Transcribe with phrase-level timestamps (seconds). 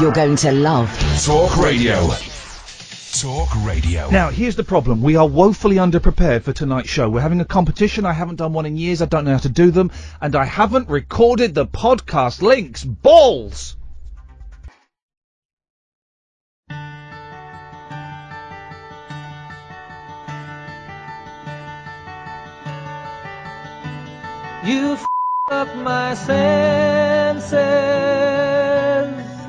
[0.00, 0.88] you're going to love.
[1.24, 2.08] Talk Radio.
[3.12, 4.08] Talk Radio.
[4.10, 5.02] Now, here's the problem.
[5.02, 7.08] We are woefully underprepared for tonight's show.
[7.10, 8.06] We're having a competition.
[8.06, 9.02] I haven't done one in years.
[9.02, 9.90] I don't know how to do them.
[10.20, 12.84] And I haven't recorded the podcast links.
[12.84, 13.76] Balls!
[24.64, 25.06] You f-
[25.50, 27.48] up my senses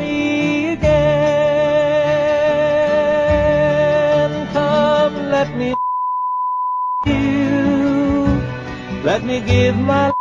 [0.00, 1.10] Me again.
[4.54, 5.68] Come, let me
[7.06, 8.42] you.
[9.04, 10.14] Let me give my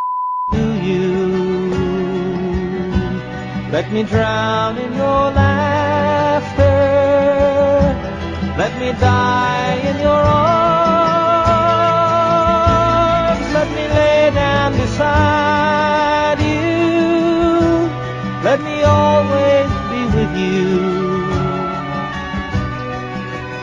[0.52, 1.08] to you.
[3.72, 6.78] Let me drown in your laughter.
[8.62, 10.89] Let me die in your arms.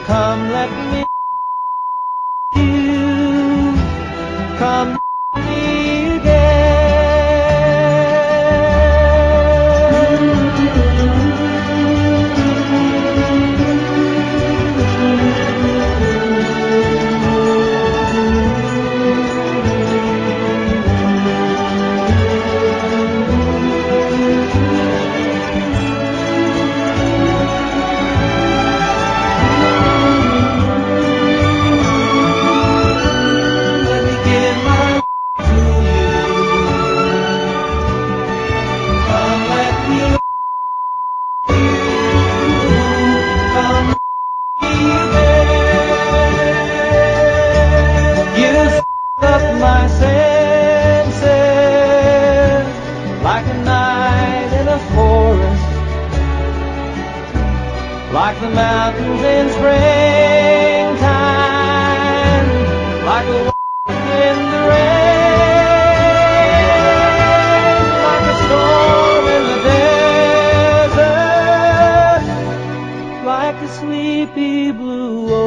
[0.06, 0.85] Come, let me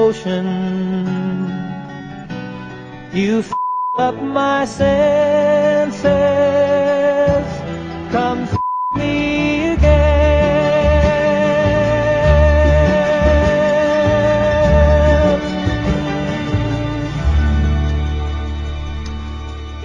[0.09, 0.47] ocean.
[3.13, 3.53] You f-
[3.95, 6.01] up my senses.
[8.11, 8.57] Come f-
[8.95, 10.09] me again.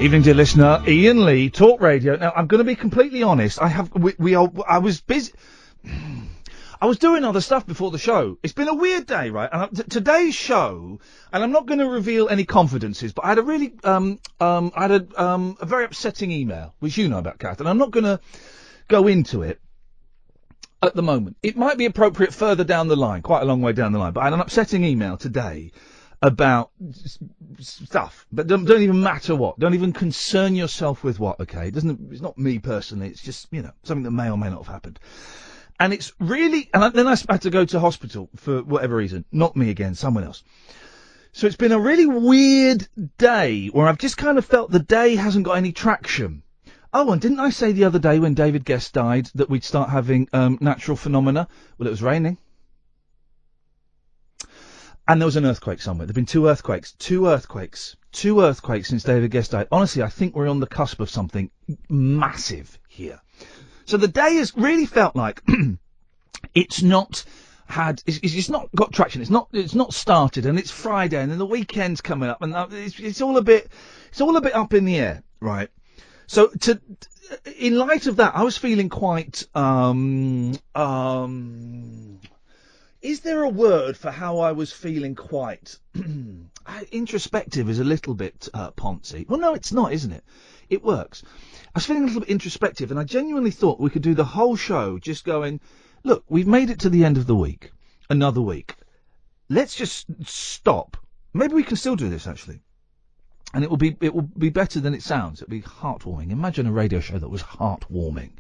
[0.01, 0.83] Evening, dear listener.
[0.87, 2.17] Iain Lee, Talk Radio.
[2.17, 3.61] Now, I'm going to be completely honest.
[3.61, 5.33] I have, we, we are, I was busy.
[6.85, 8.37] I was doing other stuff before the show.
[8.43, 9.49] It's been a weird day, right?
[9.51, 11.01] And I- t- today's show,
[11.33, 14.71] and I'm not going to reveal any confidences, but I had a really, um, um,
[14.77, 17.79] I had a, um, a very upsetting email, which you know about, Kath, and I'm
[17.79, 18.21] not going to
[18.89, 19.63] go into it
[20.83, 21.39] at the moment.
[21.43, 24.13] It might be appropriate further down the line, quite a long way down the line,
[24.13, 25.73] but I had an upsetting email today
[26.21, 26.71] about
[27.61, 29.59] stuff, but don't, don't even matter what.
[29.59, 31.41] Don't even concern yourself with what.
[31.41, 32.13] Okay, it doesn't.
[32.13, 33.09] It's not me personally.
[33.09, 34.99] It's just you know something that may or may not have happened.
[35.79, 39.25] And it's really, and then I had to go to hospital for whatever reason.
[39.33, 40.45] Not me again, someone else.
[41.33, 42.87] So it's been a really weird
[43.19, 46.45] day where I've just kind of felt the day hasn't got any traction.
[46.93, 49.91] Oh, and didn't I say the other day when David Gest died that we'd start
[49.91, 51.49] having um, natural phenomena?
[51.77, 52.39] Well, it was raining.
[55.09, 56.07] And there was an earthquake somewhere.
[56.07, 56.93] There have been two earthquakes.
[56.93, 57.97] Two earthquakes.
[58.13, 59.67] Two earthquakes since David Gest died.
[59.73, 61.51] Honestly, I think we're on the cusp of something
[61.91, 63.21] massive here.
[63.87, 65.43] So the day has really felt like
[66.55, 67.25] it's not
[67.67, 69.21] had it's, it's not got traction.
[69.23, 72.55] It's not it's not started, and it's Friday, and then the weekend's coming up, and
[72.55, 73.69] uh, it's, it's all a bit
[74.09, 75.71] it's all a bit up in the air, right?
[76.27, 76.81] So to
[77.59, 82.21] in light of that, I was feeling quite um um.
[83.03, 85.79] Is there a word for how I was feeling quite
[86.93, 87.69] introspective?
[87.69, 89.29] Is a little bit uh, poncy.
[89.29, 90.25] Well, no, it's not, isn't it?
[90.71, 91.23] It works.
[91.75, 94.25] I was feeling a little bit introspective, and I genuinely thought we could do the
[94.25, 95.59] whole show just going,
[96.05, 97.73] look, we've made it to the end of the week,
[98.09, 98.77] another week.
[99.49, 100.97] Let's just stop.
[101.33, 102.61] Maybe we can still do this actually,
[103.53, 105.43] and it will be it will be better than it sounds.
[105.43, 106.31] It'll be heartwarming.
[106.31, 108.35] Imagine a radio show that was heartwarming.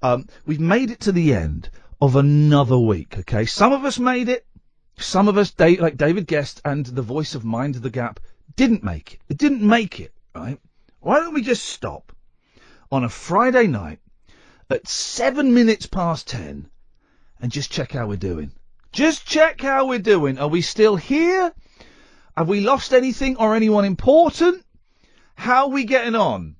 [0.00, 1.68] Um, we've made it to the end
[2.00, 3.18] of another week.
[3.18, 4.46] Okay, some of us made it.
[4.96, 8.20] Some of us, like David Gest and the voice of Mind the Gap,
[8.56, 9.20] didn't make it.
[9.28, 10.14] It didn't make it.
[10.34, 10.58] Right?
[11.00, 12.12] Why don't we just stop
[12.90, 14.00] on a Friday night
[14.70, 16.68] at seven minutes past ten
[17.40, 18.52] and just check how we're doing?
[18.92, 20.38] Just check how we're doing.
[20.38, 21.52] Are we still here?
[22.36, 24.64] Have we lost anything or anyone important?
[25.34, 26.56] How are we getting on?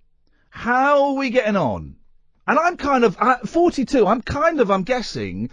[0.51, 1.97] How are we getting on?
[2.47, 5.51] And I'm kind of, at 42, I'm kind of, I'm guessing,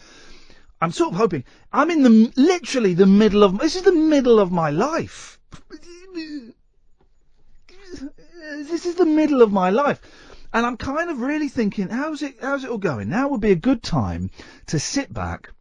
[0.81, 4.39] I'm sort of hoping, I'm in the, literally the middle of, this is the middle
[4.39, 5.39] of my life.
[8.57, 10.01] This is the middle of my life.
[10.55, 13.09] And I'm kind of really thinking, how's it, how's it all going?
[13.09, 14.29] Now would be a good time
[14.67, 15.51] to sit back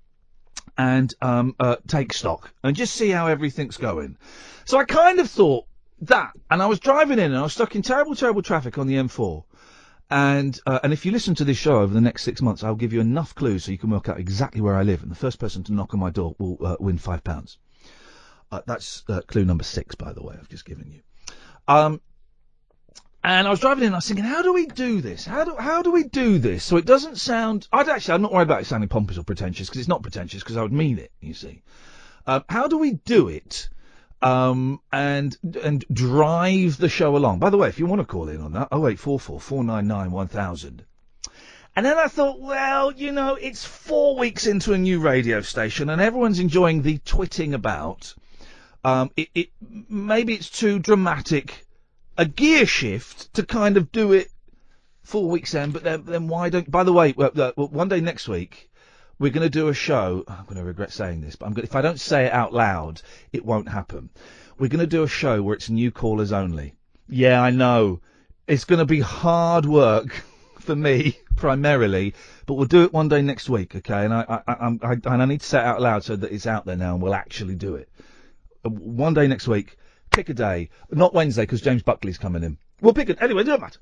[0.79, 4.17] and um, uh, take stock and just see how everything's going.
[4.64, 5.64] So I kind of thought
[6.02, 8.87] that, and I was driving in and I was stuck in terrible, terrible traffic on
[8.87, 9.43] the M4.
[10.11, 12.76] And uh, and if you listen to this show over the next six months, I'll
[12.76, 15.02] give you enough clues so you can work out exactly where I live.
[15.02, 17.58] And the first person to knock on my door will uh, win five pounds.
[18.52, 20.37] Uh, that's uh, clue number six, by the way.
[20.38, 21.00] I've just given you.
[21.67, 22.00] Um,
[23.25, 25.25] and I was driving in, and I was thinking, how do we do this?
[25.25, 27.67] How do how do we do this so it doesn't sound?
[27.73, 30.43] I'd actually, I'm not worried about it sounding pompous or pretentious because it's not pretentious
[30.43, 31.11] because I would mean it.
[31.21, 31.62] You see,
[32.26, 33.71] um, how do we do it?
[34.21, 37.38] Um, and and drive the show along.
[37.38, 39.41] By the way, if you want to call in on that, oh eight four four
[39.41, 40.85] four nine nine one thousand.
[41.77, 45.88] And then I thought, well, you know, it's four weeks into a new radio station,
[45.88, 48.15] and everyone's enjoying the twitting about.
[48.85, 49.49] Um, it, it
[49.88, 51.64] maybe it's too dramatic
[52.17, 54.31] a gear shift to kind of do it
[55.03, 56.71] four weeks in, but then, then why don't?
[56.71, 58.71] By the way, one day next week
[59.19, 60.25] we're going to do a show.
[60.27, 63.03] I'm going to regret saying this, but going if I don't say it out loud,
[63.33, 64.11] it won't happen.
[64.59, 66.75] We're going to do a show where it's new callers only.
[67.09, 68.01] Yeah, I know.
[68.47, 70.13] It's going to be hard work
[70.61, 72.15] for me primarily,
[72.47, 74.05] but we'll do it one day next week, okay?
[74.05, 76.33] And I, I, I, I, and I need to say it out loud so that
[76.33, 77.89] it's out there now, and we'll actually do it.
[78.65, 79.77] Uh, One day next week,
[80.15, 82.59] pick a day, not Wednesday because James Buckley's coming in.
[82.81, 83.43] We'll pick it anyway.
[83.43, 83.81] It doesn't matter.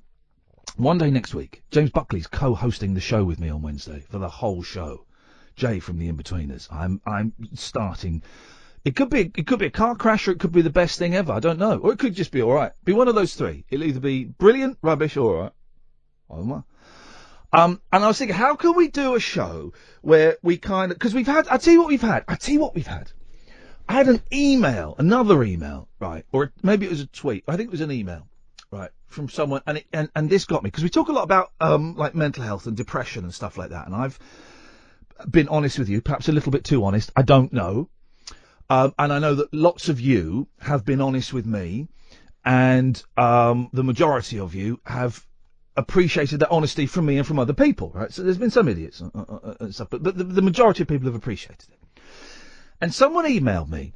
[0.76, 4.28] One day next week, James Buckley's co-hosting the show with me on Wednesday for the
[4.28, 5.04] whole show.
[5.54, 6.68] Jay from the Inbetweeners.
[6.72, 8.22] I'm I'm starting.
[8.84, 10.98] It could be it could be a car crash or it could be the best
[10.98, 11.32] thing ever.
[11.32, 12.72] I don't know, or it could just be all right.
[12.84, 13.64] Be one of those three.
[13.68, 15.52] It'll either be brilliant, rubbish, or all right.
[16.30, 16.64] I don't.
[17.54, 20.98] Um, and I was thinking, how can we do a show where we kind of
[20.98, 21.46] because we've had.
[21.48, 22.24] I tell you what we've had.
[22.26, 23.12] I tell you what we've had.
[23.88, 27.44] I had an email, another email, right, or maybe it was a tweet.
[27.48, 28.26] I think it was an email,
[28.70, 31.24] right, from someone, and it, and and this got me because we talk a lot
[31.24, 34.18] about um like mental health and depression and stuff like that, and I've
[35.30, 37.12] been honest with you, perhaps a little bit too honest.
[37.16, 37.88] I don't know,
[38.70, 41.88] um, and I know that lots of you have been honest with me,
[42.44, 45.24] and um, the majority of you have
[45.76, 48.12] appreciated that honesty from me and from other people, right?
[48.12, 50.82] So there's been some idiots uh, uh, uh, and stuff, but, but the, the majority
[50.82, 51.78] of people have appreciated it.
[52.82, 53.92] And someone emailed me,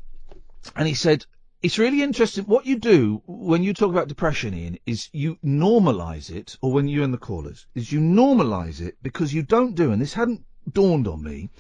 [0.77, 1.27] and he said,
[1.61, 2.45] "It's really interesting.
[2.45, 6.87] What you do when you talk about depression, Iain, is you normalise it, or when
[6.87, 10.45] you and the callers, is you normalise it because you don't do, and this hadn't
[10.73, 11.51] dawned on me,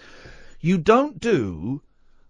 [0.60, 1.82] you don't do.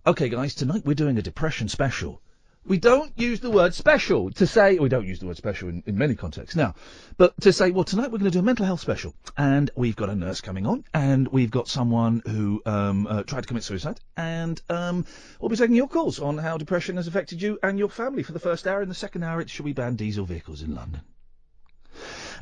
[0.06, 2.22] Okay, guys, tonight we're doing a depression special."
[2.66, 5.84] We don't use the word special to say, we don't use the word special in,
[5.86, 6.74] in many contexts now,
[7.16, 9.94] but to say, well, tonight we're going to do a mental health special, and we've
[9.94, 13.62] got a nurse coming on, and we've got someone who um, uh, tried to commit
[13.62, 15.06] suicide, and um,
[15.38, 18.32] we'll be taking your calls on how depression has affected you and your family for
[18.32, 18.82] the first hour.
[18.82, 21.02] In the second hour, it's should we ban diesel vehicles in London?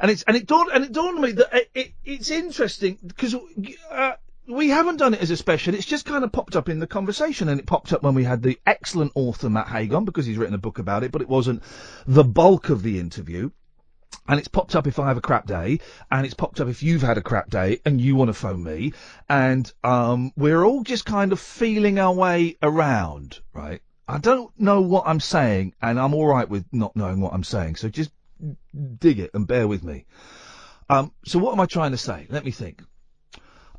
[0.01, 2.99] And it's and it dawned and it dawned on me that it, it, it's interesting
[3.07, 3.37] because
[3.91, 4.15] uh,
[4.47, 5.75] we haven't done it as a special.
[5.75, 8.25] It's just kind of popped up in the conversation, and it popped up when we
[8.25, 11.29] had the excellent author Matt Hagon because he's written a book about it, but it
[11.29, 11.63] wasn't
[12.07, 13.51] the bulk of the interview.
[14.27, 16.83] And it's popped up if I have a crap day, and it's popped up if
[16.83, 18.93] you've had a crap day and you want to phone me,
[19.29, 23.83] and um, we're all just kind of feeling our way around, right?
[24.07, 27.45] I don't know what I'm saying, and I'm all right with not knowing what I'm
[27.45, 28.11] saying, so just
[28.99, 30.07] dig it and bear with me.
[30.89, 32.27] Um, so what am I trying to say?
[32.31, 32.83] Let me think.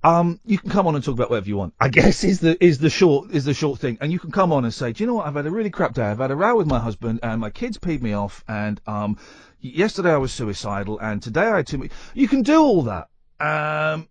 [0.06, 1.74] Um, you can come on and talk about whatever you want.
[1.80, 4.54] I guess is the is the short is the short thing, and you can come
[4.54, 5.26] on and say, do you know what?
[5.26, 6.04] I've had a really crap day.
[6.04, 9.18] I've had a row with my husband, and my kids peed me off, and um,
[9.62, 11.92] yesterday I was suicidal, and today I had too much.
[12.14, 13.10] You can do all that,
[13.40, 14.08] um,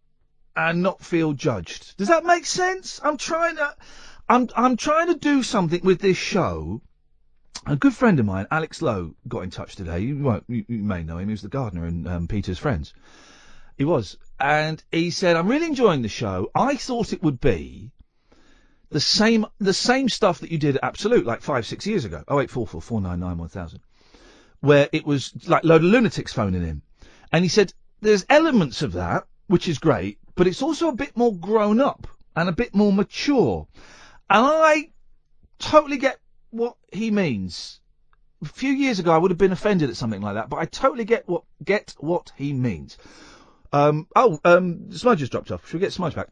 [0.56, 1.96] and not feel judged.
[1.96, 3.00] Does that make sense?
[3.04, 3.76] I'm trying to,
[4.28, 6.82] I'm I'm trying to do something with this show.
[7.66, 10.00] A good friend of mine, Alex Lowe, got in touch today.
[10.00, 11.28] You won't, you, you may know him.
[11.28, 12.92] He was the gardener in um, Peter's Friends.
[13.76, 16.50] He was, and he said, "I'm really enjoying the show.
[16.54, 17.90] I thought it would be
[18.90, 22.22] the same, the same stuff that you did at Absolute like five, six years ago.
[22.28, 23.80] Oh eight four four four nine nine one thousand,
[24.60, 26.82] where it was like load of lunatics phoning in."
[27.32, 31.16] And he said, "There's elements of that, which is great, but it's also a bit
[31.16, 33.66] more grown up and a bit more mature.
[34.30, 34.90] And I
[35.58, 36.18] totally get
[36.50, 37.80] what he means.
[38.42, 40.66] A few years ago, I would have been offended at something like that, but I
[40.66, 42.98] totally get what get what he means.
[43.74, 45.66] Um, oh, um, Smudge has dropped off.
[45.66, 46.28] Should we get Smudge back?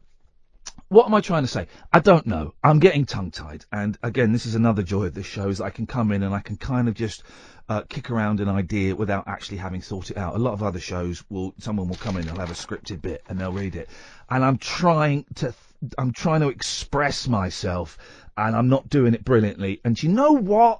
[0.87, 1.67] What am I trying to say?
[1.91, 2.53] I don't know.
[2.63, 5.69] I'm getting tongue-tied, and again, this is another joy of this show: is that I
[5.69, 7.23] can come in and I can kind of just
[7.67, 10.35] uh, kick around an idea without actually having thought it out.
[10.35, 13.21] A lot of other shows will, someone will come in, they'll have a scripted bit,
[13.27, 13.89] and they'll read it,
[14.29, 15.53] and I'm trying to,
[15.97, 17.97] I'm trying to express myself,
[18.37, 19.81] and I'm not doing it brilliantly.
[19.83, 20.79] And you know what?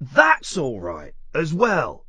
[0.00, 2.03] That's all right as well.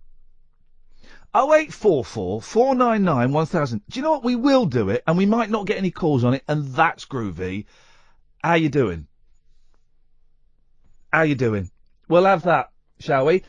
[1.35, 3.81] 0844 499 1000.
[3.89, 4.23] Do you know what?
[4.23, 7.05] We will do it, and we might not get any calls on it, and that's
[7.05, 7.65] groovy.
[8.41, 9.07] How you doing?
[11.11, 11.69] How you doing?
[12.07, 13.43] We'll have that, shall we?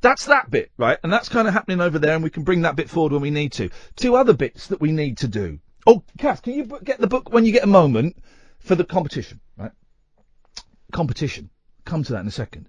[0.00, 0.98] That's that bit, right?
[1.02, 3.20] And that's kind of happening over there, and we can bring that bit forward when
[3.20, 3.68] we need to.
[3.96, 5.58] Two other bits that we need to do.
[5.86, 8.16] Oh, Kath, can you get the book when you get a moment
[8.60, 9.72] for the competition, right?
[10.92, 11.50] Competition.
[11.84, 12.68] Come to that in a second.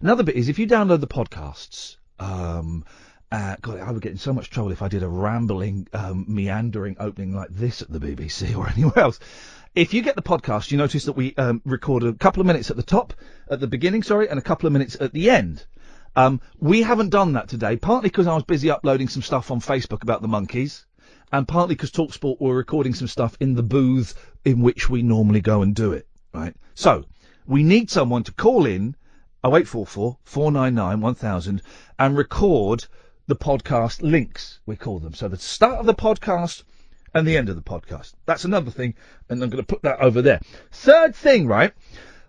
[0.00, 2.84] Another bit is if you download the podcasts, um,
[3.30, 6.24] uh, God, I would get in so much trouble if I did a rambling, um,
[6.28, 9.20] meandering opening like this at the BBC or anywhere else.
[9.74, 12.70] If you get the podcast, you notice that we um, record a couple of minutes
[12.70, 13.12] at the top,
[13.50, 15.66] at the beginning, sorry, and a couple of minutes at the end.
[16.16, 19.60] Um, we haven't done that today, partly because I was busy uploading some stuff on
[19.60, 20.86] Facebook about the monkeys,
[21.30, 25.42] and partly because Talksport were recording some stuff in the booth in which we normally
[25.42, 26.08] go and do it.
[26.32, 26.56] Right.
[26.74, 27.04] So
[27.46, 28.96] we need someone to call in
[29.44, 31.62] 0844 499 1000
[31.98, 32.86] and record
[33.28, 35.14] the podcast links, we call them.
[35.14, 36.64] So the start of the podcast
[37.14, 38.14] and the end of the podcast.
[38.24, 38.94] That's another thing,
[39.28, 40.40] and I'm going to put that over there.
[40.72, 41.72] Third thing, right?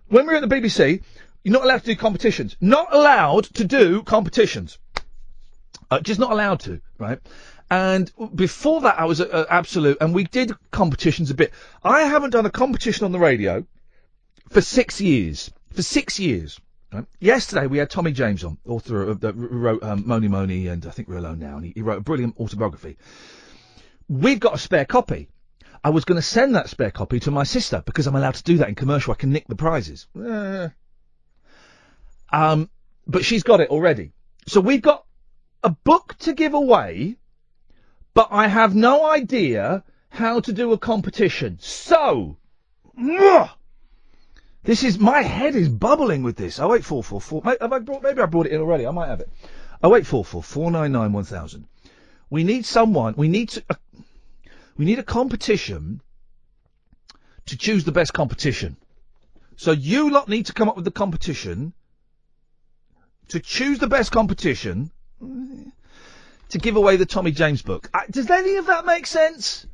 [0.08, 1.02] When we're at the BBC,
[1.42, 2.54] you're not allowed to do competitions.
[2.60, 4.78] Not allowed to do competitions.
[5.90, 7.18] Uh, just not allowed to, right?
[7.70, 11.52] And before that, I was at, at Absolute, and we did competitions a bit.
[11.82, 13.64] I haven't done a competition on the radio
[14.50, 15.50] for six years.
[15.72, 16.60] For six years.
[16.92, 17.04] Right?
[17.20, 20.90] Yesterday we had Tommy James on, author of the wrote um, Mony Mony and I
[20.90, 22.96] think We're Alone Now, and he, he wrote a brilliant autobiography.
[24.08, 25.28] We've got a spare copy.
[25.82, 28.42] I was going to send that spare copy to my sister because I'm allowed to
[28.42, 29.12] do that in commercial.
[29.12, 30.08] I can nick the prizes.
[30.20, 30.68] Eh.
[32.32, 32.68] Um,
[33.06, 34.12] but she's got it already.
[34.46, 35.04] So we've got
[35.62, 37.16] a book to give away,
[38.14, 41.58] but I have no idea how to do a competition.
[41.60, 42.36] So,
[42.98, 43.50] mwah,
[44.62, 46.58] this is my head is bubbling with this.
[46.58, 47.42] Oh eight four four four.
[47.44, 48.02] Have I brought?
[48.02, 48.86] Maybe I brought it in already.
[48.86, 49.30] I might have it.
[49.82, 51.66] Oh eight four four four nine nine one thousand.
[52.28, 53.14] We need someone.
[53.16, 53.64] We need to.
[53.70, 53.74] Uh,
[54.76, 56.00] we need a competition
[57.46, 58.76] to choose the best competition.
[59.56, 61.74] So you lot need to come up with the competition
[63.28, 64.90] to choose the best competition
[65.20, 67.90] to give away the Tommy James book.
[67.92, 69.66] Uh, does any of that make sense?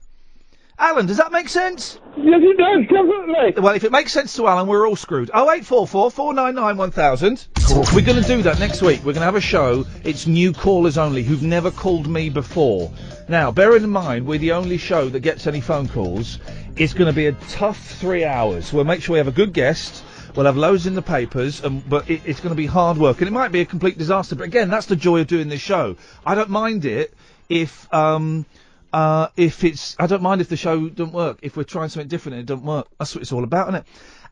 [0.78, 1.98] Alan, does that make sense?
[2.18, 3.62] Yes, it does, definitely.
[3.62, 5.30] Well, if it makes sense to Alan, we're all screwed.
[5.30, 7.46] 0844 499 1000.
[7.94, 8.98] We're going to do that next week.
[8.98, 9.86] We're going to have a show.
[10.04, 12.92] It's new callers only who've never called me before.
[13.26, 16.38] Now, bearing in mind, we're the only show that gets any phone calls.
[16.76, 18.70] It's going to be a tough three hours.
[18.70, 20.04] We'll make sure we have a good guest.
[20.34, 23.22] We'll have loads in the papers, um, but it, it's going to be hard work,
[23.22, 24.34] and it might be a complete disaster.
[24.34, 25.96] But again, that's the joy of doing this show.
[26.26, 27.14] I don't mind it
[27.48, 28.44] if um,
[28.92, 29.96] uh, if it's.
[29.98, 31.40] I don't mind if the show doesn't work.
[31.42, 33.80] If we're trying something different and it doesn't work, that's what it's all about, isn't
[33.80, 33.86] it?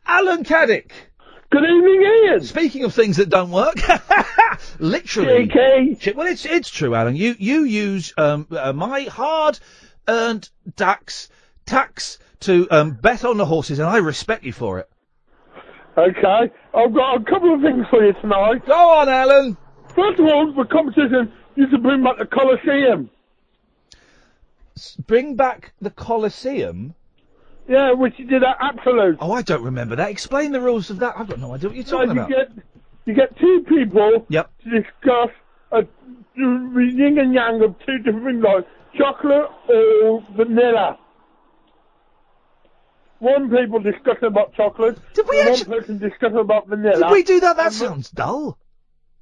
[0.05, 0.91] Alan Caddick.
[1.51, 2.41] Good evening, Iain.
[2.41, 3.75] Speaking of things that don't work,
[4.79, 5.47] literally.
[5.47, 6.15] JK.
[6.15, 7.15] Well, it's it's true, Alan.
[7.15, 11.29] You you use um, uh, my hard-earned tax
[11.65, 14.89] tax to um, bet on the horses, and I respect you for it.
[15.97, 18.65] Okay, I've got a couple of things for you tonight.
[18.65, 19.55] Go on, Alan.
[19.95, 23.09] First of all, the competition used to bring back the Colosseum.
[25.07, 26.95] Bring back the Colosseum.
[27.67, 29.17] Yeah, which you did at Absolute.
[29.19, 30.09] Oh, I don't remember that.
[30.11, 31.15] Explain the rules of that.
[31.17, 32.29] I've got no idea what you're talking you about.
[32.29, 32.51] get
[33.05, 34.51] you get two people Yep.
[34.63, 35.29] to discuss
[35.71, 35.81] a
[36.35, 38.67] the yin and yang of two different like
[38.97, 40.99] chocolate or vanilla.
[43.19, 44.99] One people discussing about chocolate.
[45.13, 46.99] Did we and actu- One person discussing about vanilla.
[47.07, 47.57] Did we do that?
[47.57, 48.57] That sounds dull.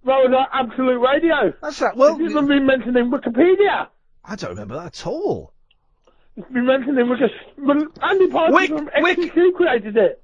[0.05, 1.53] That was at Absolute Radio.
[1.61, 1.95] That's that.
[1.95, 3.87] Well, It's even been mentioned in Wikipedia.
[4.25, 5.53] I don't remember that at all.
[6.51, 7.29] Been mentioned Wikipedia.
[7.57, 10.21] But Andy Parker Wick- from XTC created it.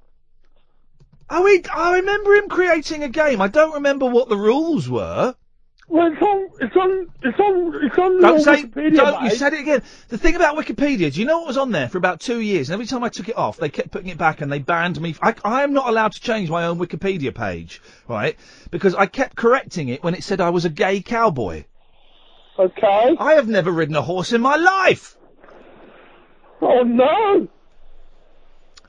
[1.28, 3.40] Oh, he, I remember him creating a game.
[3.40, 5.36] I don't remember what the rules were.
[5.86, 9.54] Well, it's on, it's on, it's on, it's on Don't say, Wikipedia, don't, you said
[9.54, 9.82] it again.
[10.08, 12.68] The thing about Wikipedia, do you know what was on there for about two years?
[12.68, 15.00] And every time I took it off, they kept putting it back and they banned
[15.00, 15.16] me.
[15.20, 18.36] I, I am not allowed to change my own Wikipedia page, right?
[18.70, 21.64] Because I kept correcting it when it said I was a gay cowboy.
[22.60, 23.16] Okay.
[23.18, 25.16] I have never ridden a horse in my life.
[26.60, 27.48] Oh no!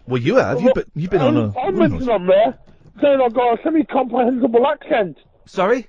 [0.06, 0.62] Well, you have.
[0.62, 1.58] You've been, you've been on a.
[1.58, 2.60] I'm mentioned on there
[3.02, 5.18] saying I've got a semi-comprehensible accent.
[5.46, 5.88] Sorry.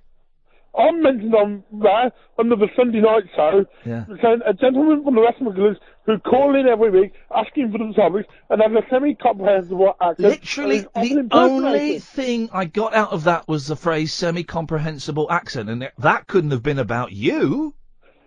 [0.78, 4.06] I'm mentioned on there under the Sunday night show Yeah.
[4.22, 7.92] saying a gentleman from the West Midlands who call in every week asking for the
[7.92, 10.18] topics and have a semi-comprehensible accent.
[10.18, 15.90] Literally, the only thing I got out of that was the phrase semi-comprehensible accent, and
[15.98, 17.74] that couldn't have been about you.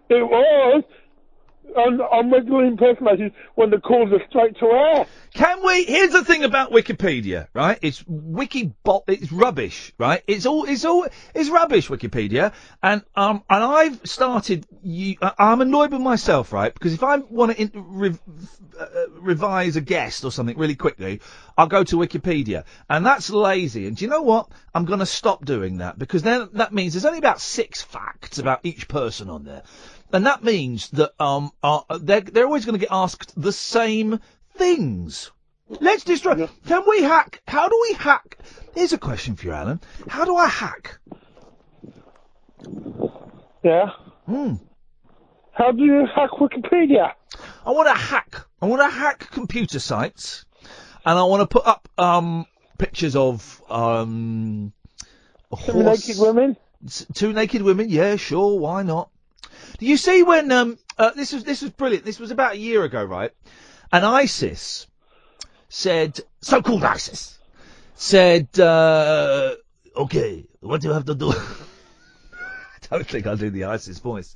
[0.10, 0.84] It was.
[1.76, 5.06] And I'm regularly impersonated when the calls are straight to air.
[5.34, 5.84] Can we?
[5.84, 7.78] Here's the thing about Wikipedia, right?
[7.82, 9.04] It's wiki bot.
[9.08, 10.24] It's rubbish, right?
[10.28, 10.64] It's all.
[10.66, 11.06] It's all.
[11.34, 11.90] It's rubbish.
[11.90, 14.66] Wikipedia, and um, and I've started.
[14.84, 16.74] You, I- I'm annoyed with myself, right?
[16.74, 18.20] Because if I want to rev,
[18.80, 18.86] uh,
[19.20, 21.20] revise a guest or something really quickly,
[21.58, 23.88] I'll go to Wikipedia, and that's lazy.
[23.88, 24.48] And do you know what?
[24.74, 28.40] I'm going to stop doing that because then that means there's only about six facts
[28.40, 29.64] about each person on there.
[30.14, 34.20] And that means that um uh, they're they're always going to get asked the same
[34.56, 35.32] things.
[35.68, 36.48] Let's destroy.
[36.68, 37.42] Can we hack?
[37.48, 38.38] How do we hack?
[38.76, 39.80] Here's a question for you, Alan.
[40.08, 41.00] How do I hack?
[43.64, 43.90] Yeah.
[44.28, 44.54] Hmm.
[45.54, 47.14] How do you hack Wikipedia?
[47.66, 48.46] I want to hack.
[48.62, 50.46] I want to hack computer sites,
[51.06, 52.46] and I want to put up um
[52.78, 54.72] pictures of um
[55.52, 56.58] horse- naked women?
[57.14, 59.10] Two naked women, yeah, sure, why not?
[59.78, 62.06] Do you see when um uh, this was this was brilliant.
[62.06, 63.32] This was about a year ago, right?
[63.92, 64.88] And ISIS
[65.70, 67.38] said, so-called ISIS
[67.96, 69.56] said, uh,
[69.96, 71.32] okay, what do you have to do?
[72.92, 74.36] I don't think I'll do the ISIS voice.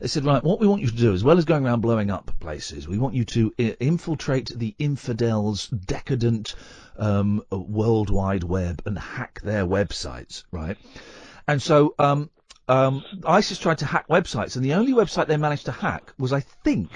[0.00, 2.10] They said, right, what we want you to do, as well as going around blowing
[2.10, 6.54] up places, we want you to I- infiltrate the infidels' decadent
[6.96, 10.78] um, uh, world wide web and hack their websites, right?
[11.46, 12.30] And so um,
[12.70, 16.32] um, ISIS tried to hack websites, and the only website they managed to hack was,
[16.32, 16.88] I think,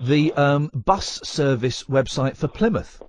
[0.00, 3.02] the um, bus service website for Plymouth.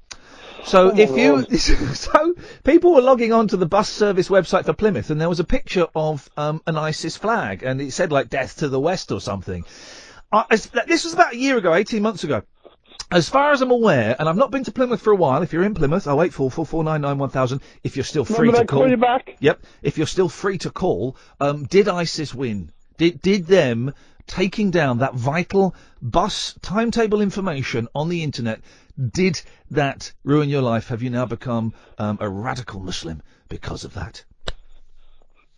[0.65, 1.45] So Oh, if you,
[1.95, 5.39] so people were logging on to the bus service website for Plymouth, and there was
[5.39, 9.11] a picture of um, an ISIS flag, and it said like "Death to the West"
[9.11, 9.63] or something.
[10.49, 12.43] This was about a year ago, eighteen months ago.
[13.09, 15.41] As far as I'm aware, and I've not been to Plymouth for a while.
[15.41, 17.61] If you're in Plymouth, oh eight four four four nine nine one thousand.
[17.81, 19.37] If you're still free Remember to call you back?
[19.39, 19.63] Yep.
[19.81, 22.69] If you're still free to call, um, did ISIS win?
[22.97, 23.93] Did did them
[24.25, 28.59] taking down that vital bus timetable information on the internet?
[28.99, 29.41] Did
[29.71, 30.89] that ruin your life?
[30.89, 34.25] Have you now become um, a radical Muslim because of that?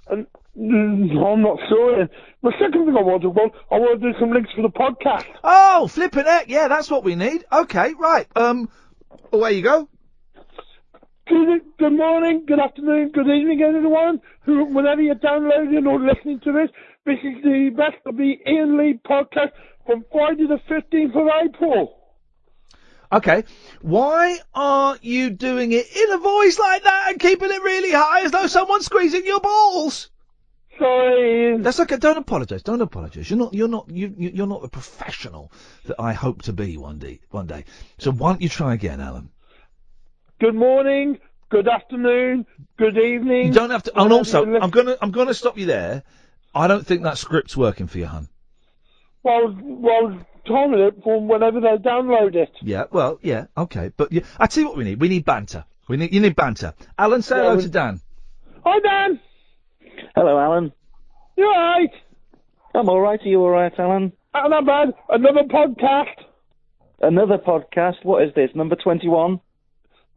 [0.08, 2.08] And, I'm not sure.
[2.42, 3.40] The second thing I want to do,
[3.72, 5.26] I want to do some links for the podcast.
[5.44, 6.50] Oh, flipping heck!
[6.50, 7.46] Yeah, that's what we need.
[7.52, 8.28] Okay, right.
[8.36, 8.70] Um,
[9.32, 9.88] away you go.
[11.28, 14.20] Good, good morning, good afternoon, good evening, everyone.
[14.46, 16.70] Who, whenever you're downloading or listening to this,
[17.06, 19.52] this is the best of the Iain Lee podcast
[19.86, 21.96] from Friday the 15th of April.
[23.12, 23.44] Okay.
[23.82, 28.22] Why are you doing it in a voice like that and keeping it really high
[28.22, 30.10] as though someone's squeezing your balls?
[30.80, 31.58] Sorry.
[31.58, 31.98] That's okay.
[31.98, 32.64] Don't apologise.
[32.64, 33.30] Don't apologise.
[33.30, 33.54] You're not.
[33.54, 33.90] You're not.
[33.90, 35.52] You, you- you're not the professional
[35.86, 37.20] that I hope to be one day.
[37.30, 37.66] One day.
[37.98, 39.30] So why don't you try again, Alan?
[40.40, 42.46] Good morning, good afternoon,
[42.78, 43.48] good evening.
[43.48, 44.00] You don't have to.
[44.00, 44.96] And also, I'm gonna.
[45.02, 46.04] I'm gonna stop you there.
[46.56, 48.30] I don't think that script's working for you, hun.
[49.22, 52.52] Well, well, timing it from whenever they download it.
[52.62, 52.86] Yeah.
[52.90, 53.20] Well.
[53.22, 53.48] Yeah.
[53.58, 53.92] Okay.
[53.98, 55.02] But yeah, I tell you what we need.
[55.02, 55.66] We need banter.
[55.90, 56.14] We need.
[56.14, 56.74] You need banter.
[56.98, 58.02] Alan, say Yeah, hello we- to Dan.
[58.66, 59.20] Hi, Dan.
[60.16, 60.72] Hello, Alan.
[61.38, 61.90] You alright?
[62.76, 63.20] I'm all right.
[63.24, 64.12] Are you all right, Alan?
[64.34, 64.90] I'm Not bad.
[65.10, 66.24] Another podcast.
[67.02, 68.04] Another podcast.
[68.04, 68.50] What is this?
[68.56, 69.40] Number twenty-one.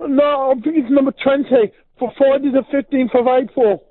[0.01, 1.45] No, I think it's number 20
[1.99, 3.85] for Friday the 15th of April.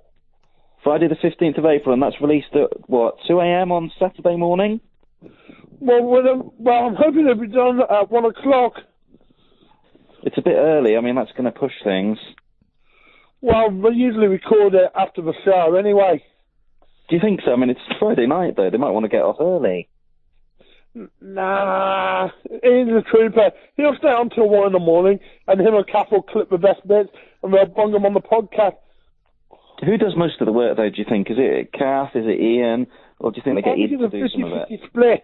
[0.83, 3.71] Friday the fifteenth of April, and that's released at what two a.m.
[3.71, 4.81] on Saturday morning.
[5.79, 8.73] Well, well, uh, well, I'm hoping it'll be done at 1 o'clock.
[10.23, 10.95] It's a bit early.
[10.97, 12.17] I mean, that's going to push things.
[13.41, 16.23] Well, we usually record it after the show anyway.
[17.09, 17.51] Do you think so?
[17.51, 18.69] I mean, it's Friday night though.
[18.69, 19.89] They might want to get off early.
[21.21, 23.51] Nah, he's a trooper.
[23.77, 26.57] He'll stay on till 1 in the morning, and him and Kath will clip the
[26.57, 27.09] best bits,
[27.41, 28.75] and they'll bung them on the podcast.
[29.85, 30.89] Who does most of the work though?
[30.89, 31.31] Do you think?
[31.31, 32.11] Is it Kath?
[32.15, 32.87] Is it Iain?
[33.19, 34.79] Or do you think they get Iain it's to a do some of it?
[34.87, 35.23] split.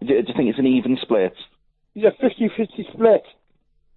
[0.00, 1.34] Do you, do you think it's an even split?
[1.94, 3.22] It's a 50-50 split.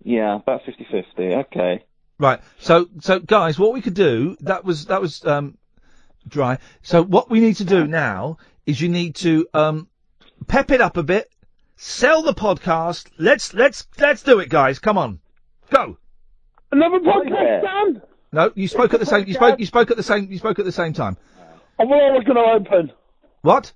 [0.04, 1.46] Yeah, about 50-50.
[1.46, 1.84] Okay.
[2.22, 2.40] Right.
[2.60, 5.58] So, so guys, what we could do that was that was um,
[6.28, 6.60] dry.
[6.84, 9.88] So what we need to do now is you need to um,
[10.48, 11.32] pep it up a bit,
[11.78, 13.10] sell the podcast.
[13.18, 14.78] Let's let's let's do it, guys.
[14.78, 15.20] Come on,
[15.72, 15.98] go.
[16.72, 17.62] Another podcast, yeah.
[17.62, 18.02] Dan?
[18.32, 19.28] No, you spoke at the same.
[19.28, 19.60] You spoke.
[19.60, 20.32] You spoke at the same.
[20.32, 21.18] You spoke at the same time.
[21.80, 22.92] I thought I was going to open.
[23.42, 23.74] What?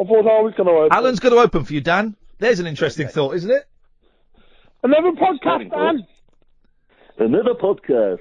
[0.00, 0.96] I thought I was going to open.
[0.96, 2.14] Alan's going to open for you, Dan.
[2.38, 3.66] There's an interesting thought, isn't it?
[4.84, 6.06] Another podcast, Dan.
[7.18, 8.18] Another podcast.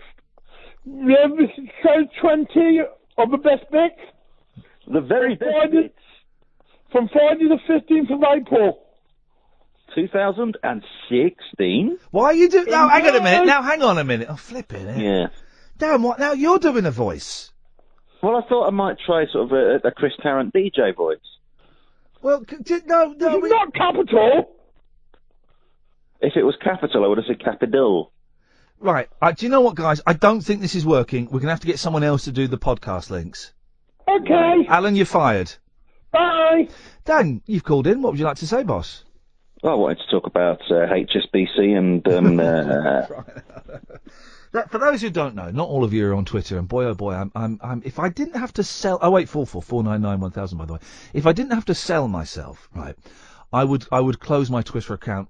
[0.85, 2.79] Yeah, this is show 20
[3.17, 3.99] of the best bits.
[4.87, 5.97] The very From best Friday- bits.
[6.91, 8.79] From Friday the 15th of April.
[9.95, 11.97] 2016.
[12.11, 12.65] Why are you doing?
[12.69, 13.41] Now, hang on a minute.
[13.41, 13.45] Enjoy.
[13.45, 14.27] Now, hang on a minute.
[14.29, 14.97] Oh, flipping it.
[14.97, 15.27] Yeah.
[15.77, 16.19] Damn, what?
[16.19, 17.51] Now you're doing a voice.
[18.21, 21.17] Well, I thought I might try sort of a, a Chris Tarrant DJ voice.
[22.21, 23.33] Well, c- d- no, no.
[23.35, 24.55] It's we- not capital.
[26.21, 28.11] If it was capital, I would have said capital.
[28.81, 29.07] Right.
[29.21, 30.01] Uh, do you know what, guys?
[30.05, 31.25] I don't think this is working.
[31.25, 33.53] We're going to have to get someone else to do the podcast links.
[34.07, 34.65] Okay.
[34.67, 35.53] Alan, you're fired.
[36.11, 36.67] Bye.
[37.05, 38.01] Dan, you've called in.
[38.01, 39.05] What would you like to say, boss?
[39.61, 43.05] Well, I wanted to talk about uh, HSBC and um, uh,
[44.53, 46.83] That, for those who don't know, not all of you are on Twitter, and boy
[46.83, 49.61] oh boy, I'm, I'm, I'm if I didn't have to sell, oh wait, four four
[49.61, 50.79] four nine nine one thousand by the way,
[51.13, 52.95] if I didn't have to sell myself, right,
[53.53, 55.29] I would, I would close my Twitter account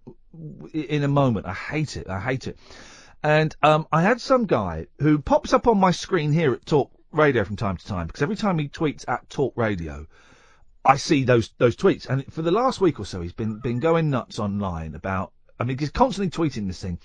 [0.73, 1.45] in a moment.
[1.45, 2.57] I hate it, I hate it.
[3.23, 6.91] And um, I had some guy who pops up on my screen here at Talk
[7.11, 10.07] Radio from time to time because every time he tweets at Talk Radio,
[10.83, 12.09] I see those those tweets.
[12.09, 15.33] And for the last week or so, he's been been going nuts online about.
[15.59, 16.97] I mean, he's constantly tweeting this thing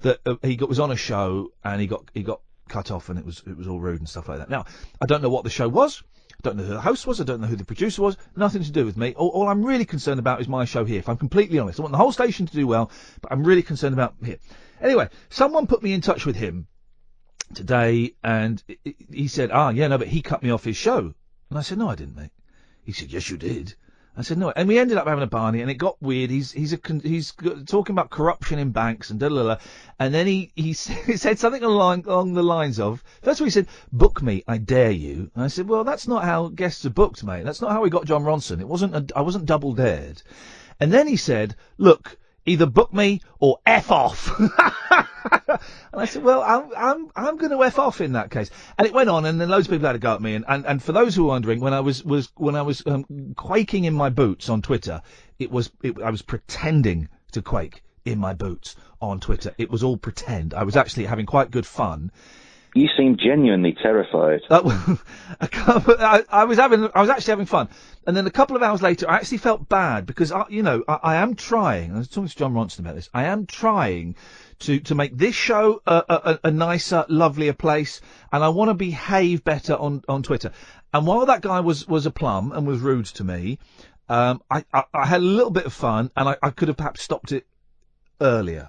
[0.00, 3.08] that uh, he got was on a show and he got he got cut off
[3.08, 4.50] and it was it was all rude and stuff like that.
[4.50, 4.66] Now
[5.00, 6.02] I don't know what the show was.
[6.32, 7.20] I don't know who the host was.
[7.22, 8.18] I don't know who the producer was.
[8.36, 9.14] Nothing to do with me.
[9.14, 10.98] All, all I'm really concerned about is my show here.
[10.98, 12.90] If I'm completely honest, I want the whole station to do well,
[13.22, 14.38] but I'm really concerned about here.
[14.80, 16.66] Anyway, someone put me in touch with him
[17.54, 18.62] today, and
[19.10, 21.14] he said, "Ah, yeah, no, but he cut me off his show."
[21.50, 22.32] And I said, "No, I didn't, mate."
[22.82, 23.74] He said, "Yes, you did."
[24.16, 26.30] I said, "No," and we ended up having a barney, and it got weird.
[26.30, 27.32] He's he's a he's
[27.66, 29.56] talking about corruption in banks and da da da,
[29.98, 30.72] and then he he he
[31.16, 34.58] said something along along the lines of first of all he said, "Book me, I
[34.58, 37.44] dare you." And I said, "Well, that's not how guests are booked, mate.
[37.44, 38.60] That's not how we got Jon Ronson.
[38.60, 40.22] It wasn't a, I wasn't double dared."
[40.78, 44.38] And then he said, "Look." Either book me or f off.
[44.38, 45.08] and
[45.94, 48.50] I said, well, I'm I'm I'm going to f off in that case.
[48.78, 50.34] And it went on, and then loads of people had a go at me.
[50.34, 52.86] And, and, and for those who are wondering, when I was was when I was
[52.86, 55.00] um, quaking in my boots on Twitter,
[55.38, 59.54] it was it, I was pretending to quake in my boots on Twitter.
[59.56, 60.54] It was all pretend.
[60.54, 62.10] I was actually having quite good fun.
[62.74, 64.40] You seem genuinely terrified.
[64.50, 64.96] Uh,
[65.40, 67.68] I, I was having, I was actually having fun,
[68.04, 70.82] and then a couple of hours later, I actually felt bad because, I, you know,
[70.88, 71.94] I, I am trying.
[71.94, 73.08] I was talking to Jon Ronson about this.
[73.14, 74.16] I am trying
[74.60, 78.00] to to make this show a, a, a a nicer, lovelier place,
[78.32, 80.50] and I want to behave better on on Twitter.
[80.92, 83.60] And while that guy was was a plum and was rude to me,
[84.08, 86.76] um, I, I I had a little bit of fun, and I, I could have
[86.76, 87.46] perhaps stopped it
[88.20, 88.68] earlier.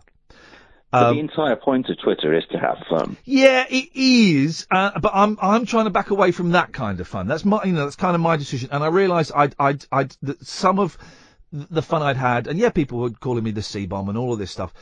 [0.95, 3.17] But Um, the entire point of Twitter is to have fun.
[3.25, 7.08] Yeah, it is, uh, but I'm I'm trying to back away from that kind of
[7.08, 7.27] fun.
[7.27, 8.69] That's my, you know, that's kind of my decision.
[8.71, 10.97] And I realised I'd I'd I'd that some of
[11.51, 14.31] the fun I'd had, and yeah, people were calling me the C bomb and all
[14.31, 14.73] of this stuff,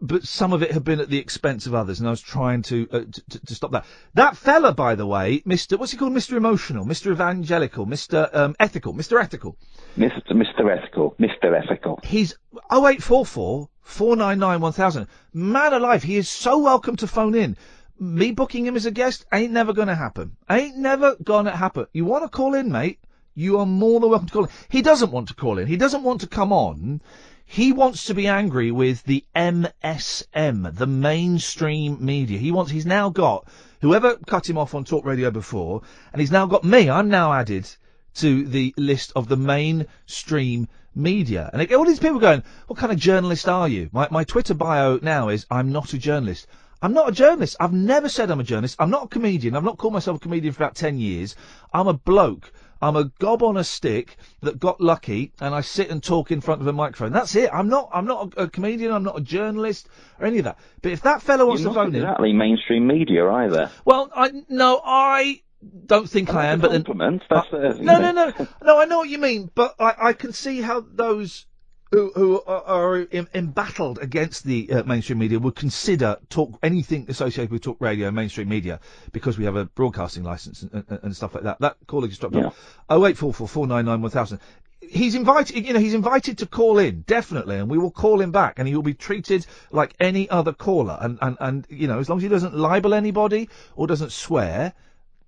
[0.00, 2.62] but some of it had been at the expense of others, and I was trying
[2.62, 3.84] to uh, to, to, to stop that.
[4.14, 8.54] That fella, by the way, Mister, what's he called, Mister Emotional, Mister Evangelical, Mister um,
[8.58, 9.56] Ethical, Mister Ethical.
[9.98, 10.32] Mr.
[10.32, 10.70] Mr.
[10.76, 11.14] Ethical.
[11.18, 11.62] Mr.
[11.62, 12.00] Ethical.
[12.02, 12.36] He's
[12.72, 15.06] 0844 499 1000.
[15.32, 17.56] Man alive, he is so welcome to phone in.
[18.00, 20.36] Me booking him as a guest ain't never gonna happen.
[20.50, 21.86] Ain't never gonna happen.
[21.92, 22.98] You wanna call in, mate?
[23.34, 24.50] You are more than welcome to call in.
[24.68, 25.66] He doesn't want to call in.
[25.66, 27.02] He doesn't want to come on.
[27.46, 32.38] He wants to be angry with the MSM, the mainstream media.
[32.38, 33.46] He wants, he's now got
[33.82, 36.88] whoever cut him off on talk radio before, and he's now got me.
[36.88, 37.68] I'm now added
[38.14, 41.50] to the list of the mainstream media.
[41.52, 43.90] And all these people going, what kind of journalist are you?
[43.92, 46.46] My, my Twitter bio now is, I'm not a journalist.
[46.82, 47.56] I'm not a journalist.
[47.60, 48.76] I've never said I'm a journalist.
[48.78, 49.56] I'm not a comedian.
[49.56, 51.34] I've not called myself a comedian for about 10 years.
[51.72, 52.52] I'm a bloke.
[52.82, 56.42] I'm a gob on a stick that got lucky and I sit and talk in
[56.42, 57.12] front of a microphone.
[57.12, 57.48] That's it.
[57.52, 58.92] I'm not, I'm not a, a comedian.
[58.92, 59.88] I'm not a journalist
[60.20, 60.58] or any of that.
[60.82, 63.70] But if that fellow wants You're to phone in, exactly mainstream media either.
[63.86, 65.40] well, I, no, I
[65.86, 67.20] don't think I am, but then.
[67.30, 68.12] That's you no, know.
[68.12, 68.78] no, no, no.
[68.78, 71.46] I know what you mean, but I, I can see how those
[71.90, 77.06] who, who are, are em- embattled against the uh, mainstream media would consider talk anything
[77.08, 78.80] associated with talk radio and mainstream media
[79.12, 81.60] because we have a broadcasting license and, and, and stuff like that.
[81.60, 82.76] That calling is dropped off.
[82.88, 84.40] Oh eight four four four nine nine one thousand.
[84.80, 88.32] He's invited, you know, he's invited to call in, definitely, and we will call him
[88.32, 92.00] back, and he will be treated like any other caller, and, and, and, you know,
[92.00, 94.74] as long as he doesn't libel anybody or doesn't swear,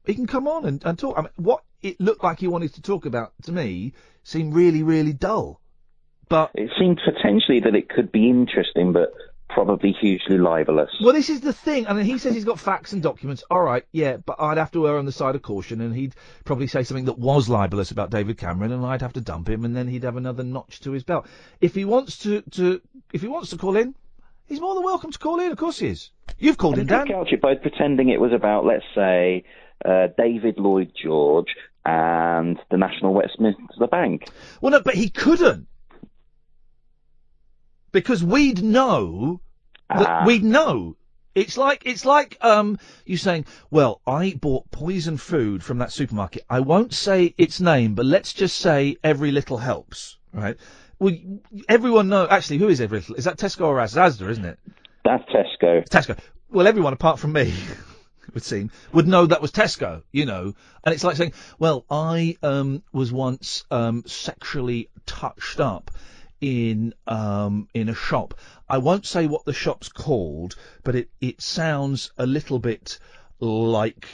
[0.07, 1.19] he can come on and, and talk.
[1.19, 3.92] I mean, what it looked like he wanted to talk about to me
[4.25, 5.61] seemed really, really dull.
[6.29, 9.12] But It seemed potentially that it could be interesting, but
[9.49, 10.90] probably hugely libelous.
[11.01, 11.87] Well, this is the thing.
[11.87, 13.45] I mean, he says he's got facts and documents.
[13.49, 16.14] All right, yeah, but I'd have to err on the side of caution, and he'd
[16.45, 19.64] probably say something that was libelous about David Cameron, and I'd have to dump him,
[19.64, 21.27] and then he'd have another notch to his belt.
[21.61, 22.81] If he wants to, to
[23.12, 23.95] if he wants to call in,
[24.47, 25.53] he's more than welcome to call in.
[25.53, 26.11] Of course he is.
[26.40, 27.07] You've called in, And he Dan.
[27.07, 29.45] couch it by pretending it was about, let's say,
[29.85, 31.49] uh, David Lloyd George
[31.85, 34.29] and the National Westminster Bank.
[34.61, 35.67] Well, no, but he couldn't
[37.93, 39.41] because we'd know
[39.89, 40.25] that Ah.
[40.27, 40.97] we'd know.
[41.35, 46.45] It's like it's like um you saying, well, I bought poison food from that supermarket.
[46.49, 50.57] I won't say its name, but let's just say every little helps, right?
[50.99, 51.12] Well,
[51.69, 52.27] everyone know.
[52.27, 53.17] Actually, who is every little?
[53.17, 54.59] Is that Tesco or Asda, isn't it?
[55.05, 55.87] That's Tesco.
[55.89, 56.19] Tesco.
[56.51, 57.53] Well, everyone apart from me,
[58.37, 60.53] would seem, would know that was Tesco, you know.
[60.85, 65.90] And it's like saying, well, I um, was once um, sexually touched up
[66.42, 68.35] in um, in a shop.
[68.68, 72.99] I won't say what the shop's called, but it, it sounds a little bit
[73.40, 74.07] like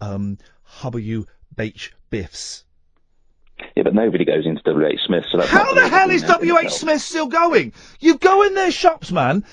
[0.00, 0.38] um,
[0.80, 1.26] W.
[1.58, 1.92] H.
[2.08, 2.64] Biff's.
[3.74, 5.00] Yeah, but nobody goes into W.H.
[5.06, 6.70] Smith, so that's How the hell is W.H.
[6.70, 7.74] Smith still going?
[8.00, 9.44] You go in their shops, man,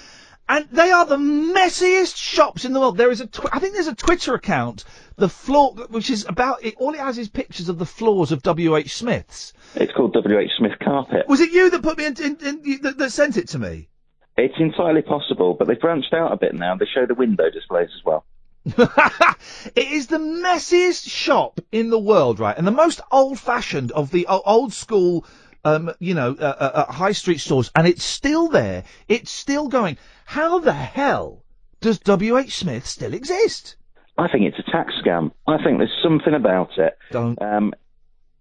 [0.48, 2.98] and they are the messiest shops in the world.
[2.98, 4.84] There is a, tw- I think there's a Twitter account,
[5.16, 8.42] the floor, which is about, it, all it has is pictures of the floors of
[8.44, 8.96] W.H.
[8.96, 9.54] Smith's.
[9.76, 10.52] It's called W.H.
[10.58, 11.28] Smith Carpet.
[11.28, 13.90] Was it you that put me in, in, in that, that sent it to me?
[14.36, 16.76] It's entirely possible, but they've branched out a bit now.
[16.76, 18.26] They show the window displays as well.
[19.76, 22.58] It is the messiest shop in the world, right?
[22.58, 25.26] And the most old-fashioned of the old school,
[25.66, 28.84] um, you know, uh, uh, uh, high street stores, and it's still there.
[29.08, 29.98] It's still going.
[30.26, 31.44] How the hell
[31.82, 32.56] does W.H.
[32.58, 33.76] Smith still exist?
[34.18, 35.32] I think it's a tax scam.
[35.48, 36.98] I think there's something about it.
[37.12, 37.42] Don't.
[37.42, 37.74] Um,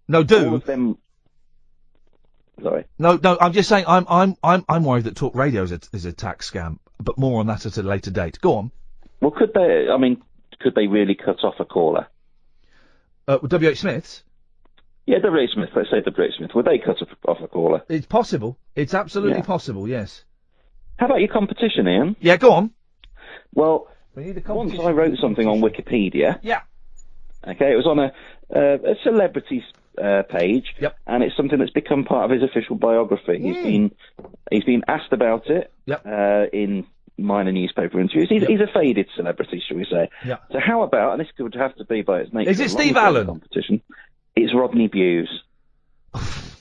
[0.07, 0.55] No, all do.
[0.55, 0.97] of them.
[2.61, 2.85] Sorry.
[2.99, 3.37] No, no.
[3.41, 3.85] I'm just saying.
[3.87, 6.77] I'm, I'm, I'm, I'm worried that Talk Radio is a, is a tax scam.
[6.99, 8.39] But more on that at a later date.
[8.39, 8.71] Go on.
[9.19, 9.87] Well, could they?
[9.91, 10.21] I mean,
[10.59, 12.07] could they really cut off a caller?
[13.27, 13.79] Uh, W.H.
[13.79, 14.23] Smith's.
[15.05, 15.49] Yeah, W.H.
[15.53, 15.69] Smith.
[15.75, 16.33] Let's say W.H.
[16.37, 16.51] Smith.
[16.55, 17.83] Would they cut off, off a caller?
[17.89, 18.57] It's possible.
[18.75, 19.45] It's absolutely Yeah.
[19.45, 19.87] possible.
[19.87, 20.23] Yes.
[20.97, 22.15] How about your competition, Iain?
[22.19, 22.37] Yeah.
[22.37, 22.71] Go on.
[23.53, 24.73] Well, We need a once.
[24.79, 26.39] I wrote something on Wikipedia.
[26.43, 26.61] Yeah.
[27.45, 28.11] Okay, it was on a
[28.55, 29.63] uh, a celebrities
[30.01, 30.95] uh, page, Yep.
[31.07, 33.39] and it's something that's become part of his official biography.
[33.39, 33.91] He's been
[34.49, 36.05] he's been asked about it Yep.
[36.05, 36.85] uh, in
[37.17, 38.27] minor newspaper interviews.
[38.29, 38.49] He's, Yep.
[38.49, 40.09] he's a faded celebrity, shall we say?
[40.25, 40.37] Yeah.
[40.51, 42.95] So how about, and this would have to be by its nature, Is it Steve
[42.97, 43.27] Allen?
[43.27, 43.81] Competition.
[44.35, 45.29] It's Rodney Bewes.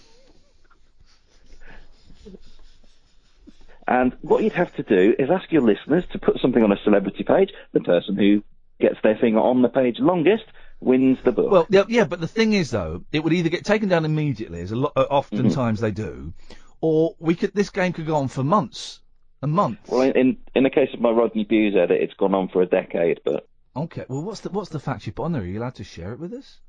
[3.86, 6.78] and what you'd have to do is ask your listeners to put something on a
[6.84, 7.50] celebrity page.
[7.72, 8.42] The person who
[8.80, 10.44] gets their thing on the page longest
[10.80, 11.50] wins the book.
[11.50, 14.60] Well, yeah, yeah, but the thing is, though, it would either get taken down immediately,
[14.60, 16.32] as a lot, uh, oftentimes they do,
[16.80, 17.54] or we could.
[17.54, 19.00] This game could go on for months
[19.40, 19.88] and months.
[19.88, 22.66] Well, in in the case of my Rodney Bewes edit, it's gone on for a
[22.66, 24.04] decade, but Okay.
[24.08, 25.42] Well, what's the what's the fact you put on there?
[25.42, 26.60] Are you allowed to share it with us?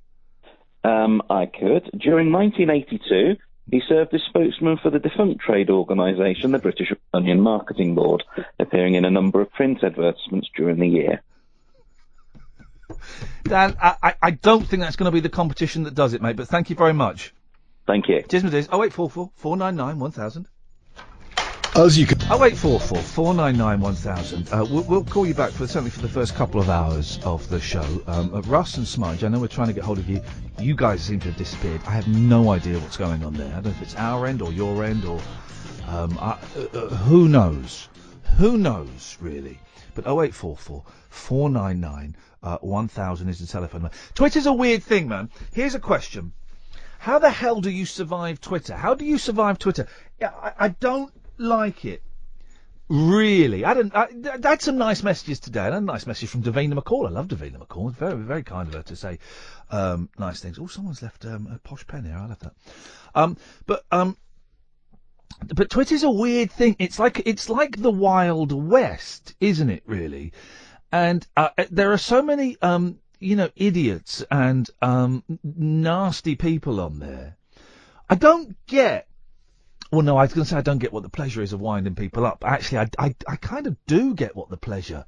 [0.86, 1.90] um, I could.
[1.98, 3.38] During 1982,
[3.72, 8.24] he served as spokesman for the defunct trade organisation, the British Onion Marketing Board,
[8.60, 11.22] appearing in a number of print advertisements during the year.
[13.44, 16.36] Dan, I, I don't think that's going to be the competition that does it, mate,
[16.36, 17.34] but thank you very much.
[17.88, 18.24] Thank you.
[18.30, 18.68] Cheers, my dears.
[18.68, 20.48] 0844 499 1000.
[21.76, 22.20] As you can.
[22.30, 24.48] Oh eight four four four nine nine one thousand.
[24.54, 27.50] Uh, we'll, we'll call you back for certainly for the first couple of hours of
[27.50, 28.04] the show.
[28.06, 30.22] Um, uh, Russ and Smudge, I know we're trying to get hold of you.
[30.60, 31.82] You guys seem to have disappeared.
[31.88, 33.48] I have no idea what's going on there.
[33.48, 35.20] I don't know if it's our end or your end or
[35.88, 37.90] um, I, uh, uh, who knows.
[38.38, 39.58] Who knows really?
[39.96, 43.98] But 0844 499 uh, 1000 is the telephone number.
[44.14, 45.32] Twitter's a weird thing, man.
[45.54, 46.34] Here's a question.
[47.00, 48.76] How the hell do you survive Twitter?
[48.76, 49.88] How do you survive Twitter?
[50.22, 52.02] I, I don't like it.
[52.90, 53.96] Really, I don't.
[53.96, 54.08] I,
[54.44, 55.62] I had some nice messages today.
[55.62, 57.08] I had a nice message from Davina McCall.
[57.08, 57.92] I love Davina McCall.
[57.92, 59.20] Very, very kind of her to say
[59.72, 60.60] um, nice things.
[60.60, 62.18] Oh, someone's left um, a posh pen here.
[62.18, 62.54] I love that.
[63.16, 64.18] Um, but um,
[65.48, 66.76] but Twitter's a weird thing.
[66.78, 69.84] It's like it's like the Wild West, isn't it?
[69.86, 70.34] Really,
[70.92, 77.00] and uh, there are so many um, you know idiots and um, nasty people on
[77.00, 77.38] there.
[78.10, 79.08] I don't get.
[79.94, 81.62] Well, no, I was going to say I don't get what the pleasure is of
[81.62, 82.44] winding people up.
[82.44, 85.06] Actually, I, I, I kind of do get what the pleasure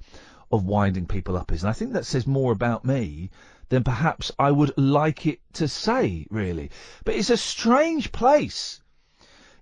[0.51, 3.31] of winding people up is, and I think that says more about me
[3.69, 6.69] than perhaps I would like it to say, really.
[7.03, 8.79] But it's a strange place.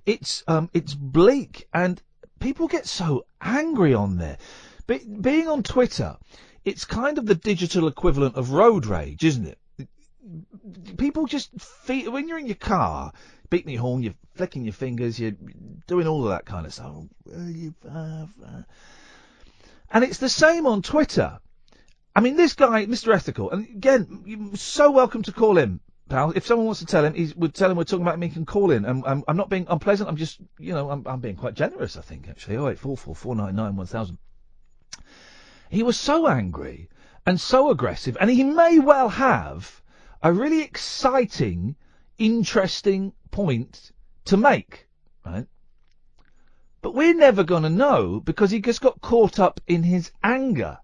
[0.05, 2.01] It's um, it's bleak, and
[2.41, 4.37] people get so angry on there.
[4.87, 6.17] Be- being on Twitter,
[6.65, 9.57] it's kind of the digital equivalent of road rage, isn't it?
[10.97, 13.11] people just feel when you're in your car,
[13.53, 15.35] beating your horn, you're flicking your fingers, you're
[15.85, 16.95] doing all of that kind of stuff.
[17.87, 18.25] Uh.
[19.91, 21.39] And it's the same on Twitter.
[22.15, 23.13] I mean, this guy, Mr.
[23.13, 26.31] Ethical, and again, you're so welcome to call him, pal.
[26.31, 28.33] If someone wants to tell him, he would tell him we're talking about me, he
[28.33, 28.85] can call in.
[28.85, 30.09] I'm, I'm, I'm not being unpleasant.
[30.09, 32.57] I'm just, you know, I'm, I'm being quite generous, I think, actually.
[32.57, 34.17] Oh, eight four four four nine nine one thousand.
[35.69, 36.89] He was so angry
[37.23, 39.83] and so aggressive, and he may well have
[40.23, 41.75] a really exciting,
[42.17, 43.91] interesting point
[44.25, 44.87] to make,
[45.25, 45.47] right?
[46.81, 50.77] But we're never going to know because he just got caught up in his anger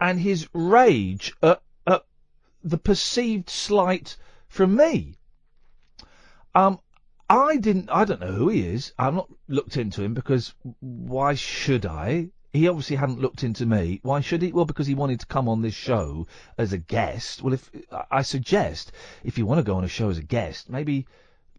[0.00, 2.06] and his rage at, at
[2.62, 4.16] the perceived slight
[4.48, 5.16] from me.
[6.54, 6.78] Um,
[7.28, 7.90] I didn't.
[7.90, 8.92] I don't know who he is.
[8.98, 12.30] I've not looked into him because why should I?
[12.54, 13.98] He obviously hadn't looked into me.
[14.04, 14.52] Why should he?
[14.52, 17.42] Well, because he wanted to come on this show as a guest.
[17.42, 17.68] Well, if
[18.12, 18.92] I suggest
[19.24, 21.08] if you want to go on a show as a guest, maybe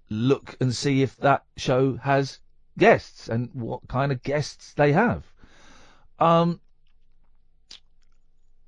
[0.09, 2.39] look and see if that show has
[2.77, 5.25] guests and what kind of guests they have.
[6.17, 6.61] Um,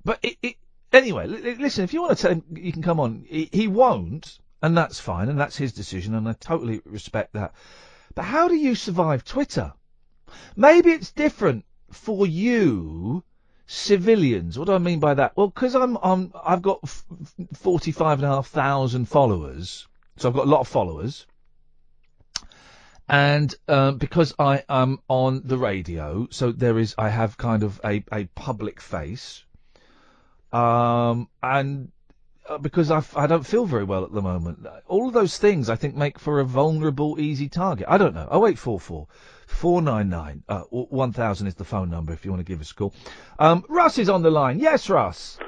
[0.04, 0.56] but it, it
[0.92, 1.24] anyway.
[1.24, 4.38] L- listen, if you want to tell him you can come on, he, he won't,
[4.60, 7.54] and that's fine, and that's his decision, and I totally respect that.
[8.14, 9.72] But how do you survive Twitter?
[10.56, 13.22] Maybe it's different for you
[13.66, 14.58] civilians.
[14.58, 15.36] What do I mean by that?
[15.36, 17.04] Well, because I'm, I'm, I've got f-
[17.54, 21.26] forty-five and a half thousand followers, so I've got a lot of followers,
[23.08, 27.80] and um, because I am on the radio, so there is, I have kind of
[27.84, 29.44] a, a public face,
[30.52, 31.92] um, and
[32.48, 34.66] uh, because I, I don't feel very well at the moment.
[34.86, 37.86] All of those things I think make for a vulnerable, easy target.
[37.88, 38.28] I don't know.
[38.30, 39.08] Oh eight four four.
[39.48, 42.94] 499 uh, 1000 is the phone number if you want to give us a call.
[43.38, 44.58] Um, Russ is on the line.
[44.58, 45.38] Yes, Russ.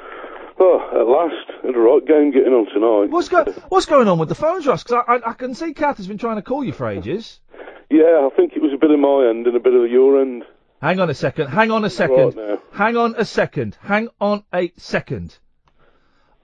[0.58, 1.64] Oh, at last.
[1.64, 3.12] Had a right game getting on tonight.
[3.12, 4.82] What's, go- what's going on with the phones, Russ?
[4.82, 7.40] Because I, I, I can see Kath has been trying to call you for ages.
[7.92, 10.20] Yeah, I think it was a bit of my end and a bit of your
[10.20, 10.44] end.
[10.80, 11.48] Hang on a second.
[11.48, 12.36] Hang on a second.
[12.36, 12.60] Right.
[12.72, 13.76] Hang on a second.
[13.82, 15.36] Hang on a second.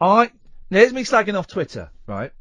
[0.01, 0.33] I
[0.71, 2.33] there's me slagging off Twitter, right?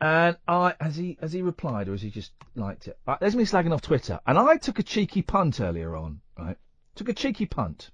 [0.00, 2.98] And I has he has he replied or has he just liked it?
[3.06, 6.56] Right, there's me slagging off Twitter, and I took a cheeky punt earlier on, right?
[6.94, 7.90] Took a cheeky punt.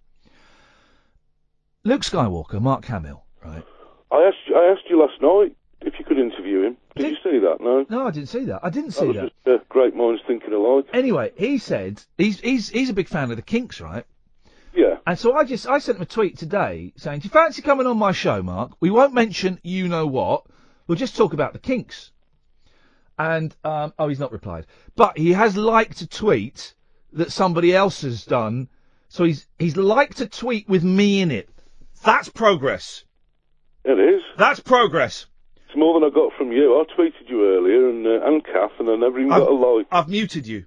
[1.84, 3.64] Luke Skywalker, Mark Hamill, right?
[4.10, 6.76] I asked you, I asked you last night if you could interview him.
[6.96, 7.56] Did, you see that?
[7.60, 7.84] No.
[7.88, 8.60] No, I didn't see that.
[8.62, 9.22] I didn't That see was that.
[9.44, 10.86] just uh, great minds thinking alike.
[10.92, 14.04] Anyway, he said he's he's he's a big fan of the Kinks, right?
[14.74, 14.96] Yeah.
[15.06, 17.86] And so I just I sent him a tweet today saying, "Do you fancy coming
[17.86, 18.72] on my show, Mark?
[18.80, 20.44] We won't mention you know what.
[20.86, 22.12] We'll just talk about the Kinks."
[23.18, 24.66] And um, oh, he's not replied,
[24.96, 26.74] but he has liked a tweet
[27.12, 28.68] that somebody else has done.
[29.08, 31.48] So he's he's liked a tweet with me in it.
[32.04, 33.04] That's progress.
[33.84, 34.22] It is.
[34.36, 35.26] That's progress.
[35.68, 36.74] It's more than I got from you.
[36.74, 39.86] I tweeted you earlier and uh, and Kath, and I never even got a like.
[39.92, 40.64] I've muted you.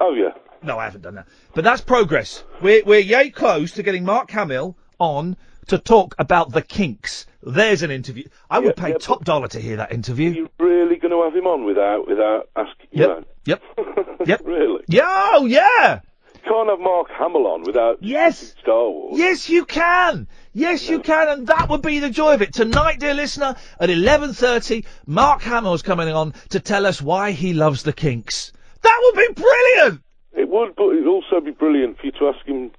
[0.00, 0.32] Oh yeah.
[0.62, 1.26] No, I haven't done that.
[1.54, 2.44] But that's progress.
[2.60, 5.36] We're, we're yay close to getting Mark Hamill on
[5.68, 7.26] to talk about the kinks.
[7.42, 8.24] There's an interview.
[8.48, 10.30] I would pay top dollar to hear that interview.
[10.30, 12.88] Are You really going to have him on without without asking?
[12.92, 13.24] You know?
[13.44, 13.62] Yep.
[14.24, 14.42] Yep.
[14.44, 14.84] really?
[14.86, 15.98] Yeah, oh, yeah.
[16.44, 19.18] Can't have Mark Hamill on without yes Star Wars.
[19.18, 20.28] Yes, you can.
[20.52, 22.52] Yes, you can, and that would be the joy of it.
[22.52, 27.82] Tonight, dear listener, at 11.30, Mark Hamill's coming on to tell us why he loves
[27.82, 28.52] the kinks.
[28.82, 30.02] That would be brilliant!
[30.34, 32.70] It would, but it'd also be brilliant for you to ask him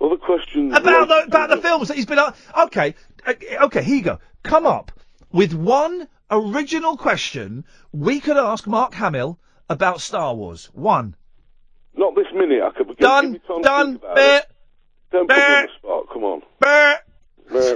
[0.00, 2.34] other questions About the, about the films that he's been on.
[2.66, 2.94] Okay,
[3.26, 4.18] uh, okay, here you go.
[4.42, 4.92] Come up
[5.32, 10.66] with one original question we could ask Mark Hamill about Star Wars.
[10.72, 11.16] One.
[11.94, 12.62] Not this minute.
[12.62, 12.96] I could.
[12.96, 14.42] Done, give me time to done, bear.
[15.10, 16.06] Don't put me on the spot.
[16.12, 16.42] Come on.
[16.60, 17.00] Bear.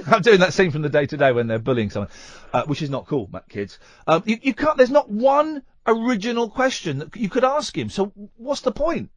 [0.06, 2.10] I'm doing that scene from the day to day when they're bullying someone,
[2.52, 3.78] uh, which is not cool, Matt kids.
[4.06, 4.76] Um, you, you can't.
[4.76, 7.88] There's not one original question that you could ask him.
[7.88, 9.10] So what's the point?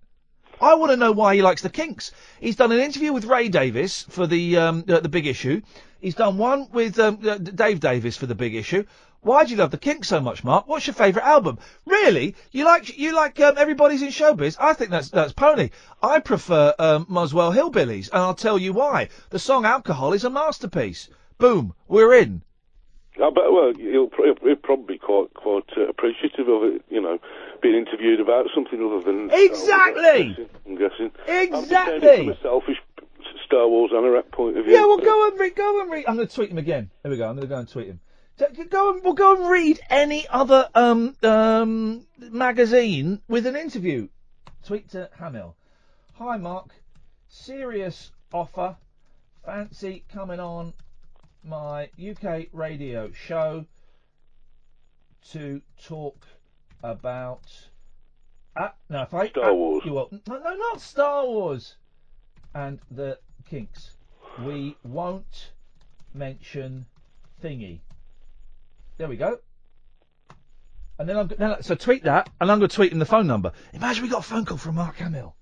[0.62, 2.12] I want to know why he likes the Kinks.
[2.40, 5.62] He's done an interview with Ray Davies for the um, uh, the Big Issue.
[6.00, 8.86] He's done one with um, uh, Dave Davies for the Big Issue.
[9.22, 10.68] Why do you love the Kinks so much, Mark?
[10.68, 11.58] What's your favourite album?
[11.86, 12.36] Really?
[12.52, 14.56] You like you like um, Everybody's in Showbiz?
[14.60, 15.72] I think that's that's pony.
[16.02, 19.10] I prefer um, Muswell Hillbillies, and I'll tell you why.
[19.32, 21.10] The song Alcohol is a masterpiece.
[21.38, 22.44] Boom, we're in.
[23.18, 23.52] I bet.
[23.52, 26.82] Well, he'll, he'll probably be quite quite uh, appreciative of it.
[26.90, 27.20] You know,
[27.62, 30.48] being interviewed about something other than Exactly.
[30.66, 31.12] I'm guessing.
[31.28, 31.58] Exactly.
[31.58, 32.78] I'm just saying it from a selfish
[33.46, 34.74] Star Wars anorak point of view.
[34.74, 35.56] Yeah, well, go and read.
[35.56, 36.06] Go and read.
[36.08, 36.90] I'm going to tweet him again.
[37.04, 37.28] Here we go.
[37.28, 38.00] I'm going to go and tweet him.
[38.70, 44.10] Go and we'll go and read any other um um magazine with an interview.
[44.66, 45.56] Tweet to Hamill.
[46.16, 46.72] Hi Mark,
[47.30, 48.76] serious offer.
[49.46, 50.74] Fancy coming on
[51.46, 53.66] my UK radio show
[55.32, 56.26] to talk
[56.84, 57.46] about.
[58.56, 59.84] Uh, no, if I Star Wars.
[59.86, 61.76] You will, no, no, not Star Wars.
[62.54, 63.20] And the
[63.50, 63.98] Kinks.
[64.44, 65.52] We won't
[66.14, 66.86] mention
[67.44, 67.80] thingy.
[68.98, 69.40] There we go.
[70.98, 73.28] And then I'm then, so tweet that, and I'm going to tweet him the phone
[73.28, 73.52] number.
[73.74, 75.36] Imagine we got a phone call from Mark Hamill.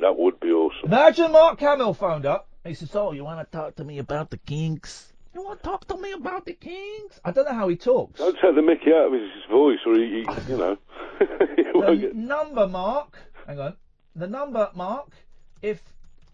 [0.00, 0.92] That would be awesome.
[0.92, 2.48] Imagine Mark Hamill phoned up.
[2.68, 5.12] He says, "Oh, you want to talk to me about the Kinks?
[5.34, 8.18] You want to talk to me about the Kinks?" I don't know how he talks.
[8.18, 10.76] Don't take the mickey out of his voice, or he, he you know.
[11.18, 13.18] The get- number, Mark.
[13.46, 13.76] Hang on.
[14.14, 15.12] The number, Mark,
[15.62, 15.80] if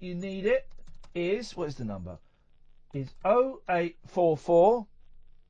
[0.00, 0.66] you need it,
[1.14, 2.18] is what is the number?
[2.92, 4.86] Is 0844.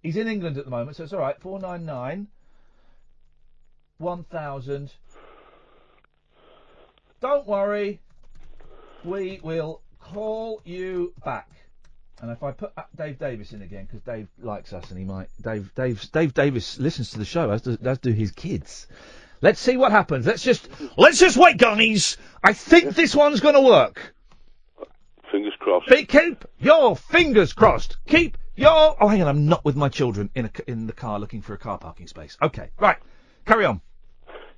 [0.03, 1.41] He's in England at the moment, so it's all right.
[1.41, 2.26] 499
[3.99, 4.93] 1000.
[7.20, 8.01] Don't worry,
[9.05, 9.80] we will
[10.12, 11.48] call you back.
[12.20, 15.28] And if I put Dave Davies in again, because Dave likes us and he might.
[15.42, 18.86] Dave, Dave, Dave Davies listens to the show, as do, as do his kids.
[19.40, 20.26] Let's see what happens.
[20.26, 22.16] Let's just let's just wait, Gunnies.
[22.42, 24.14] I think this one's going to work.
[25.30, 25.88] Fingers crossed.
[25.88, 27.98] Keep your fingers crossed.
[28.07, 28.96] Keep your.
[29.00, 29.28] Oh, hang on.
[29.28, 32.07] I'm not with my children in a, in the car looking for a car parking
[32.07, 32.38] space.
[32.40, 32.96] Okay, right.
[33.44, 33.80] Carry on.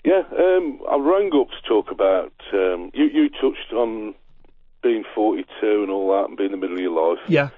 [0.05, 2.33] Yeah, um, I rang up to talk about.
[2.53, 4.15] Um, you, you touched on
[4.83, 7.25] being 42 and all that, and being in the middle of your life.
[7.29, 7.49] Yeah.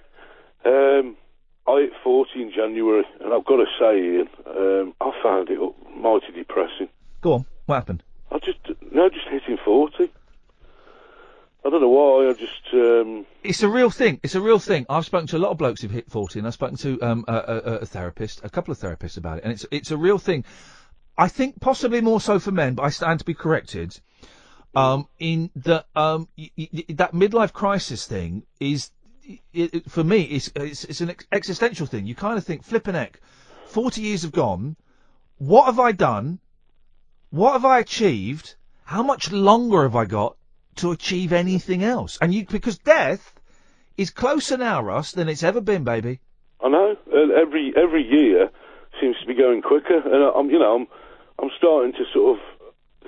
[0.65, 1.17] Um,
[1.67, 5.59] I hit 40 in January, and I've got to say, Iain, um, I found it
[5.97, 6.89] mighty depressing.
[7.21, 7.47] Go on.
[7.67, 8.03] What happened?
[8.31, 8.59] I just
[8.93, 10.11] no, just hitting 40.
[11.65, 12.29] I don't know why.
[12.29, 14.21] I just um, It's a real thing.
[14.23, 14.87] It's a real thing.
[14.89, 17.25] I've spoken to a lot of blokes who've hit 40, and I've spoken to um,
[17.29, 20.19] a, a, a therapist, a couple of therapists about it, and it's it's a real
[20.19, 20.45] thing.
[21.17, 23.99] I think possibly more so for men, but I stand to be corrected.
[24.75, 28.91] Um, in that um, y- y- that midlife crisis thing is,
[29.53, 32.07] it, it- for me, it's, it's it's an ex- existential thing.
[32.07, 33.21] You kind of think, flipping heck,
[33.67, 34.77] 40 years have gone.
[35.39, 36.39] What have I done?
[37.31, 38.55] What have I achieved?
[38.85, 40.37] How much longer have I got
[40.77, 42.19] to achieve anything else?
[42.21, 43.35] And you, because death
[43.97, 46.21] is closer now, Russ, than it's ever been, baby.
[46.63, 46.97] I know
[47.37, 48.51] every every year
[49.01, 50.87] seems to be going quicker, and I'm you know I'm
[51.41, 52.45] I'm starting to sort of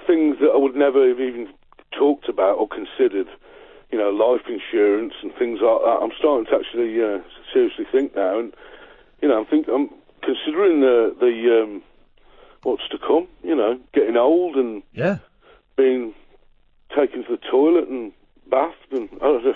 [0.06, 1.48] things that I would never have even
[1.98, 3.26] talked about or considered,
[3.90, 5.98] you know, life insurance and things like that.
[6.02, 7.18] I'm starting to actually uh,
[7.52, 8.52] seriously think now, and
[9.22, 9.90] you know I'm think I'm
[10.22, 11.82] considering the the um,
[12.62, 13.26] what's to come.
[13.42, 15.18] You know, getting old and Yeah.
[15.76, 16.14] being
[16.96, 18.12] taken to the toilet and
[18.50, 19.54] bathed and I don't know.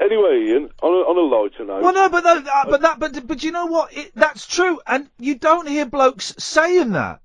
[0.00, 1.82] Anyway, Iain, on a, on a lighter note.
[1.82, 3.92] Well, no, but that, uh, but that, but but you know what?
[3.96, 7.20] It, that's true, and you don't hear blokes saying that.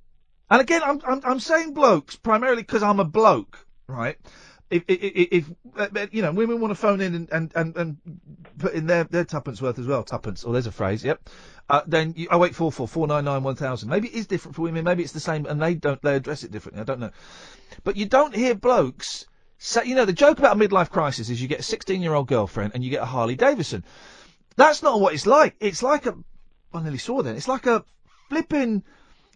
[0.50, 4.18] And again, I'm I'm, I'm saying blokes primarily because I'm a bloke, right?
[4.70, 7.98] If if, if uh, you know women want to phone in and, and, and, and
[8.58, 10.44] put in their their tuppence worth as well, tuppence.
[10.46, 11.04] Oh, there's a phrase.
[11.04, 11.30] Yep.
[11.70, 13.90] Uh, then you, oh wait, four four four nine nine one thousand.
[13.90, 14.84] Maybe it is different for women.
[14.84, 16.82] Maybe it's the same, and they don't they address it differently.
[16.82, 17.12] I don't know.
[17.84, 19.26] But you don't hear blokes
[19.64, 22.14] say, you know, the joke about a midlife crisis is you get a 16 year
[22.14, 23.84] old girlfriend and you get a Harley Davidson.
[24.56, 25.56] That's not what it's like.
[25.60, 26.16] It's like a,
[26.74, 27.36] I nearly saw then.
[27.36, 27.84] It's like a
[28.30, 28.84] flipping,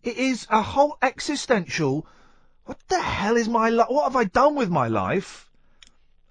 [0.04, 2.06] it is a whole existential,
[2.66, 3.88] what the hell is my life?
[3.90, 5.50] What have I done with my life?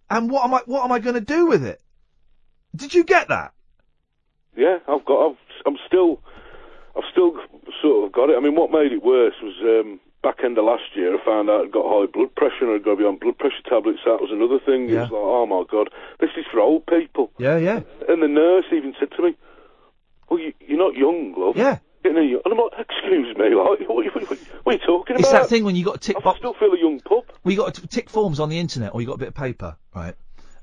[0.09, 1.81] And what am I, what am I going to do with it?
[2.75, 3.53] Did you get that?
[4.57, 5.31] Yeah, I've got.
[5.31, 5.37] I've,
[5.67, 6.21] I'm still.
[6.97, 7.33] I've still
[7.83, 8.37] sort of got it.
[8.37, 11.15] I mean, what made it worse was um, back end of last year.
[11.15, 13.37] I found out I'd got high blood pressure and I'd got to be on blood
[13.37, 14.01] pressure tablets.
[14.07, 14.89] That was another thing.
[14.89, 15.01] It Yeah.
[15.03, 15.91] was like, oh my god,
[16.21, 17.33] this is for old people.
[17.39, 17.81] Yeah, yeah.
[18.09, 19.37] And the nurse even said to me,
[20.31, 21.79] "Well, you, you're not young, love." Yeah.
[22.11, 25.43] And I'm like, "Excuse me, like, what, what, what, what are you talking It's about?"
[25.43, 26.39] that thing when you got to tick I box.
[26.39, 27.33] still feel a young pup.
[27.45, 29.35] Well, you got to tick forms on the internet, or you got a bit of
[29.35, 30.15] paper, right?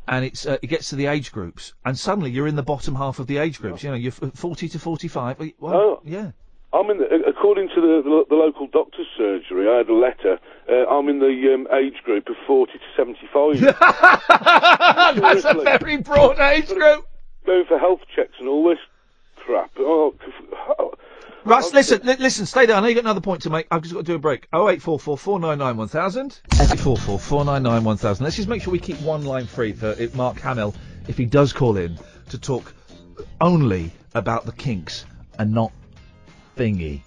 [0.07, 2.95] And it's uh, it gets to the age groups, and suddenly you're in the bottom
[2.95, 3.83] half of the age groups.
[3.83, 5.39] You know, you're f- 40 to 45.
[5.59, 6.01] Well, Oh.
[6.03, 6.31] yeah.
[6.73, 9.69] I'm in the, according to the, the, the local doctor's surgery.
[9.69, 10.39] I had a letter.
[10.67, 13.59] Uh, I'm in the um, age group of 40 to 75.
[15.21, 17.05] That's a very broad age group.
[17.45, 18.79] Going for health checks and all this
[19.35, 19.69] crap.
[19.77, 20.15] Oh,
[20.79, 20.93] oh,
[21.45, 22.75] Russ, listen, li- listen, stay there.
[22.75, 23.67] I know you got another point to make.
[23.69, 24.47] I've just got to do a break.
[24.53, 26.41] 0844 499 1000.
[26.53, 28.23] 0844 499 1000.
[28.23, 30.73] Let's just make sure we keep one line free for if Mark Hamill,
[31.07, 31.97] if he does call in,
[32.29, 32.73] to talk
[33.41, 35.05] only about the kinks
[35.37, 35.71] and not
[36.57, 37.01] thingy.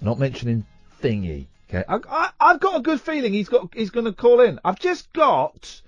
[0.00, 0.66] Not mentioning
[1.00, 1.46] thingy.
[1.70, 4.58] Okay, I, I, I've got a good feeling he's got he's going to call in.
[4.64, 5.81] I've just got.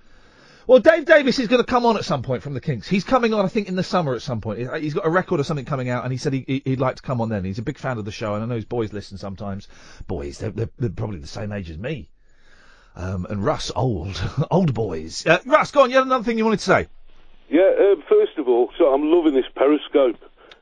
[0.67, 2.87] Well, Dave Davies is going to come on at some point from the Kinks.
[2.87, 4.59] He's coming on, I think, in the summer at some point.
[4.59, 6.95] He- He's got a record or something coming out, and he said he, he'd like
[6.95, 7.43] to come on then.
[7.43, 9.67] He's a big fan of the show, and I know his boys listen sometimes.
[10.07, 12.09] Boys, they're, they're, they're probably the same age as me.
[12.95, 14.19] Um, and Russ, old,
[14.51, 15.25] old boys.
[15.25, 15.89] Uh, Russ, go on.
[15.91, 16.87] You had another thing you wanted to say.
[17.49, 20.17] Yeah, uh, first of all, so I'm loving this Periscope.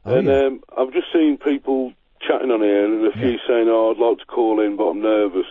[0.05, 0.45] Oh, and yeah.
[0.47, 1.93] um, I've just seen people
[2.27, 5.01] chatting on here and a few saying, oh, I'd like to call in, but I'm
[5.01, 5.45] nervous.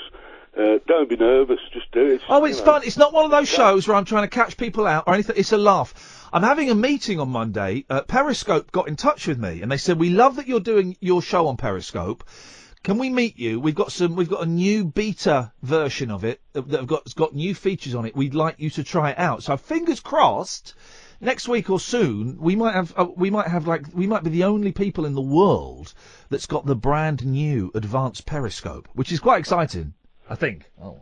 [0.56, 2.20] Uh, don't be nervous, just do it.
[2.28, 2.64] Oh, it's know.
[2.64, 2.82] fun.
[2.84, 5.36] It's not one of those shows where I'm trying to catch people out or anything.
[5.38, 6.28] It's a laugh.
[6.30, 7.86] I'm having a meeting on Monday.
[7.88, 10.96] Uh, Periscope got in touch with me and they said, "We love that you're doing
[11.00, 12.24] your show on Periscope.
[12.82, 13.60] Can we meet you?
[13.60, 14.14] We've got some.
[14.14, 17.94] We've got a new beta version of it that have got it's got new features
[17.94, 18.14] on it.
[18.14, 19.42] We'd like you to try it out.
[19.42, 20.74] So fingers crossed."
[21.24, 24.30] Next week or soon, we might have uh, we might have like we might be
[24.30, 25.94] the only people in the world
[26.30, 29.94] that's got the brand new advanced Periscope, which is quite exciting.
[30.32, 30.64] I think.
[30.82, 30.96] Oh,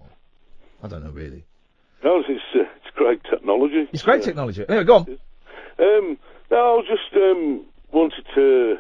[0.83, 1.45] I don't know really.
[2.03, 3.89] No, it's, uh, it's great technology.
[3.93, 4.65] It's great technology.
[4.69, 5.19] Yeah, go on.
[5.79, 6.19] Um,
[6.51, 8.77] no, I just um, wanted to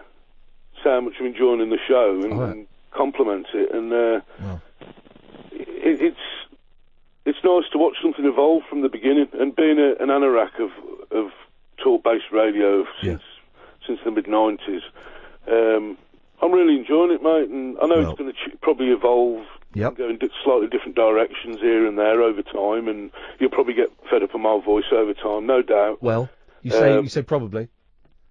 [0.82, 2.50] say how much I'm enjoying the show and, All right.
[2.56, 3.70] and compliment it.
[3.72, 4.20] And uh,
[5.52, 6.26] it, it's
[7.26, 9.28] it's nice to watch something evolve from the beginning.
[9.34, 10.70] And being a, an anorak of
[11.12, 11.30] of
[11.76, 13.22] talk-based radio since
[13.86, 14.80] since the mid '90s,
[15.46, 15.96] um,
[16.42, 17.48] I'm really enjoying it, mate.
[17.50, 19.46] And I know Well- it's going to ch- probably evolve.
[19.74, 19.96] Yep.
[19.96, 24.22] Go in slightly different directions here and there over time, and you'll probably get fed
[24.22, 26.02] up of my voice over time, no doubt.
[26.02, 26.28] Well,
[26.62, 27.68] you say Um, you say probably.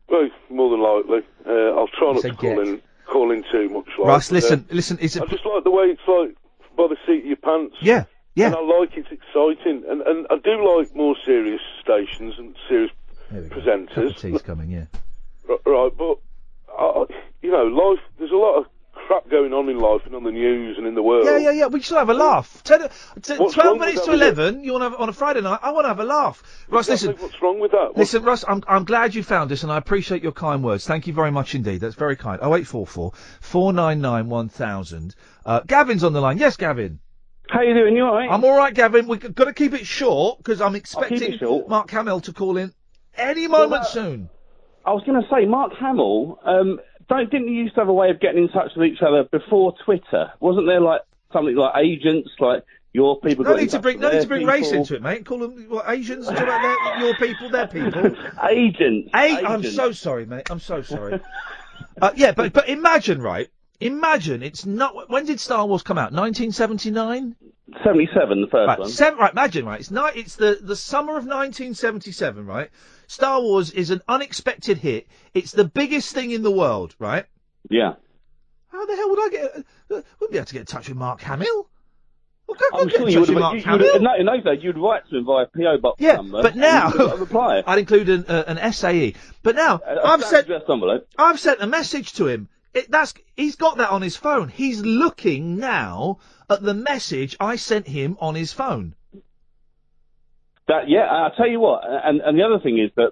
[0.10, 1.22] Well, more than likely.
[1.48, 2.68] Uh, I'll try not to call get.
[2.68, 3.86] in, call in too much.
[3.98, 4.98] Like, Russ, listen, uh, listen.
[5.02, 6.36] It's a, I just like the way it's like
[6.76, 7.76] by the seat of your pants.
[7.82, 8.48] yeah, yeah.
[8.48, 12.92] And I like it's exciting, and and I do like more serious stations and serious
[13.32, 13.56] There we go.
[13.56, 13.94] presenters.
[13.94, 14.70] Cup of tea's coming.
[14.72, 14.86] Yeah.
[15.66, 16.20] Right, but
[16.78, 17.06] I,
[17.42, 18.00] you know, life.
[18.20, 18.66] There's a lot of
[19.10, 21.26] crap going on in life and on the news and in the world.
[21.26, 21.66] Yeah, yeah, yeah.
[21.66, 22.62] We should have a laugh.
[22.64, 22.88] Ten,
[23.24, 24.64] t- What's Twelve minutes to eleven.
[24.64, 25.58] You want to have on a Friday night?
[25.64, 26.44] I want to have a laugh.
[26.70, 27.24] Russ, Exactly, listen.
[27.24, 27.88] What's wrong with that?
[27.88, 30.86] What's- Listen, Russ, I'm, I'm glad you found us, and I appreciate your kind words.
[30.86, 31.82] Thank you very much indeed.
[31.82, 32.38] That's very kind.
[32.44, 35.16] Oh eight four four four nine nine one thousand.
[35.44, 36.38] Uh, Gavin's on the line.
[36.38, 37.00] Yes, Gavin.
[37.50, 37.96] How you doing?
[37.96, 38.30] You all right?
[38.30, 39.08] I'm all right, Gavin.
[39.08, 41.40] We've got to keep it short because I'm expecting.
[41.68, 42.74] Mark Hamill to call in
[43.18, 44.30] any moment that- soon.
[44.86, 46.80] I was going to say, Mark Hamill, um,
[47.10, 49.24] don't, didn't you used to have a way of getting in touch with each other
[49.24, 50.32] before Twitter?
[50.40, 51.02] Wasn't there like
[51.34, 54.68] something like agents, like your people No need to bring no need to bring race
[54.68, 54.80] people?
[54.80, 55.26] into it, mate.
[55.26, 56.26] Call them what, Asians.
[56.28, 58.16] Talk about their, your people, their people.
[58.50, 59.10] Agents.
[59.14, 60.50] Hey, I'm so sorry, mate.
[60.50, 61.20] I'm so sorry.
[62.02, 63.50] uh, yeah, but but imagine, right?
[63.80, 65.10] Imagine it's not.
[65.10, 66.12] When did Star Wars come out?
[66.12, 67.36] 1979.
[67.84, 68.90] 77, the first Right, one.
[68.90, 69.32] seven, right.
[69.32, 69.80] Imagine, right?
[69.80, 72.70] It's ni- It's the the summer of 1977, right?
[73.10, 75.08] Star Wars is an unexpected hit.
[75.34, 77.26] It's the biggest thing in the world, right?
[77.68, 77.94] Yeah.
[78.68, 79.56] How the hell would I get?
[79.56, 79.62] Uh,
[80.20, 81.68] wouldn't be able to get in touch with Mark Hamill.
[82.48, 83.40] Well, go, go I'm get sure you would have.
[83.40, 83.88] Mark You, Hamill.
[83.88, 86.44] you, in, those- days, you'd write to him via PO box Yeah, number.
[86.44, 87.64] but now- you would have a reply.
[87.68, 89.16] I'd include an, uh, an SAE.
[89.42, 90.48] But now A- a I've sent.
[91.18, 92.48] I've sent a message to him.
[92.76, 94.50] It, that's he's got that on his phone.
[94.50, 98.94] He's looking now at the message I sent him on his phone.
[100.70, 103.12] That yeah, I'll tell you what, and and the other thing is that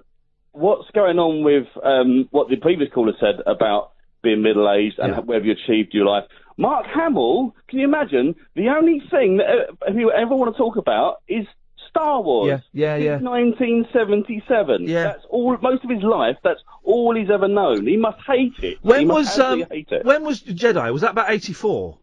[0.52, 3.90] what's going on with um, what the previous caller said about
[4.22, 5.20] being middle aged and Yeah.
[5.20, 6.24] whether you achieved your life.
[6.56, 8.34] Mark Hamill, can you imagine?
[8.56, 11.46] The only thing that uh, you ever want to talk about is
[11.88, 12.60] Star Wars.
[12.72, 13.18] Yeah, yeah, yeah.
[13.20, 14.88] 1977.
[14.88, 15.02] Yeah.
[15.04, 15.56] That's all.
[15.62, 16.36] Most of his life.
[16.42, 17.86] That's all he's ever known.
[17.86, 18.78] He must hate it.
[18.82, 20.04] he When was um, it.
[20.04, 20.92] when was Jedi?
[20.92, 21.98] Was that about eighty four?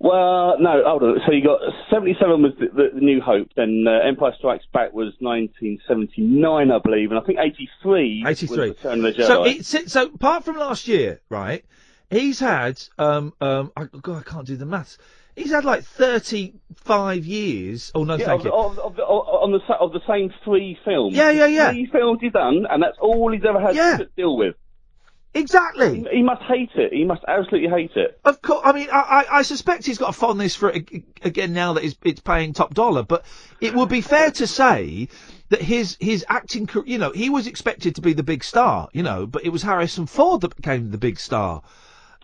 [0.00, 1.20] Well, no, hold on.
[1.26, 4.92] So you got 77 was the, the, the New Hope, then uh, Empire Strikes Back
[4.92, 8.24] was 1979, I believe, and I think 83.
[8.26, 8.48] 83.
[8.48, 9.26] Was Return of the Jedi.
[9.26, 11.64] So it's so apart from last year, right?
[12.10, 14.98] He's had um um I, God, I can't do the maths.
[15.36, 17.90] He's had like thirty five years.
[17.94, 18.52] Oh no, yeah, thank of, you.
[18.52, 21.16] Of, of, on the of the same three films.
[21.16, 21.70] Yeah, yeah, yeah.
[21.70, 23.96] Three films he's done, and that's all he's ever had Yeah.
[23.96, 24.54] to deal with.
[25.34, 26.06] Exactly.
[26.12, 26.92] He must hate it.
[26.92, 28.20] He must absolutely hate it.
[28.24, 30.88] Of course, I mean, I, I, I suspect he's got a fondness for it
[31.22, 33.02] again now that it's, it's paying top dollar.
[33.02, 33.24] But
[33.60, 35.08] it would be fair to say
[35.48, 39.02] that his his acting, you know, he was expected to be the big star, you
[39.02, 41.62] know, but it was Harrison Ford that became the big star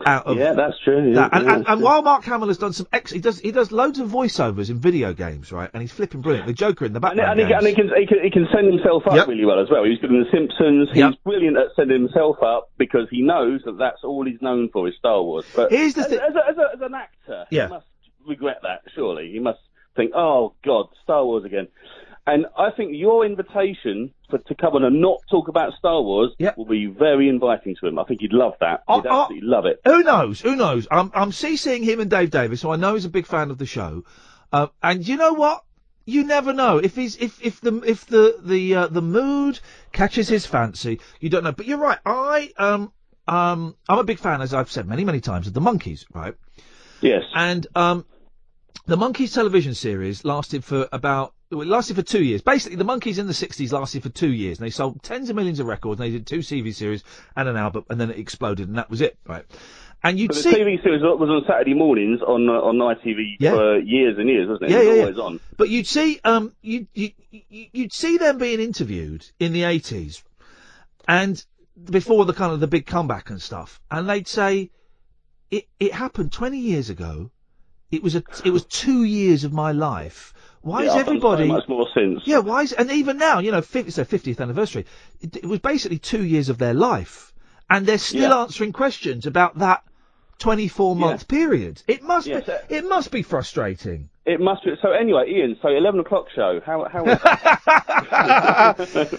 [0.07, 1.09] out of yeah, that's true.
[1.11, 1.35] Yeah, that.
[1.35, 1.85] And, yeah, and, and true.
[1.85, 4.79] while Mark Hamill has done some ex, he does he does loads of voiceovers in
[4.81, 5.71] video games, right?
[5.73, 6.47] And he's flipping brilliant.
[6.47, 7.41] The Joker in the And, background.
[7.41, 9.29] and, he, and he, can, he, can, he can send himself up Yep.
[9.29, 9.85] really well as well.
[9.85, 10.89] He's good in The Simpsons.
[10.93, 11.15] He's Yep.
[11.25, 14.95] brilliant at sending himself up because he knows that that's all he's known for is
[14.99, 15.45] Star Wars.
[15.55, 17.67] But Here's the as, as, a, as, a, as an actor, Yeah.
[17.67, 17.87] he must
[18.27, 19.31] regret that, surely.
[19.33, 19.59] He must
[19.97, 21.69] think, oh, God, Star Wars again.
[22.33, 26.31] And I think your invitation for, to come on and not talk about Star Wars
[26.39, 26.57] Yep.
[26.57, 27.99] will be very inviting to him.
[27.99, 28.83] I think he'd love that.
[28.87, 29.23] Oh, He'd oh.
[29.23, 29.81] absolutely love it.
[29.85, 30.41] Who knows?
[30.41, 30.87] Who knows?
[30.91, 33.59] I'm I'm CCing him and Dave Davies, so I know he's a big fan of
[33.59, 34.05] the show.
[34.53, 35.65] Uh, and you know what?
[36.07, 39.61] You never know if he's if if the if the the uh, the mood
[39.93, 41.01] catches his fancy.
[41.21, 41.53] You don't know.
[41.53, 41.99] But you're right.
[42.07, 42.93] I um
[43.29, 46.35] um I'm a big fan, as I've said many many times, of the Monkees, right?
[47.01, 47.23] Yes.
[47.35, 48.05] And um
[48.87, 52.43] the Monkees television series lasted for about It lasted for two years.
[52.43, 55.37] Basically, the Monkees in the 60s lasted for two years, and they sold tens of
[55.37, 57.03] millions of records, and they did two TV series
[57.35, 59.45] and an album, and then it exploded, and that was it, right?
[60.05, 60.53] And you'd But the see...
[60.53, 63.51] TV series was on Saturday mornings on uh, on ITV Yeah.
[63.51, 64.75] for years and years, wasn't it?
[64.75, 65.25] Yeah, it was yeah, yeah.
[65.25, 65.41] on.
[65.57, 70.23] But you'd see, um, you, you, you, you'd see them being interviewed in the 80s,
[71.09, 71.45] and
[71.91, 74.71] before the kind of the big comeback and stuff, and they'd say,
[75.51, 77.33] it, it happened 20 years ago,
[77.91, 80.33] it was a, it was two years of my life.
[80.63, 81.45] Why Yeah, is everybody...
[81.45, 82.21] so much more since?
[82.27, 84.85] Yeah, why is, and even now, you know, 50, it's their 50th anniversary,
[85.21, 87.33] it, it was basically two years of their life,
[87.71, 88.43] and they're still Yeah.
[88.43, 89.83] answering questions about that
[90.39, 91.83] 24 month period.
[91.87, 94.11] It must be, it must be frustrating.
[94.31, 94.71] It must be.
[94.81, 95.57] So anyway, Iain.
[95.61, 96.61] So eleven o'clock show.
[96.65, 97.19] How how was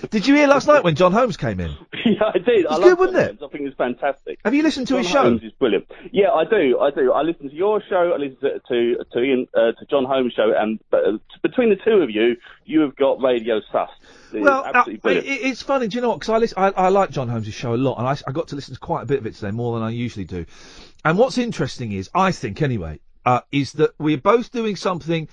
[0.10, 1.72] Did you hear last night when Jon Holmes came in?
[2.06, 2.66] yeah, I did.
[2.66, 3.28] I It's love good, wasn't Jon it?
[3.40, 3.42] Holmes.
[3.44, 4.40] I think it's fantastic.
[4.46, 5.22] Have you listened to Jon his show?
[5.24, 5.92] Holmes is brilliant.
[6.14, 6.80] Yeah, I do.
[6.80, 7.12] I do.
[7.12, 8.14] I listen to your show.
[8.14, 11.76] I listen to to to, Iain, uh, to Jon Holmes' show, and uh, between the
[11.84, 13.90] two of you, you have got radio sus.
[14.32, 15.90] It's Well, uh, it, it's funny.
[15.90, 16.22] Do you know what?
[16.22, 18.56] Because I, I I like Jon Holmes' show a lot, and I, I got to
[18.56, 20.46] listen to quite a bit of it today, more than I usually do.
[21.04, 25.28] And what's interesting is, I think anyway, uh, is that we're both doing something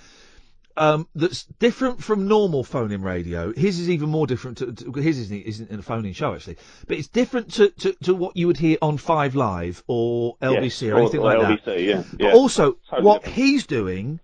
[0.76, 3.52] um, that's different from normal phone-in radio.
[3.52, 4.58] His is even more different.
[4.58, 8.14] To, to his isn't, isn't a phone-in show actually, but it's different to, to, to
[8.14, 11.64] what you would hear on Five Live or LBC Yes, or anything or like LBC,
[11.64, 11.80] that.
[11.80, 13.36] yeah, But also, Totally what different.
[13.36, 14.20] he's doing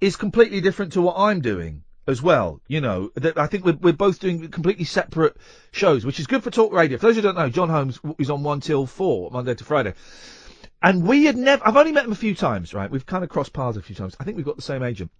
[0.00, 2.60] is completely different to what I'm doing as well.
[2.68, 5.36] You know, that I think we're, we're both doing completely separate
[5.72, 6.96] shows, which is good for talk radio.
[6.98, 9.94] For those who don't know, Jon Holmes is on one till four, Monday to Friday.
[10.82, 12.90] And we had never, I've only met him a few times, right?
[12.90, 14.16] We've kind of crossed paths a few times.
[14.18, 15.10] I think we've got the same agent.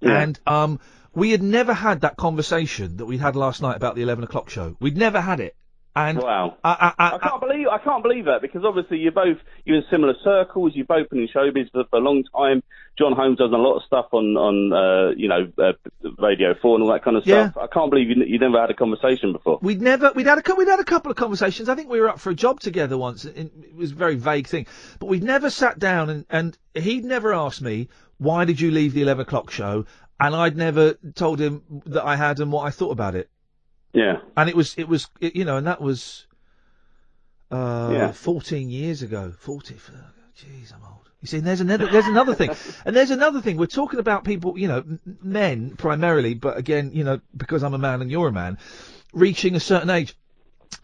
[0.00, 0.20] Yeah.
[0.20, 0.80] And, um,
[1.14, 4.50] we had never had that conversation that we had last night about the 11 o'clock
[4.50, 4.76] show.
[4.80, 5.56] We'd never had it.
[5.98, 6.56] And Wow.
[6.62, 9.78] I, I, I, I can't believe I can't believe that because obviously you're both you're
[9.78, 10.72] in similar circles.
[10.74, 12.62] You've both been in showbiz for, for a long time.
[12.98, 15.72] Jon Holmes does a lot of stuff on on uh, you know uh,
[16.18, 17.50] Radio Four and all that kind of Yeah.
[17.50, 17.62] stuff.
[17.62, 19.58] I can't believe you, you never had a conversation before.
[19.62, 21.68] We'd never, we'd had a, we'd had a couple of conversations.
[21.68, 23.24] I think we were up for a job together once.
[23.24, 24.66] It was a very vague thing,
[24.98, 27.88] but we'd never sat down and, and he'd never asked me,
[28.18, 29.86] why did you leave the 11 o'clock show?
[30.20, 33.30] And I'd never told him that I had and what I thought about it.
[33.92, 34.18] Yeah.
[34.36, 36.26] And it was, it was, it, you know, and that was,
[37.50, 38.12] uh, Yeah.
[38.12, 39.32] 14 years ago.
[39.38, 41.08] 40, jeez, I'm old.
[41.20, 42.50] You see, and there's another, there's another thing.
[42.84, 43.56] And there's another thing.
[43.56, 47.74] We're talking about people, you know, m- men primarily, but again, you know, because I'm
[47.74, 48.58] a man and you're a man,
[49.12, 50.14] reaching a certain age.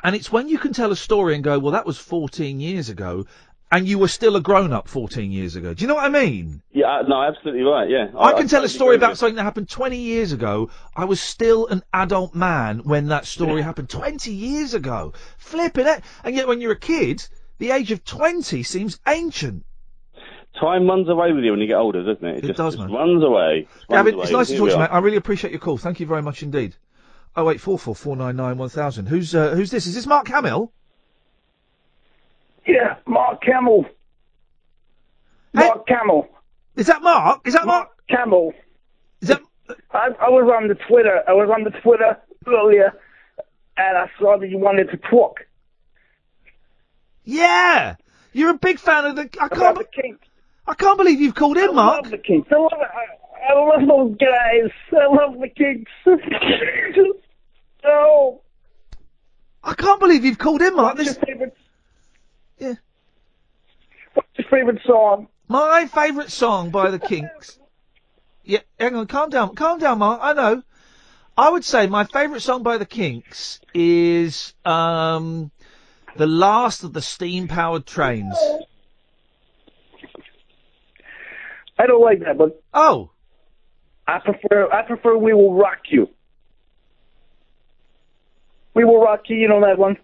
[0.03, 2.89] And it's when you can tell a story and go, well, that was 14 years
[2.89, 3.27] ago,
[3.75, 5.75] and you were still a grown up 14 years ago.
[5.75, 6.63] Do you know what I mean?
[6.71, 7.91] Yeah, uh, no, absolutely right.
[7.91, 10.71] Yeah, I, can tell a story about something that happened 20 years ago.
[10.95, 15.13] I was still an adult man when that story happened 20 years ago.
[15.39, 16.05] Flipping it.
[16.23, 17.27] And yet when you're a kid,
[17.59, 19.65] the age of 20 seems ancient.
[20.61, 22.45] Time runs away with you when you get older, doesn't it?
[22.45, 23.67] It just, does, just runs away.
[23.91, 24.23] Gavin, away.
[24.23, 24.91] it's nice to talk to you, mate.
[24.93, 25.79] I really appreciate your call.
[25.79, 26.77] Thank you very much indeed.
[27.35, 29.07] Oh wait, four four four nine nine one thousand.
[29.07, 29.89] Who's uh, who's this?
[29.89, 30.73] Is this Mark Hamill?
[32.67, 33.85] Yeah, Mark Camel.
[35.53, 36.29] Mark Camel.
[36.77, 37.47] Is that Mark?
[37.47, 37.91] Is that Mark?
[38.09, 38.53] Camel.
[39.21, 39.41] Is that?
[39.93, 41.23] I, I was on the Twitter.
[41.29, 42.93] I was on the Twitter earlier,
[43.77, 45.41] and I saw that you wanted to talk
[47.25, 47.97] Yeah,
[48.33, 49.29] you're a big fan of the.
[49.41, 49.79] I can't.
[49.79, 50.17] be- the.
[50.67, 52.03] I can't believe you've called in, I Mark.
[52.03, 52.49] love the Kinks.
[52.51, 54.71] I love, I, I love those guys.
[54.93, 55.93] I love the Kinks.
[57.85, 58.41] oh,
[59.63, 60.97] I can't believe you've called in, Mark.
[60.97, 61.57] what's This, your favorite?
[62.59, 62.75] Yeah.
[64.15, 65.29] What's your favorite song?
[65.49, 67.59] my favourite song by the Kinks.
[68.45, 70.21] Yeah, hang on, calm down, calm down, Mark.
[70.23, 70.63] I know.
[71.37, 75.51] I would say my favourite song by the Kinks is um,
[76.17, 78.37] the last of the steam-powered trains.
[81.79, 83.11] I don't like that, but Oh,
[84.07, 86.09] I prefer I prefer We Will Rock You.
[88.75, 89.97] We Will Rock You, you know that one?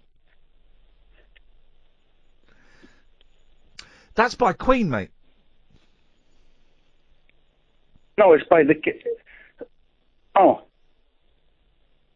[4.21, 5.11] That's by Queen, mate.
[8.19, 8.75] No, it's by the
[10.37, 10.63] Oh,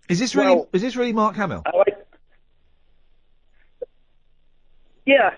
[0.09, 0.55] Is this really?
[0.55, 1.63] Well- is this really Mark Hamill?
[1.75, 1.97] Like
[5.07, 5.31] Yeah.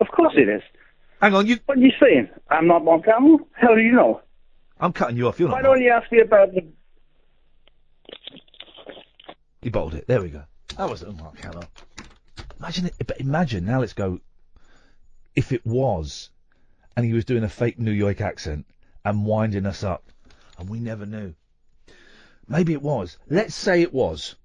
[0.00, 0.62] Of course it is.
[1.20, 1.58] Hang on, you.
[1.66, 2.28] What are you saying?
[2.50, 3.40] I'm not Mark Hamill?
[3.52, 4.22] How do you know?
[4.80, 5.38] I'm cutting you off.
[5.38, 5.68] You're Why not.
[5.68, 5.76] Mark.
[5.76, 6.66] don't you ask me about the
[9.62, 10.06] You bowled it.
[10.06, 10.42] There we go.
[10.78, 11.64] That wasn't Mark Hamill.
[12.58, 12.94] Imagine it.
[13.06, 13.80] But imagine now.
[13.80, 14.20] Let's go.
[15.34, 16.30] If it was,
[16.96, 18.66] and he was doing a fake New York accent
[19.04, 20.04] and winding us up,
[20.58, 21.34] and we never knew.
[22.48, 23.16] Maybe it was.
[23.28, 24.36] Let's say it was.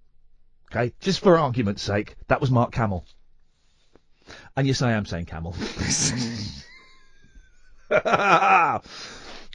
[0.71, 3.05] Okay, just for argument's sake, that was Mark Camel.
[4.55, 5.55] And yes, I am saying Camel.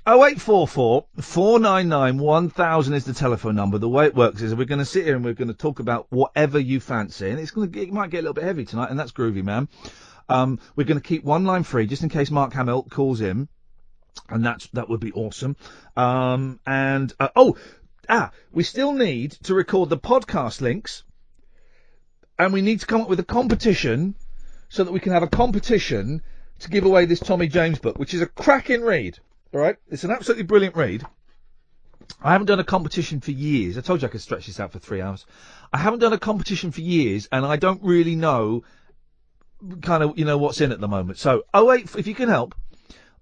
[0.04, 3.78] 0844 499 1000 is the telephone number.
[3.78, 5.80] The way it works is we're going to sit here and we're going to talk
[5.80, 7.28] about whatever you fancy.
[7.30, 9.44] And it's going to, it might get a little bit heavy tonight, and that's groovy,
[9.44, 9.68] man.
[10.28, 13.48] Um, we're going to keep one line free just in case Mark Hamill calls in.
[14.28, 15.56] And that's, that would be awesome.
[15.96, 17.56] Um, and, uh, oh,
[18.08, 21.04] ah, we still need to record the podcast links.
[22.38, 24.14] And we need to come up with a competition
[24.68, 26.22] so that we can have a competition
[26.60, 29.18] to give away this Tommy James book, which is a cracking read.
[29.52, 31.04] All right, it's an absolutely brilliant read.
[32.22, 33.76] I haven't done a competition for years.
[33.76, 35.26] I told you I could stretch this out for three hours.
[35.72, 38.64] I haven't done a competition for years, and I don't really know
[39.80, 41.18] kind of you know what's in at the moment.
[41.18, 42.54] So 08, if you can help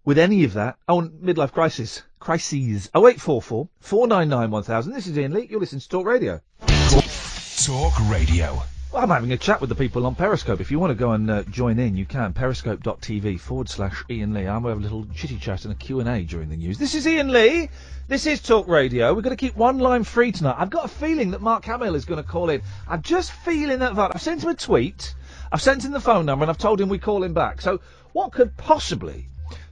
[0.04, 0.76] with any of that.
[0.88, 2.90] Oh, midlife crisis, crises.
[2.94, 4.92] 0844 499 1000.
[4.92, 5.46] This is Iain Lee.
[5.50, 6.40] You're listening to Talk Radio.
[6.66, 8.62] Talk Radio.
[8.92, 10.60] Well, I'm having a chat with the people on Periscope.
[10.60, 12.32] If you want to go and uh, join in, you can.
[12.32, 14.48] Periscope.tv forward slash Iain Lee.
[14.48, 16.76] I'm going to have a little chitty chat and a Q&A during the news.
[16.76, 17.70] This is Iain Lee.
[18.08, 19.14] This is Talk Radio.
[19.14, 20.56] We're going to keep one line free tonight.
[20.58, 22.62] I've got a feeling that Mark Hamill is going to call in.
[22.88, 24.10] I'm just feeling that vibe.
[24.12, 25.14] I've sent him a tweet.
[25.52, 27.60] I've sent him the phone number and I've told him we call him back.
[27.60, 27.80] So
[28.12, 29.26] what could possibly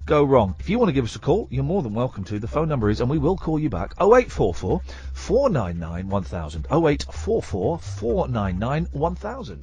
[0.06, 0.56] go wrong?
[0.58, 2.40] If you want to give us a call, you're more than welcome to.
[2.40, 4.80] The phone number is, and we will call you back, 0844
[5.12, 6.66] 499 1000.
[6.66, 9.62] 0844 499 1000.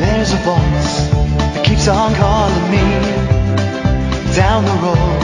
[0.00, 1.08] There's a voice
[1.54, 5.23] that keeps on calling me down the road.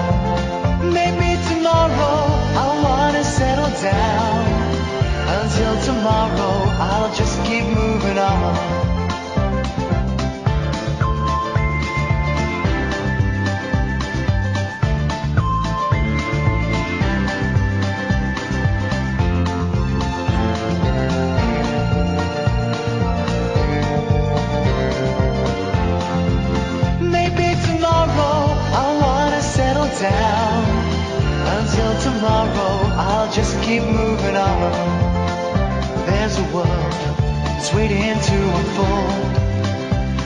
[6.01, 8.53] Tomorrow, I'll just keep moving on.
[27.11, 30.63] Maybe tomorrow I'll wanna settle down.
[31.57, 35.00] Until tomorrow, I'll just keep moving on.
[36.53, 39.31] World that's waiting to unfold.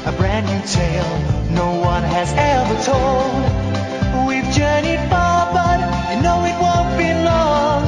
[0.07, 1.13] A brand new tale
[1.51, 4.28] no one has ever told.
[4.28, 7.84] We've journeyed far, but you know it won't be long.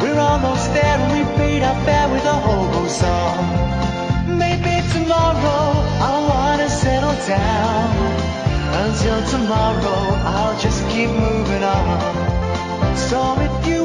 [0.00, 3.44] We're almost there and we paid our fare with a hobo song.
[4.38, 5.62] Maybe tomorrow
[6.06, 7.90] I'll wanna settle down.
[8.72, 10.02] Until tomorrow,
[10.34, 12.96] I'll just keep moving on.
[12.96, 13.79] So if you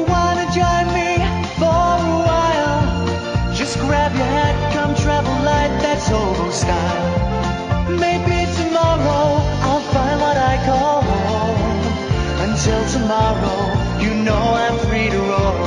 [6.52, 7.90] style.
[7.90, 12.50] Maybe tomorrow I'll find what I call home.
[12.50, 15.66] Until tomorrow, you know I'm free to roll.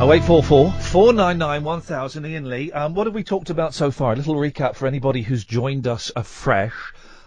[0.00, 2.72] 0844 499 1000 Iain Lee.
[2.72, 4.14] Um, what have we talked about so far?
[4.14, 6.72] A little recap for anybody who's joined us afresh.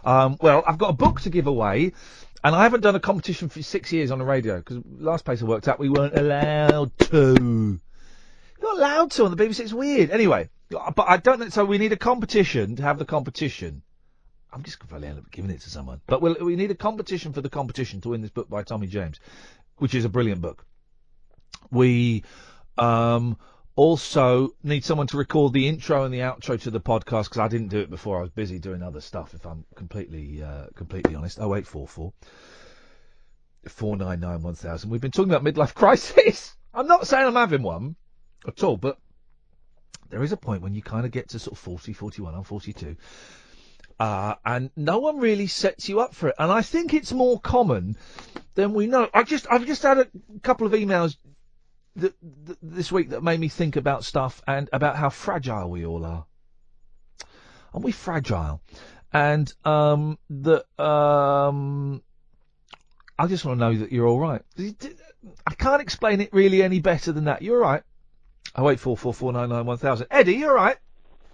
[0.04, 1.94] Um, well, I've got a book to give away,
[2.44, 5.44] and I haven't done a competition for six years on the radio because last place
[5.44, 7.80] I worked at we weren't allowed to.
[8.64, 9.60] You're not allowed to on the BBC.
[9.60, 10.10] It's weird.
[10.10, 11.42] Anyway, but I don't.
[11.42, 13.82] know So we need a competition to have the competition.
[14.54, 16.00] I'm just going to end up giving it to someone.
[16.08, 18.88] But we'll, we need a competition for the competition to win this book by Tommy
[18.88, 19.20] James,
[19.80, 20.66] which is a brilliant book.
[21.72, 22.24] We
[22.78, 23.36] um,
[23.76, 27.50] also need someone to record the intro and the outro to the podcast because I
[27.50, 28.20] didn't do it before.
[28.20, 29.34] I was busy doing other stuff.
[29.34, 31.38] If I'm completely uh, completely honest.
[31.42, 32.14] Oh eight four four.
[33.68, 34.90] 499 1000.
[34.90, 36.56] We've been talking about midlife crisis.
[36.74, 37.98] I'm not saying I'm having one
[38.48, 38.98] at all, but
[40.10, 42.44] there is a point when you kind of get to sort of 40, 41, I'm
[42.44, 42.96] 42,
[44.00, 46.36] uh, and no one really sets you up for it.
[46.38, 47.98] And I think it's more common
[48.56, 49.10] than we know.
[49.14, 50.08] I just, I've just had a
[50.42, 51.16] couple of emails
[52.00, 52.14] th-
[52.46, 56.06] th- this week that made me think about stuff and about how fragile we all
[56.06, 56.26] are.
[57.74, 58.62] Aren't we fragile?
[59.14, 62.02] and um, that um,
[63.18, 64.42] I just want to know that you're all right.
[65.48, 67.44] I can't explain it really any better than that.
[67.44, 67.84] You're all right.
[68.56, 70.08] Oh wait, four four four nine nine one thousand.
[70.12, 70.78] Eddie, you're all right.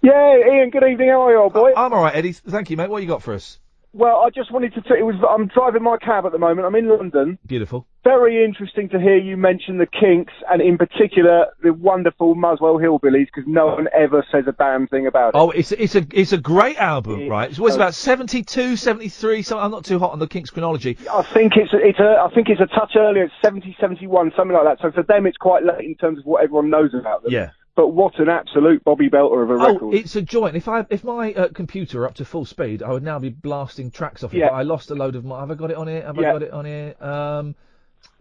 [0.02, 0.70] Yeah, Iain.
[0.70, 1.10] Good evening.
[1.10, 1.72] How are you, old boy?
[1.72, 2.32] Uh, I'm all right, Eddie.
[2.32, 2.88] Thank you, mate.
[2.88, 3.58] What you got for us?
[3.92, 4.80] Well, I just wanted to.
[4.80, 5.16] T- it was.
[5.28, 6.66] I'm driving my cab at the moment.
[6.66, 7.38] I'm in London.
[7.46, 7.86] Beautiful.
[8.02, 13.26] Very interesting to hear you mention the Kinks and, in particular, the wonderful Muswell Hillbillies,
[13.26, 15.34] because no one ever says a damn thing about it.
[15.34, 17.50] Oh, it's it's a it's a great album, right?
[17.50, 20.96] It was about 72, 73, So I'm not too hot on the Kinks chronology.
[21.12, 23.24] I think it's it's a I think it's a touch earlier.
[23.24, 24.78] It's 70, 71, something like that.
[24.80, 27.32] So for them, it's quite late in terms of what everyone knows about them.
[27.32, 27.50] Yeah.
[27.76, 29.68] But what an absolute Bobby Belter of a record!
[29.68, 29.94] Oh, record.
[29.94, 30.56] it's a joint.
[30.56, 33.28] If I if my uh, computer were up to full speed, I would now be
[33.28, 34.38] blasting tracks off it.
[34.38, 34.48] Yeah.
[34.48, 35.40] But I lost a load of my.
[35.40, 36.02] Have I got it on here?
[36.02, 36.94] Have I got it on here?
[36.98, 37.54] Um,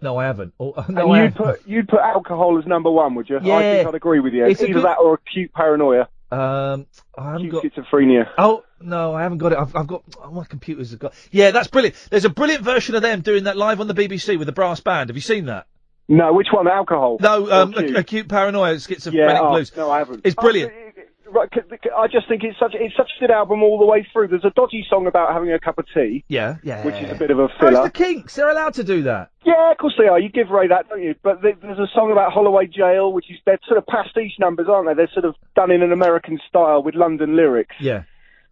[0.01, 0.53] no, I haven't.
[0.59, 1.37] Oh, no, I you'd haven't.
[1.37, 3.37] put you'd put alcohol as number one, would you?
[3.37, 3.59] I Yeah.
[3.75, 4.45] think I'd agree with you.
[4.45, 6.07] It's Either good- that or acute paranoia.
[6.31, 6.85] Um,
[7.17, 8.29] I haven't got schizophrenia.
[8.37, 9.57] Oh no, I haven't got it.
[9.57, 11.13] I've, I've got oh, my computers have got.
[11.31, 11.95] Yeah, that's brilliant.
[12.11, 14.79] There's a brilliant version of them doing that live on the BBC with the brass
[14.79, 15.09] band.
[15.09, 15.65] Have you seen that?
[16.07, 16.67] No, which one?
[16.67, 17.17] Alcohol.
[17.19, 17.95] No, um, acute?
[17.97, 19.71] acute paranoia, schizophrenic Yeah, oh, blues.
[19.77, 20.21] no, I haven't.
[20.23, 20.71] It's brilliant.
[20.71, 20.88] Right, c- c-
[21.35, 24.27] I just think it's such it's such a good album all the way through.
[24.29, 26.23] There's a dodgy song about having a cup of tea.
[26.27, 26.83] Yeah, yeah.
[26.85, 27.83] Which is a bit of a Oh, filler.
[27.83, 28.35] the Kinks.
[28.35, 29.29] They're allowed to do that.
[29.45, 30.19] Yeah, of course they are.
[30.19, 31.15] You give Ray that, don't you?
[31.23, 34.87] But there's a song about Holloway Jail, which is they're sort of pastiche numbers, aren't
[34.87, 34.93] they?
[34.93, 37.75] They're sort of done in an American style with London lyrics.
[37.79, 38.03] Yeah.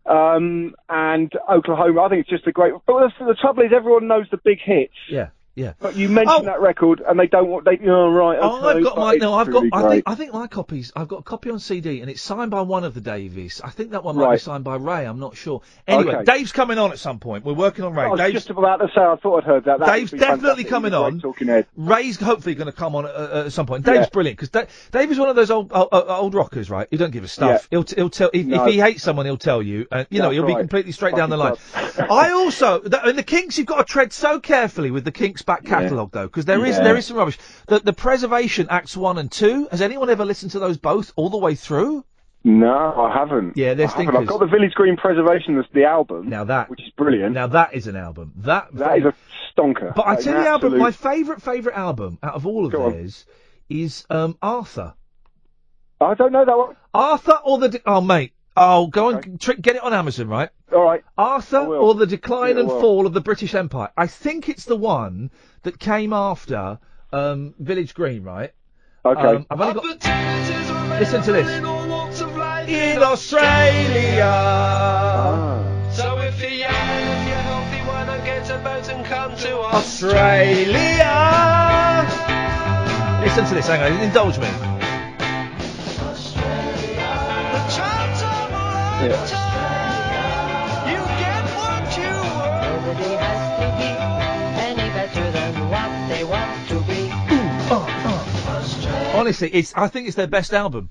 [0.05, 2.73] Um, and Oklahoma, I think it's just a great.
[2.85, 4.93] But the, the trouble is, everyone knows the big hits.
[5.09, 5.73] Yeah, yeah.
[5.79, 7.65] But you mention that record, and they don't want.
[7.65, 8.37] They, oh, right.
[8.39, 9.33] Oh, okay, I've got my no.
[9.33, 9.63] I've got.
[9.73, 10.03] I think.
[10.05, 10.93] I think my copies.
[10.95, 13.59] I've got a copy on CD, and it's signed by one of the Davies.
[13.63, 15.05] I think that one might be signed by Ray.
[15.05, 15.61] I'm not sure.
[15.87, 16.23] Anyway, Okay.
[16.23, 17.43] Dave's coming on at some point.
[17.43, 18.03] We're working on Ray.
[18.03, 19.79] I was Dave's, just about to say, I thought I'd heard that.
[19.79, 21.19] that Dave's definitely coming He's a great on.
[21.21, 21.65] Talking head.
[21.75, 23.83] Ray's hopefully going to come on at, uh, at some point.
[23.83, 24.09] Dave's Yeah.
[24.13, 26.87] brilliant because Dave, Dave is one of those old uh, old rockers, right?
[26.91, 27.49] Who don't give a stuff.
[27.49, 27.77] Yeah.
[27.77, 28.65] He'll t- he'll tell if, No.
[28.65, 29.87] if he hates someone, he'll tell you.
[29.91, 31.55] Uh, you know, he'll be completely straight down the line.
[31.55, 35.11] Fucking I also, the, and the Kinks, you've got to tread so carefully with the
[35.11, 36.83] Kinks back catalogue though, because there is Yeah.
[36.83, 37.37] there is some rubbish.
[37.67, 39.67] The the Preservation Acts one and two.
[39.71, 42.03] Has anyone ever listened to those both all the way through?
[42.43, 43.57] No, I haven't.
[43.57, 44.15] Yeah, they're I haven't.
[44.15, 46.29] I've got the Village Green Preservation, the, the album.
[46.29, 47.33] Now that, which is brilliant.
[47.33, 48.31] Now that is an album.
[48.37, 49.13] That that is a
[49.57, 49.93] stonker.
[49.93, 52.85] But I tell you, the album, my favourite favourite album out of all of Go
[52.85, 52.91] on.
[52.93, 53.25] theirs
[53.69, 54.93] is um, Arthur.
[55.99, 56.75] I don't know that one.
[56.93, 60.49] Arthur or the oh mate, oh go and tr- get it on Amazon, right?
[60.73, 61.03] All right.
[61.17, 62.81] Arthur or the decline Yeah, and will.
[62.81, 63.89] fall of the British Empire.
[63.95, 65.31] I think it's the one
[65.63, 66.79] that came after
[67.13, 68.51] um, Village Green, right?
[69.05, 69.21] Okay.
[69.21, 70.99] Um, I've only got.
[70.99, 71.49] Listen to this.
[72.67, 74.23] In Australia.
[74.25, 75.89] Ah.
[75.91, 79.35] So if you're young and if you're healthy, why not get a boat and come
[79.37, 81.13] to Australia.
[83.23, 83.67] Listen to this.
[83.67, 84.76] Hang on, indulge me.
[97.69, 99.13] Oh, oh.
[99.17, 99.73] Honestly, it's.
[99.75, 100.89] I think it's their best album.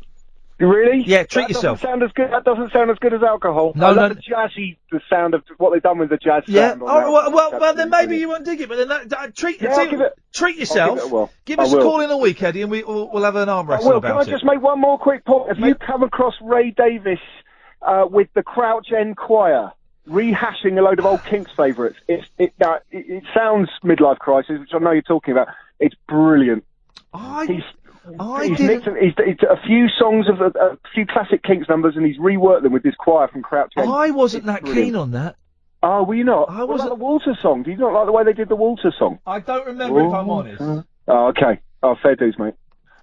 [0.59, 1.03] Really?
[1.07, 1.81] Yeah, treat that yourself.
[1.81, 2.31] Doesn't sound as good.
[2.33, 3.73] That doesn't sound as good as alcohol.
[3.75, 4.15] No, I love no.
[4.15, 6.71] the jazzy, the sound of what they've done with the jazz Yeah.
[6.71, 6.83] sound.
[6.83, 9.61] Oh, well, well, well, then maybe you won't dig it, but then that, that- treat,
[9.61, 10.97] Yeah, tell give it- treat yourself.
[10.97, 11.31] give it a whirl.
[11.45, 13.49] Give I us a call in a week, Eddie, and we, we'll, we'll have an
[13.49, 14.01] arm I wrestle will.
[14.01, 14.47] Can I just it.
[14.47, 15.49] make one more quick point?
[15.49, 17.19] Have you come across Ray Davies
[17.87, 19.73] uh, with the Crouch End Choir
[20.09, 21.97] rehashing a load of old Kinks favourites?
[22.09, 25.49] It's, it, now, it, it sounds midlife crisis, which I know you're talking about.
[25.81, 26.65] It's brilliant.
[27.15, 27.63] I, he's,
[28.21, 31.97] I he's, didn't- he's, he's a few songs of a, a few classic Kinks numbers,
[31.97, 33.91] and he's reworked them with this choir from Crouch End.
[33.91, 34.87] I wasn't that brilliant.
[34.87, 35.37] keen on that.
[35.83, 36.51] Oh, were you not?
[36.51, 37.63] I about the Walter song?
[37.63, 39.19] Do you not like the way they did the Walter song?
[39.27, 40.61] I don't remember if I'm honest.
[41.09, 41.61] Oh, okay.
[41.83, 42.55] Oh, fair dues, mate.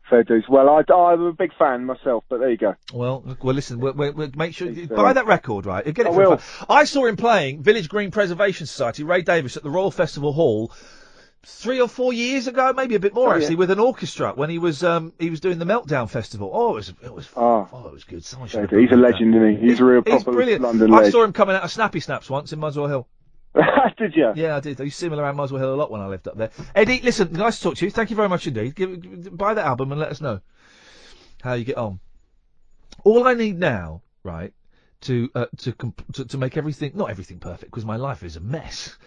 [0.10, 0.45] Fair dues.
[0.49, 2.76] Well, I, I'm a big fan myself, but there you go.
[2.93, 3.80] Well, well, listen.
[3.80, 5.84] We'll, we'll, make sure you buy that record, right?
[5.86, 6.38] Get it I for will.
[6.38, 6.68] fun.
[6.70, 10.72] I saw him playing Village Green Preservation Society, Ray Davies, at the Royal Festival Hall
[11.45, 13.38] three or four years ago, maybe a bit more Oh, yeah.
[13.41, 16.51] actually, with an orchestra when he was um he was doing the Meltdown Festival.
[16.54, 18.24] Oh, it was it was Oh, oh, it was good.
[18.24, 18.89] Someone fair should have dues.
[18.89, 19.68] he's a legend, isn't he?
[19.70, 20.62] He's a real He's proper brilliant.
[20.62, 21.12] London I legend.
[21.14, 23.08] saw him coming out of Snappy Snaps once in Muswell Hill.
[23.97, 24.32] Did you?
[24.36, 24.80] Yeah, I did.
[24.82, 26.49] I used to see him around Muswell Hill a lot when I lived up there.
[26.74, 27.91] Eddie, listen, nice to talk to you.
[27.91, 28.74] Thank you very much indeed.
[28.76, 30.41] Give, give- buy that album and let us know
[31.43, 31.99] how you get on.
[33.04, 34.54] All I need now, right,
[35.01, 38.38] to uh, to, comp- to to make everything not everything perfect because my life is
[38.38, 38.97] a mess,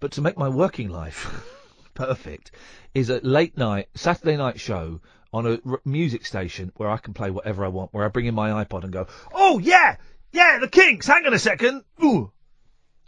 [0.00, 1.30] but to make my working life
[1.94, 2.50] perfect
[2.94, 5.00] is a late night Saturday night show
[5.32, 8.26] on a r- music station where I can play whatever I want, where I bring
[8.26, 9.96] in my iPod and go, oh yeah,
[10.32, 11.06] yeah, the Kinks.
[11.06, 12.30] Hang on a second, ooh.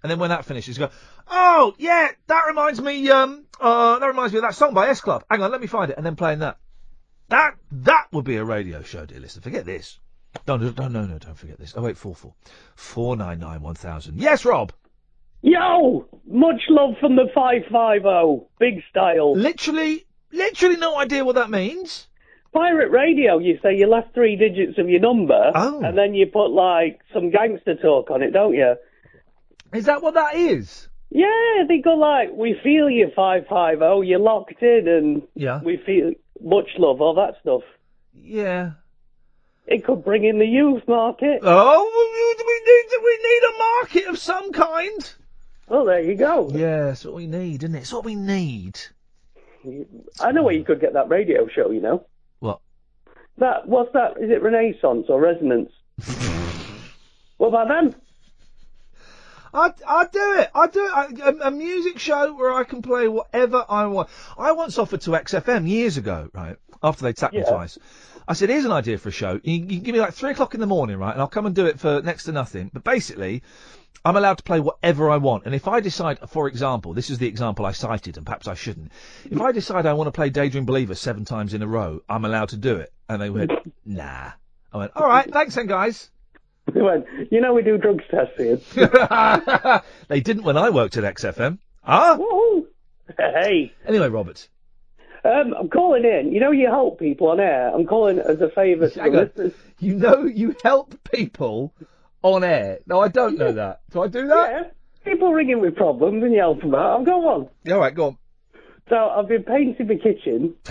[0.03, 0.93] And then when that finishes, you go,
[1.29, 5.01] oh yeah, that reminds me, um, uh, that reminds me of that song by S
[5.01, 5.25] Club.
[5.31, 6.59] Hang on, let me find it, and then playing that.
[7.29, 9.43] That that would be a radio show, dear listener.
[9.43, 9.99] Forget this.
[10.47, 11.75] No, no, no, no, don't forget this.
[11.77, 12.35] Oh, eight four four
[12.77, 14.21] four nine nine one thousand.
[14.21, 14.73] Yes, Rob.
[15.43, 19.37] Yo, much love from the 550, big style.
[19.37, 22.07] Literally, literally no idea what that means.
[22.53, 25.81] Pirate radio, you say your last three digits of your number, Oh.
[25.83, 28.77] and then you put like some gangster talk on it, don't you?
[29.73, 30.89] Is that what that is?
[31.11, 35.61] Yeah, they go like, we feel you 550, you're locked in, and Yeah.
[35.63, 36.13] we feel
[36.43, 37.63] much love, all that stuff.
[38.15, 38.73] Yeah.
[39.67, 41.41] It could bring in the youth market.
[41.43, 45.15] Oh, we need we need a market of some kind.
[45.69, 46.49] Well, there you go.
[46.53, 47.81] Yeah, that's what we need, isn't it?
[47.81, 48.79] It's what we need.
[50.21, 52.07] I know where you could get that radio show, you know.
[52.39, 52.61] What?
[53.39, 54.13] That what's that?
[54.21, 55.73] Is it Renaissance or Resonance?
[57.39, 57.95] what about them?
[59.57, 60.51] I I do it.
[60.55, 60.93] I do it.
[60.93, 64.09] I, a, a music show where I can play whatever I want.
[64.37, 66.57] I once offered to XFM years ago, right?
[66.83, 67.79] After they tapped me twice.
[68.29, 69.41] I said, "Here's an idea for a show.
[69.43, 71.13] You, you can give me like three o'clock in the morning, right?
[71.13, 72.71] And I'll come and do it for next to nothing.
[72.73, 73.43] But basically,
[74.05, 75.47] I'm allowed to play whatever I want.
[75.47, 78.55] And if I decide, for example, this is the example I cited, and perhaps I
[78.55, 78.93] shouldn't.
[79.31, 82.25] If I decide I want to play Daydream Believer seven times in a row, I'm
[82.25, 82.93] allowed to do it.
[83.09, 83.53] And they went,
[83.85, 84.33] Nah.
[84.73, 86.11] I went, All right, thanks then, guys.
[86.75, 88.35] They went, you know we do drugs tests
[88.75, 89.81] here.
[90.09, 91.59] they didn't when I worked at XFM.
[91.85, 92.19] Ah.
[93.17, 93.73] Hey.
[93.87, 94.49] Anyway, Robert.
[95.25, 96.33] Um, I'm calling in.
[96.33, 97.73] You know you help people on air.
[97.75, 99.25] I'm calling as a favour to the Hang on.
[99.25, 99.53] listeners.
[99.79, 101.73] You know you help people
[102.23, 102.81] on air.
[102.87, 103.81] No, I don't know that.
[103.91, 104.51] Do I do that?
[104.51, 105.13] Yeah.
[105.13, 107.05] People ring in with problems and you help them out.
[107.05, 107.49] Go on.
[107.73, 108.19] All right, go on.
[108.89, 110.55] So I've been painting the kitchen.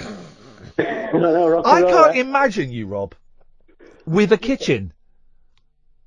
[0.78, 3.16] I know, I can't imagine you, Rob,
[4.06, 4.92] with a kitchen.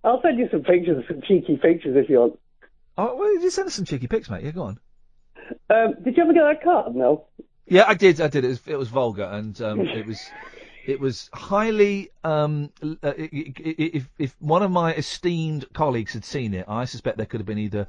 [0.05, 2.39] I'll send you some pictures, some cheeky pictures if you want.
[2.97, 4.45] Oh, well, you send us some cheeky pics, mate.
[4.45, 4.79] Yeah, go on.
[5.71, 6.95] Um, did you ever get that card?
[6.95, 7.27] No.
[7.67, 8.21] Yeah, I did.
[8.21, 8.45] I did.
[8.45, 10.21] It was, it was vulgar, and um, it was
[10.87, 12.11] it was highly.
[12.25, 17.27] Um, uh, if if one of my esteemed colleagues had seen it, I suspect there
[17.27, 17.87] could have been either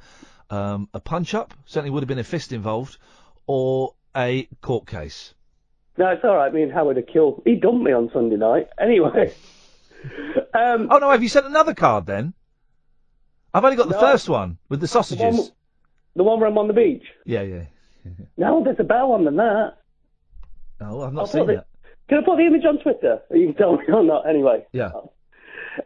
[0.50, 2.98] um, a punch up, certainly would have been a fist involved,
[3.46, 5.34] or a court case.
[5.96, 6.52] No, it's all right.
[6.52, 7.42] Me and Howard are killed.
[7.44, 8.68] He dumped me on Sunday night.
[8.78, 9.34] Anyway.
[10.54, 12.34] Um, oh no, have you sent another card then?
[13.52, 14.00] I've only got the No.
[14.00, 15.36] first one with the sausages.
[15.38, 15.48] one-
[16.16, 17.04] The one where I'm on the beach.
[17.24, 17.64] Yeah, yeah.
[18.36, 19.74] No, there's a better one than that.
[20.80, 21.66] Oh, I've I'll not put seen the- that.
[22.08, 23.20] Can I put the image on Twitter?
[23.30, 24.28] You can tell me or not.
[24.28, 24.66] Anyway.
[24.72, 24.90] Yeah.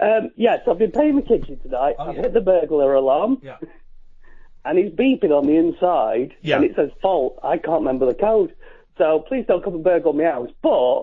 [0.01, 1.97] Um, yes, I've been paying the kitchen tonight.
[1.99, 3.39] I've hit the burglar alarm.
[3.43, 3.57] Yeah.
[4.67, 6.35] And he's beeping on the inside.
[6.41, 6.57] Yeah.
[6.57, 7.39] And it says fault.
[7.43, 8.55] I can't remember the code.
[8.97, 10.49] So please don't come and burgle my house.
[10.63, 11.03] But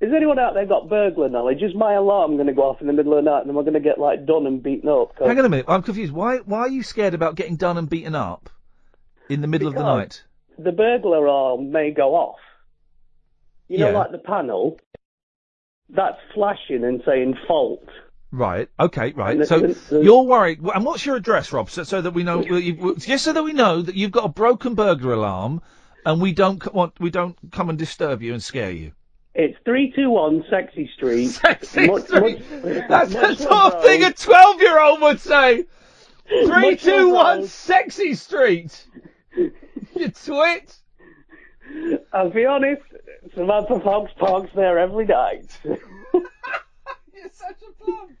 [0.00, 1.62] is anyone out there got burglar knowledge?
[1.62, 3.58] Is my alarm going to go off in the middle of the night and am
[3.58, 5.16] I going to get like done and beaten up?
[5.16, 5.66] 'Cause- Hang on a minute.
[5.68, 6.12] I'm confused.
[6.12, 8.48] Why why are you scared about getting done and beaten up
[9.28, 10.24] in the middle of the Because night?
[10.58, 12.38] The burglar alarm may go off.
[13.68, 13.98] You know, Yeah.
[13.98, 14.78] like the panel.
[15.90, 17.86] That's flashing and saying fault.
[18.30, 18.68] Right.
[18.78, 19.12] Okay.
[19.12, 19.46] Right.
[19.46, 20.60] So the- the- you're worried.
[20.60, 21.70] And what's your address, Rob?
[21.70, 22.38] So, so that we know.
[22.38, 25.62] well, you- Just so that we know that you've got a broken burglar alarm,
[26.04, 28.92] and we don't c- want we don't come and disturb you and scare you.
[29.34, 31.26] It's 321 Sexy Street.
[31.28, 32.40] Sexy Much- Street.
[32.64, 35.64] much- That's the sort of thing a twelve-year-old would say.
[36.28, 37.52] Three, Much two, love, one, Rose.
[37.52, 38.86] sexy street.
[39.36, 40.76] you twit.
[42.12, 42.82] I'll be honest,
[43.34, 45.58] Samantha Fox parks there every night.
[45.64, 48.16] You're such a plum.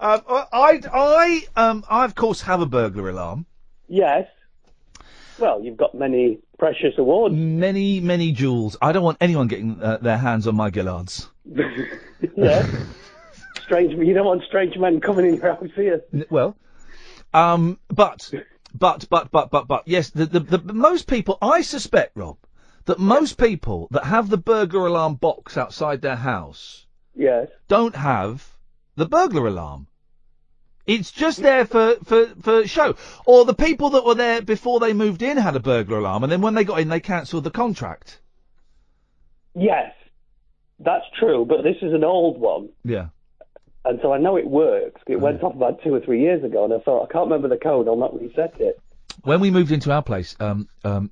[0.00, 0.20] Um,
[0.52, 3.46] I, I, um, I of course have a burglar alarm.
[3.88, 4.26] yes.
[5.38, 7.32] Well, you've got many precious award.
[7.32, 8.76] Many, many jewels.
[8.80, 11.28] I don't want anyone getting uh, their hands on my Gillards.
[12.36, 12.66] yeah.
[13.62, 16.02] Strange, you don't want strange men coming in your house here.
[16.30, 16.56] Well,
[17.32, 18.30] um, but,
[18.72, 22.36] but, but, but, but, but, yes, the, the, the most people, I suspect, Rob,
[22.84, 27.48] that most people that have the burglar alarm box outside their house Yes.
[27.68, 28.54] don't have
[28.96, 29.86] the burglar alarm.
[30.86, 32.96] It's just there for, for, for show.
[33.26, 36.32] Or the people that were there before they moved in had a burglar alarm, and
[36.32, 38.20] then when they got in, they cancelled the contract.
[39.54, 39.92] Yes.
[40.78, 42.68] That's true, but this is an old one.
[42.84, 43.08] Yeah.
[43.84, 45.00] And so I know it works.
[45.06, 47.48] It went off about two or three years ago, and I thought, I can't remember
[47.48, 48.80] the code, I'll not reset it.
[49.22, 51.10] When we moved into our place, um, um,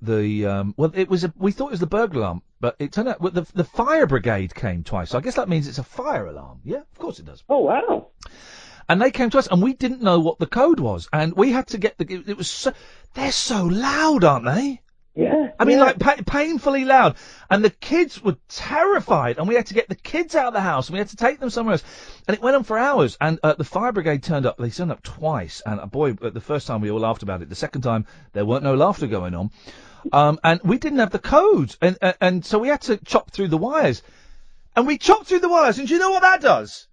[0.00, 2.92] the um, well, it was a, we thought it was the burglar alarm, but it
[2.92, 5.10] turned out well, the the fire brigade came twice.
[5.10, 6.60] So I guess that means it's a fire alarm.
[6.64, 7.42] Yeah, of course it does.
[7.48, 8.08] Oh wow!
[8.88, 11.52] And they came to us, and we didn't know what the code was, and we
[11.52, 12.06] had to get the.
[12.08, 12.72] It, it was so,
[13.14, 14.80] they're so loud, aren't they?
[15.16, 15.52] Yeah.
[15.60, 15.84] I mean, yeah.
[15.84, 17.14] like pa- painfully loud,
[17.48, 20.60] and the kids were terrified, and we had to get the kids out of the
[20.60, 21.84] house, and we had to take them somewhere else,
[22.26, 23.16] and it went on for hours.
[23.20, 24.56] And uh, the fire brigade turned up.
[24.58, 27.42] They turned up twice, and uh, boy, uh, the first time we all laughed about
[27.42, 27.48] it.
[27.48, 29.50] The second time there weren't no laughter going on,
[30.12, 33.30] um, and we didn't have the code, and uh, and so we had to chop
[33.30, 34.02] through the wires.
[34.76, 36.88] and we chopped through the wires, and do you know what that does?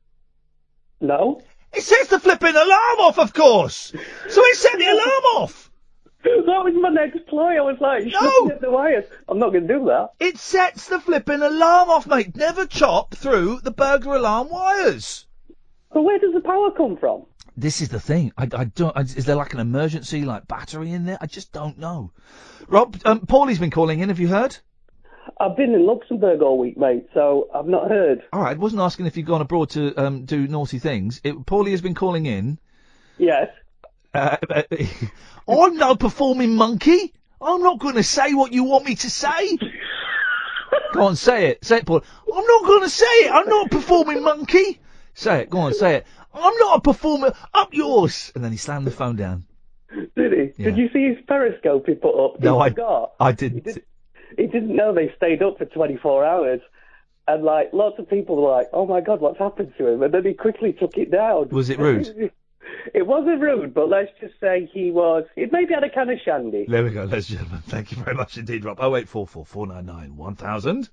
[0.99, 1.41] No.
[1.73, 3.93] It sets the flipping alarm off, of course.
[4.29, 5.71] So it set the alarm off.
[6.23, 7.57] That was my next play.
[7.57, 8.57] I was like, No.
[8.59, 9.05] the wires.
[9.27, 10.09] I'm not going to do that.
[10.19, 12.35] It sets the flipping alarm off, mate.
[12.35, 15.25] Never chop through the burglar alarm wires.
[15.91, 17.25] But where does the power come from?
[17.57, 18.31] This is the thing.
[18.37, 18.95] I, I don't.
[18.95, 21.17] I, is there like an emergency like battery in there?
[21.19, 22.11] I just don't know.
[22.67, 24.09] Rob, um, Paulie's been calling in.
[24.09, 24.57] Have you heard?
[25.39, 28.23] I've been in Luxembourg all week, mate, so I've not heard.
[28.33, 28.55] All right.
[28.55, 31.21] I wasn't asking if you'd gone abroad to um, do naughty things.
[31.23, 32.59] It, Paulie has been calling in.
[33.17, 33.49] Yes.
[34.13, 34.37] Uh,
[35.47, 37.13] I'm no performing monkey.
[37.41, 39.57] I'm not going to say what you want me to say.
[40.93, 41.65] Go on, say it.
[41.65, 42.03] Say it, Paul.
[42.33, 43.31] I'm not going to say it.
[43.31, 44.79] I'm not a performing monkey.
[45.13, 45.49] Say it.
[45.49, 46.07] Go on, say it.
[46.33, 47.33] I'm not a performer.
[47.53, 48.31] Up yours.
[48.35, 49.45] And then he slammed the phone down.
[50.15, 50.63] Did he?
[50.63, 52.39] Did you see his periscope he put up?
[52.39, 52.73] No, I-.
[53.19, 53.65] I didn't.
[53.65, 53.83] He, did,
[54.37, 56.61] he didn't know they stayed up for 24 hours.
[57.27, 60.03] And, like, lots of people were like, oh, my God, what's happened to him?
[60.03, 61.49] And then he quickly took it down.
[61.49, 62.31] Was it rude?
[62.93, 65.25] it wasn't rude, but let's just say he was...
[65.35, 66.65] He maybe had a can of shandy.
[66.67, 67.63] There we go, ladies and gentlemen.
[67.67, 68.79] Thank you very much indeed, Rob.
[68.79, 70.89] 0844 499 1000.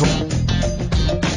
[0.00, 1.31] Oh,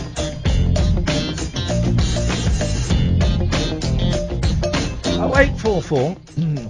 [5.15, 6.15] 0844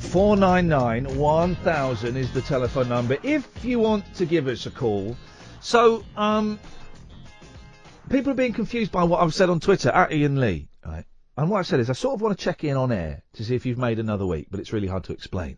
[0.02, 5.18] 499 1000 is the telephone number if you want to give us a call.
[5.62, 6.60] So, um,
[8.10, 11.06] people are being confused by what I've said on Twitter at Iain Lee, right?
[11.36, 13.44] And what I've said is I sort of want to check in on air to
[13.44, 15.58] see if you've made another week, but it's really hard to explain.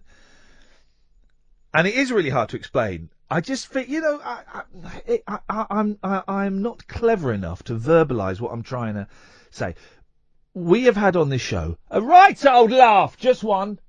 [1.74, 3.10] And it is really hard to explain.
[3.30, 7.64] I just think, you know, I, I, I, I, I'm I, I'm not clever enough
[7.64, 9.08] to verbalise what I'm trying to
[9.52, 9.76] say.
[10.54, 13.80] We have had on this show a right old laugh, just one.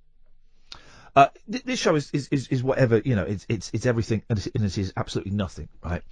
[1.16, 3.24] Uh, th- this show is, is, is, is whatever you know.
[3.24, 6.02] It's it's it's everything, and it is absolutely nothing, right?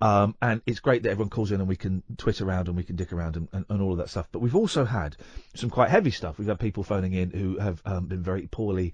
[0.00, 2.82] Um, and it's great that everyone calls in and we can twit around and we
[2.82, 4.28] can dick around and, and, and all of that stuff.
[4.30, 5.16] But we've also had
[5.54, 6.38] some quite heavy stuff.
[6.38, 8.92] We've had people phoning in who have um, been very poorly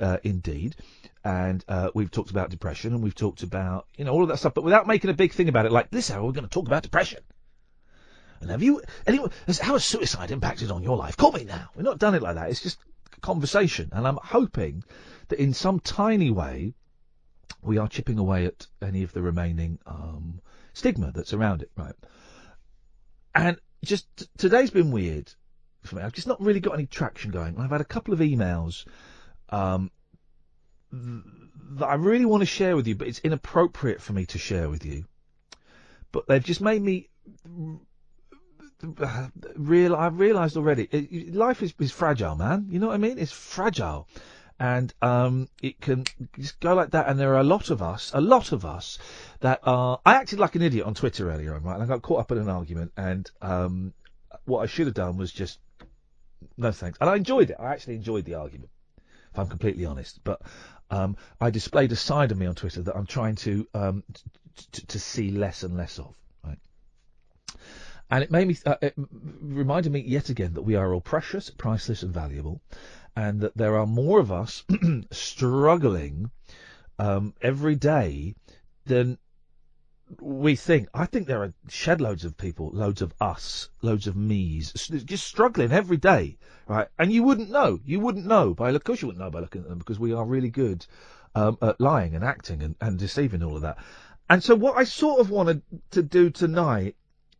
[0.00, 0.76] uh, indeed.
[1.22, 4.38] And uh, we've talked about depression and we've talked about, you know, all of that
[4.38, 5.72] stuff, but without making a big thing about it.
[5.72, 7.20] Like this hour, we're going to talk about depression.
[8.40, 9.30] And have you, anyone,
[9.60, 11.16] how has suicide impacted on your life?
[11.16, 11.70] Call me now.
[11.74, 12.50] We've not done it like that.
[12.50, 12.78] It's just
[13.20, 13.90] conversation.
[13.92, 14.84] And I'm hoping
[15.28, 16.74] that in some tiny way,
[17.62, 20.40] we are chipping away at any of the remaining um,
[20.72, 21.94] stigma that's around it, right?
[23.34, 25.32] And just t- today's been weird
[25.82, 26.02] for me.
[26.02, 27.58] I've just not really got any traction going.
[27.58, 28.86] I've had a couple of emails
[29.50, 29.90] um,
[30.90, 31.22] th-
[31.78, 34.68] that I really want to share with you, but it's inappropriate for me to share
[34.68, 35.04] with you.
[36.12, 37.10] But they've just made me
[39.56, 39.94] real.
[39.94, 40.88] I've realised already.
[40.90, 42.66] It, life is, is fragile, man.
[42.70, 43.18] You know what I mean?
[43.18, 44.08] It's fragile
[44.60, 46.04] and um, it can
[46.38, 47.08] just go like that.
[47.08, 48.98] And there are a lot of us, a lot of us,
[49.40, 50.00] that are.
[50.04, 51.74] I acted like an idiot on Twitter earlier on, right?
[51.74, 53.94] And I got caught up in an argument, and um,
[54.44, 55.60] what I should have done was just
[56.56, 56.98] no thanks.
[57.00, 57.56] And I enjoyed it.
[57.58, 58.70] I actually enjoyed the argument,
[59.32, 60.20] if I'm completely honest.
[60.24, 60.42] But
[60.90, 64.22] um, I displayed a side of me on Twitter that I'm trying to um, t-
[64.72, 66.14] t- to see less and less of.
[68.10, 71.50] And it made me, uh, it reminded me yet again that we are all precious,
[71.50, 72.60] priceless, and valuable,
[73.14, 74.64] and that there are more of us
[75.10, 76.30] struggling
[76.98, 78.34] um, every day
[78.86, 79.18] than
[80.20, 80.88] we think.
[80.94, 85.26] I think there are shed loads of people, loads of us, loads of me's, just
[85.26, 86.88] struggling every day, right?
[86.98, 87.78] And you wouldn't know.
[87.84, 88.82] You wouldn't know by look.
[88.82, 90.86] Of course, you wouldn't know by looking at them because we are really good
[91.34, 93.78] um, at lying and acting and, and deceiving all of that.
[94.30, 96.96] And so, what I sort of wanted to do tonight,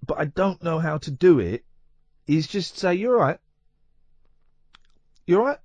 [0.07, 1.65] but I don't know how to do it,
[2.27, 3.39] is just say, "You're right.
[5.27, 5.59] You're right.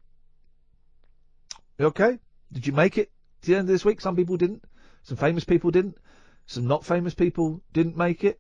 [1.78, 2.20] You okay?
[2.52, 3.12] Did you make it
[3.42, 4.02] to the end of this week?
[4.02, 4.64] Some people didn't.
[5.04, 5.98] Some famous people didn't.
[6.46, 8.40] Some not famous people didn't make it.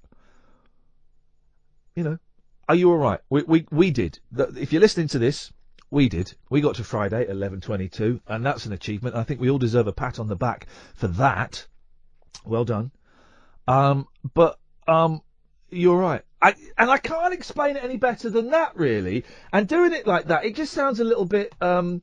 [1.95, 2.17] You know,
[2.67, 3.19] are you all right?
[3.29, 4.19] We we we did.
[4.37, 5.51] If you're listening to this,
[5.89, 6.33] we did.
[6.49, 9.15] We got to Friday at 11:22, and that's an achievement.
[9.15, 11.67] I think we all deserve a pat on the back for that.
[12.45, 12.91] Well done.
[13.67, 15.21] Um, but um,
[15.75, 16.21] you're right.
[16.41, 19.25] I and I can't explain it any better than that, really.
[19.51, 21.53] And doing it like that, it just sounds a little bit.
[21.61, 22.01] Um,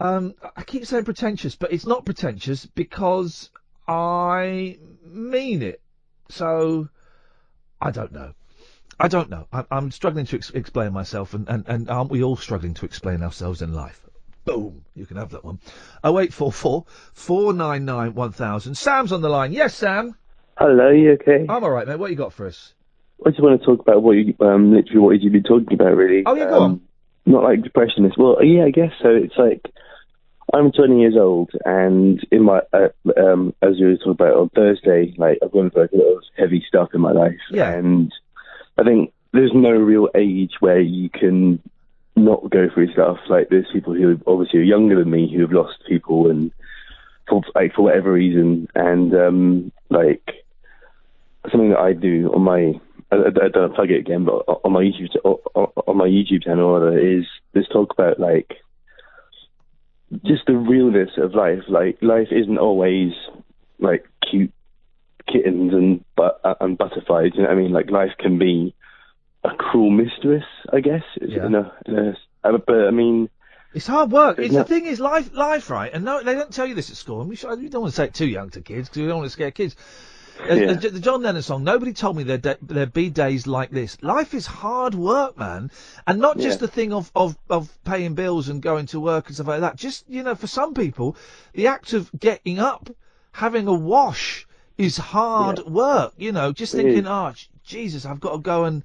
[0.00, 3.50] um, I keep saying pretentious, but it's not pretentious because
[3.88, 5.80] I mean it.
[6.28, 6.88] So
[7.80, 8.34] I don't know.
[8.98, 9.46] I don't know.
[9.52, 12.86] I, I'm struggling to ex- explain myself, and, and, and aren't we all struggling to
[12.86, 14.00] explain ourselves in life?
[14.46, 14.84] Boom.
[14.94, 15.58] You can have that one.
[16.02, 18.76] Oh eight four four four nine nine one thousand.
[18.76, 19.52] Sam's on the line.
[19.52, 20.16] Yes, Sam.
[20.56, 21.44] Hello, you okay?
[21.48, 21.98] I'm all right, mate.
[21.98, 22.72] What you got for us?
[23.24, 25.96] I just want to talk about what you, um, literally what you've been talking about,
[25.96, 26.22] really.
[26.26, 26.80] Oh, yeah, go um,
[27.24, 28.18] Not like depressionist.
[28.18, 29.08] Well, yeah, I guess so.
[29.08, 29.62] It's like
[30.52, 32.88] I'm 20 years old, and in my, uh,
[33.18, 36.16] um, as we were talking about on Thursday, like I've gone through like, a lot
[36.16, 37.72] of heavy stuff in my life, Yeah.
[37.72, 38.12] and
[38.78, 41.60] I think there's no real age where you can
[42.14, 43.18] not go through stuff.
[43.28, 46.50] Like there's people who obviously are younger than me who have lost people and
[47.28, 50.22] for like for whatever reason, and um, like
[51.50, 52.80] something that I do on my
[53.10, 56.72] I, I, I don't plug it again, but on my YouTube on, my YouTube channel
[56.78, 58.54] rather, is this talk about like
[60.24, 61.62] just the realness of life.
[61.68, 63.12] Like life isn't always
[63.78, 64.52] like cute
[65.30, 67.32] kittens and but and butterflies.
[67.34, 67.72] You know what I mean?
[67.72, 68.74] Like life can be
[69.44, 71.02] a cruel mistress, I guess.
[71.20, 71.46] Yeah.
[71.46, 73.28] In a, in a, uh, but I mean,
[73.74, 74.38] It's hard work.
[74.38, 74.62] It's Yeah.
[74.62, 75.92] the thing is life, life, right?
[75.92, 77.20] And no, they don't tell you this at school.
[77.20, 79.08] And we, should, we don't want to say it too young to kids because we
[79.08, 79.76] don't want to scare kids.
[80.40, 80.90] Uh, As- Yeah.
[80.90, 81.64] the John Lennon song.
[81.64, 83.96] Nobody told me there'd, da- there'd be days like this.
[84.02, 85.70] Life is hard work, man,
[86.06, 86.66] and not just Yeah.
[86.66, 89.76] the thing of, of of paying bills and going to work and stuff like that.
[89.76, 91.16] Just you know, for some people,
[91.54, 92.90] the act of getting up,
[93.32, 94.46] having a wash,
[94.76, 96.12] is hard work.
[96.18, 97.06] You know, just It thinking, is.
[97.06, 97.32] oh
[97.64, 98.84] Jesus, I've got to go and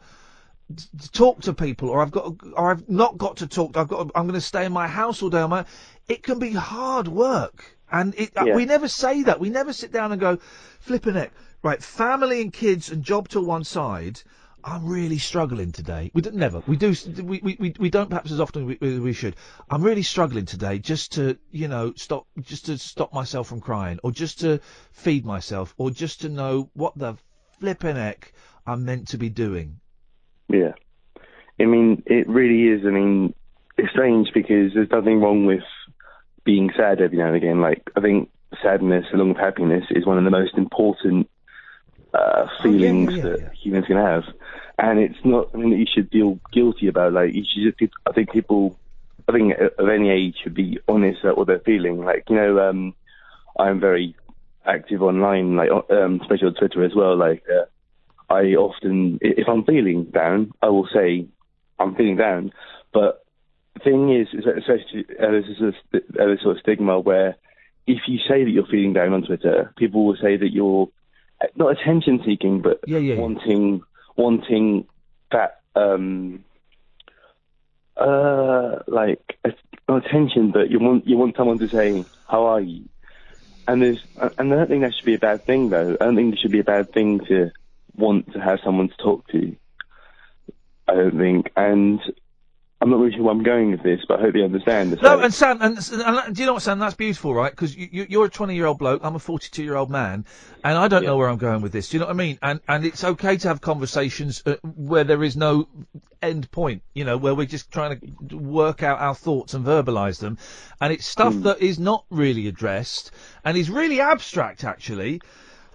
[1.11, 3.75] talk to people, or I've got, to, or I've not got to talk.
[3.77, 5.45] I've got, to, I'm going to stay in my house all day.
[5.45, 5.65] My,
[6.07, 8.55] it can be hard work, and it, uh, Yeah.
[8.55, 9.39] we never say that.
[9.39, 10.37] We never sit down and go,
[10.79, 11.31] flipping it,
[11.63, 11.81] right?
[11.81, 14.21] Family and kids and job to one side.
[14.63, 16.11] I'm really struggling today.
[16.13, 16.61] We don't, never.
[16.67, 16.93] We do.
[17.23, 19.35] We, we, we, we don't perhaps as often as we, we should.
[19.69, 23.99] I'm really struggling today just to, you know, stop, just to stop myself from crying
[24.03, 24.59] or just to
[24.91, 27.15] feed myself or just to know what the
[27.59, 28.33] flipping heck
[28.67, 29.79] I'm meant to be doing.
[30.47, 30.73] Yeah.
[31.59, 32.85] I mean, it really is.
[32.85, 33.33] I mean,
[33.77, 35.63] it's strange because there's nothing wrong with
[36.43, 37.61] being sad every now and again.
[37.61, 38.29] Like, I think
[38.61, 41.29] sadness along with happiness is one of the most important
[42.13, 44.23] uh, feelings that humans can have.
[44.77, 47.13] And it's not something that you should feel guilty about.
[47.13, 48.77] Like, you should just, I think people,
[49.29, 52.03] I think of any age should be honest about what they're feeling.
[52.03, 52.95] Like, you know, um,
[53.57, 54.15] I'm very
[54.65, 57.15] active online, like, um, especially on Twitter as well.
[57.15, 57.65] Like, uh,
[58.33, 61.27] I often, if I'm feeling down, I will say
[61.77, 62.51] I'm feeling down.
[62.93, 63.23] But
[63.83, 67.37] thing is, is especially uh, there's this, uh, this sort of stigma where
[67.87, 70.87] if you say that you're feeling down on Twitter, people will say that you're
[71.41, 73.21] uh, not attention seeking, but Yeah, yeah, yeah.
[73.21, 73.81] wanting
[74.17, 74.87] wanting
[75.31, 76.43] that um
[77.97, 79.51] uh like uh,
[79.87, 82.87] not attention, but you want you want someone to say how are you,
[83.67, 83.99] and there's
[84.37, 85.95] and I don't think that should be a bad thing though.
[85.99, 87.51] I don't think it should be a bad thing to
[87.95, 89.55] want to have someone to talk to.
[90.87, 91.99] I don't think, and
[92.81, 94.97] I'm not really sure where I'm going with this, but I hope you understand.
[95.03, 96.79] No, and Sam, and, and do you know what, Sam?
[96.79, 97.51] That's beautiful, right?
[97.51, 100.25] Because you, you, you're a 20 year old bloke, I'm a 42 year old man,
[100.63, 101.89] and I don't know where I'm going with this.
[101.89, 102.39] Do you know what I mean?
[102.41, 105.67] And and it's okay to have conversations uh, where there is no
[106.23, 106.81] end point.
[106.95, 110.39] You know, where we're just trying to work out our thoughts and verbalise them,
[110.81, 111.43] and it's stuff Hmm.
[111.43, 113.11] that is not really addressed
[113.45, 115.21] and is really abstract, actually.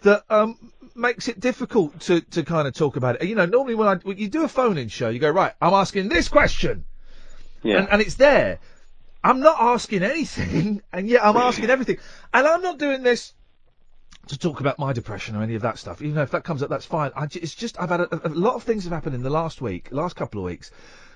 [0.03, 0.59] That um,
[0.95, 3.29] makes it difficult to, to kind of talk about it.
[3.29, 5.53] You know, normally when I when you do a phone-in show, you go right.
[5.61, 6.85] I'm asking this question,
[7.67, 7.79] Yeah.
[7.81, 8.59] and, and it's there.
[9.25, 11.99] I'm not asking anything, and yet I'm asking everything.
[12.33, 13.33] And I'm not doing this
[14.29, 16.03] to talk about my depression or any of that stuff.
[16.03, 17.11] Even though if that comes up, that's fine.
[17.17, 19.61] I, it's just I've had a, a lot of things have happened in the last
[19.61, 20.71] week, last couple of weeks,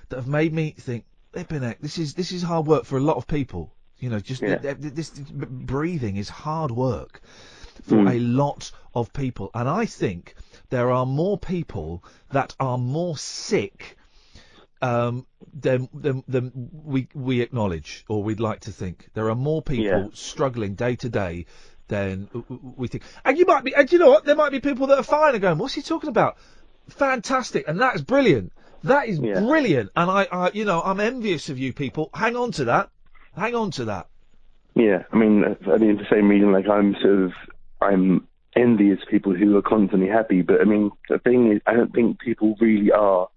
[0.08, 3.16] that have made me think, flipping this is this is hard work for a lot
[3.16, 3.72] of people.
[3.98, 4.56] You know, just Yeah.
[4.56, 7.20] th- th- this, breathing is hard work
[7.82, 8.10] for Mm.
[8.14, 10.34] a lot of people, and I think
[10.70, 13.96] there are more people that are more sick
[14.82, 19.08] um, than, than, than we we acknowledge or we'd like to think.
[19.14, 20.06] There are more people Yeah.
[20.14, 21.46] struggling day to day
[21.88, 22.28] than
[22.76, 23.02] we think.
[23.24, 24.24] And you might be, and you know what?
[24.24, 26.36] There might be people that are fine and going, "What's he talking about?"
[26.88, 28.52] Fantastic, and that's brilliant.
[28.84, 32.08] That is brilliant, and I, I, you know, I'm envious of you people.
[32.14, 32.90] Hang on to that.
[33.36, 34.06] Hang on to that.
[34.74, 37.32] Yeah, I mean, I mean, the same reason, like I'm sort of,
[37.80, 38.26] I'm
[38.56, 40.42] envious of people who are constantly happy.
[40.42, 43.28] But I mean, the thing is, I don't think people really are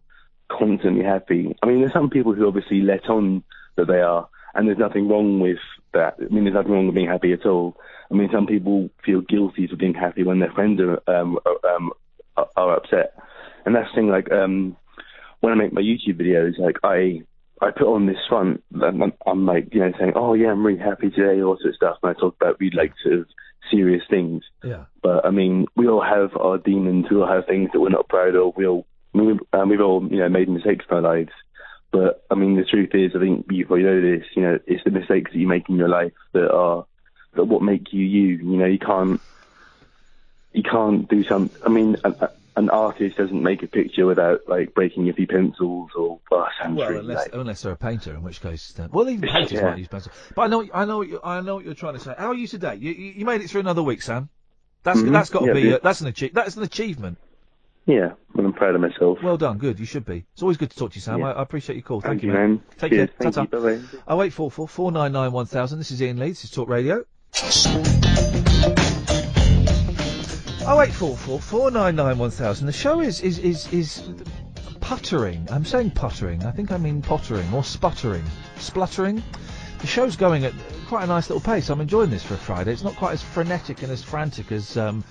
[0.58, 1.56] constantly happy.
[1.62, 3.44] I mean, there's some people who obviously let on
[3.76, 5.58] that they are, and there's nothing wrong with
[5.94, 6.16] that.
[6.20, 7.78] I mean, there's nothing wrong with being happy at all.
[8.12, 11.92] I mean, some people feel guilty for being happy when their friends are um, um,
[12.38, 13.14] are- upset,
[13.66, 14.10] and that's the thing.
[14.10, 14.78] Like, um,
[15.40, 17.24] when I make my YouTube videos, like I
[17.62, 20.80] I put on this front, I'm, I'm like, you know, saying, oh yeah, I'm really
[20.80, 23.26] happy today, all sorts of stuff, and I talk about really like sort of
[23.72, 24.44] serious things.
[24.64, 24.86] Yeah.
[25.02, 27.06] But I mean, we all have our demons.
[27.10, 28.54] We all have things that we're not proud of.
[28.58, 31.32] We all, I mean, we've, um, we've all, you know, made mistakes in our lives.
[31.92, 34.26] But I mean, the truth is, I think you probably know this.
[34.36, 36.86] You know, it's the mistakes that you make in your life that are
[37.36, 38.38] that what make you you.
[38.38, 39.22] You know, you can't
[40.54, 41.52] you can't do some.
[41.66, 42.16] I mean, an,
[42.56, 46.20] an artist doesn't make a picture without like breaking a few pencils or.
[46.32, 49.52] Oh, Well, unless like, unless they're a painter, in which case, then, well, even painters
[49.52, 49.70] Yeah.
[49.70, 50.16] might use pencils.
[50.36, 52.16] But I know, I know, what you, I know what you're trying to say.
[52.18, 52.76] How are you today?
[52.76, 54.30] You, you, made it through another week, Sam.
[54.84, 55.12] That's Mhm.
[55.12, 57.18] that's got to Yeah, be uh, that's an achie- that's an achievement.
[57.86, 59.20] Yeah, well, I'm proud of myself.
[59.22, 59.78] Well done, good.
[59.80, 60.26] You should be.
[60.34, 61.20] It's always good to talk to you, Sam.
[61.20, 61.28] Yeah.
[61.28, 62.00] I, I appreciate your call.
[62.00, 62.62] Thank, Thank you, you, man.
[62.78, 63.10] Take Cheers.
[63.10, 63.32] care.
[63.32, 63.58] Thank Ta-ta.
[63.58, 63.78] you.
[63.78, 64.00] Bye-bye.
[64.08, 65.80] Oh eight four four four nine nine one thousand.
[65.80, 66.30] This is Iain Lee.
[66.30, 67.04] This is Talk Radio.
[70.66, 72.68] Oh eight four four four nine nine one thousand.
[72.68, 74.10] The show is is is is
[74.80, 75.46] puttering.
[75.52, 76.46] I'm saying puttering.
[76.46, 78.24] I think I mean pottering or sputtering,
[78.60, 79.22] spluttering.
[79.80, 80.54] The show's going at
[80.88, 81.70] quite a nice little pace.
[81.70, 82.72] I'm enjoying this for a Friday.
[82.72, 85.04] It's not quite as frenetic and as frantic as um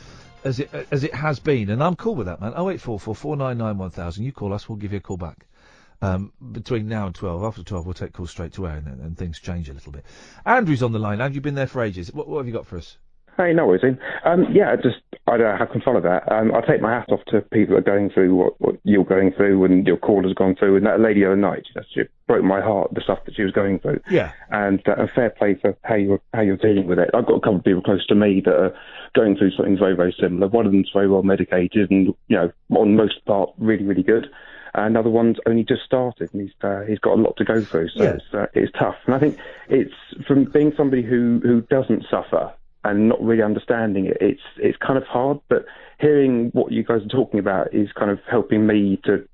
[0.45, 2.53] as it as it has been, and I'm cool with that, man.
[2.57, 4.25] Oh eight four four four nine nine one thousand.
[4.25, 5.47] You call us, we'll give you a call back.
[6.03, 9.17] Um, between now and 12, after 12, we'll take calls straight to air and, and
[9.17, 10.05] things change a little bit.
[10.45, 11.21] Andrew's on the line.
[11.21, 12.13] Andrew, you've been there for ages.
[12.13, 12.99] What, what have you got for us?
[13.37, 13.83] Hey, no worries.
[13.83, 13.99] Iain.
[14.25, 16.31] Um, yeah, I just I don't know how I can follow that.
[16.31, 19.05] Um, I take my hat off to people that are going through what, what you're
[19.05, 20.77] going through and your caller's gone through.
[20.77, 22.93] And that lady overnight, she, she broke my heart.
[22.95, 24.01] The stuff that she was going through.
[24.11, 24.33] Yeah.
[24.51, 27.11] And uh, and fair play for how you're how you're dealing with it.
[27.15, 28.75] I've got a couple of people close to me that are
[29.15, 30.49] going through something very very similar.
[30.49, 34.27] One of them's very well medicated and you know on most part really really good.
[34.75, 37.89] Another one's only just started, and he's uh, he's got a lot to go through,
[37.91, 38.11] so Yeah.
[38.15, 38.95] it's uh, it's tough.
[39.07, 39.39] And I think
[39.69, 39.93] it's
[40.27, 42.53] from being somebody who who doesn't suffer
[42.85, 44.17] and not really understanding it.
[44.21, 45.65] It's it's kind of hard, but
[46.01, 49.29] hearing what you guys are talking about is kind of helping me to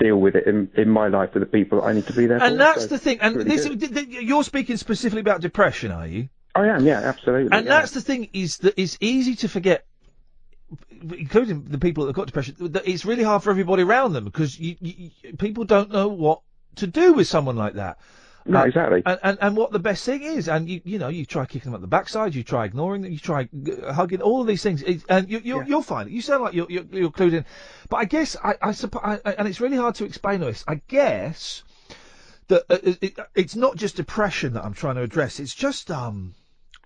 [0.00, 2.26] deal with it in, in my life with the people that I need to be
[2.26, 2.44] there for.
[2.46, 3.20] And that's So the thing.
[3.20, 3.80] And really this, good.
[3.80, 6.28] th- th- you're speaking specifically about depression, are you?
[6.54, 7.56] I am, yeah, absolutely.
[7.56, 7.80] And yeah.
[7.80, 9.86] that's the thing is that it's easy to forget,
[11.02, 12.56] including the people that have got depression.
[12.58, 16.40] That it's really hard for everybody around them because you, you- people don't know what
[16.76, 17.98] to do with someone like that.
[18.46, 19.02] No, Uh, exactly.
[19.06, 21.70] And, and and what the best thing is, and you you know you try kicking
[21.72, 24.62] them at the backside, you try ignoring them, you try g- hugging, all of these
[24.62, 26.12] things, it, and you you you'll find it.
[26.12, 27.46] You sound like you're you're, you're clued in,
[27.88, 30.62] but I guess I I, suppo- I and it's really hard to explain this.
[30.68, 31.62] I guess
[32.48, 35.40] that uh, it, it, it's not just depression that I'm trying to address.
[35.40, 36.34] It's just um,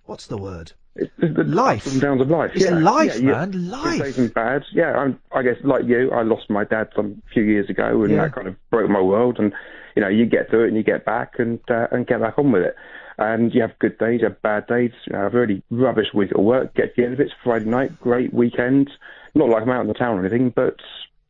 [0.05, 0.71] what's the word?
[0.95, 1.85] It's the life.
[1.85, 2.51] Ups and downs of life.
[2.55, 2.71] It's yeah.
[2.77, 3.31] life, yeah, yeah.
[3.39, 4.15] man, Good life.
[4.15, 4.63] days bad.
[4.73, 8.13] Yeah, I'm, I guess like you, I lost my dad some few years ago, and
[8.13, 8.23] Yeah.
[8.23, 9.39] that kind of broke my world.
[9.39, 9.53] And
[9.95, 12.37] you know, you get through it and you get back and uh, and get back
[12.37, 12.75] on with it.
[13.17, 14.91] And you have good days, you have bad days.
[15.07, 16.73] You know, I've a really rubbish week at work.
[16.75, 17.23] Get to the end of it.
[17.27, 18.89] It's Friday night, great weekend.
[19.35, 20.77] Not like I'm out in the town or anything, but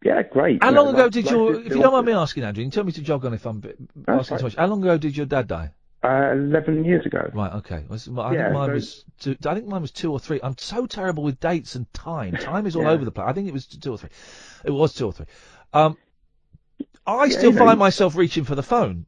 [0.03, 0.61] yeah, great.
[0.64, 2.44] How You know, long ago life- did life your, if you don't mind me asking,
[2.44, 3.69] Andrew, you tell me to jog on if I'm b-
[4.07, 4.40] asking right.
[4.40, 4.56] too much.
[4.56, 5.72] How long ago did your dad die?
[6.02, 7.30] Uh, Eleven years ago.
[7.34, 7.84] Right, okay.
[7.90, 10.40] I Yeah, think mine so- was two, I think mine was two or three.
[10.41, 12.34] I'm so terrible with dates and time.
[12.34, 12.91] Time is all Yeah.
[12.91, 13.26] over the place.
[13.27, 14.10] I think it was two or three.
[14.64, 15.26] It was two or three.
[15.73, 15.98] Um,
[17.06, 19.06] I Yeah, still you know- find myself reaching for the phone.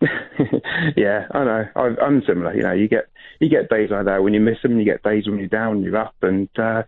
[0.96, 1.68] yeah, I know.
[1.76, 2.54] I, I'm similar.
[2.54, 3.04] You know, you get
[3.40, 4.78] you get days like that when you miss them.
[4.78, 6.82] You get days when you're down, you're up, and uh,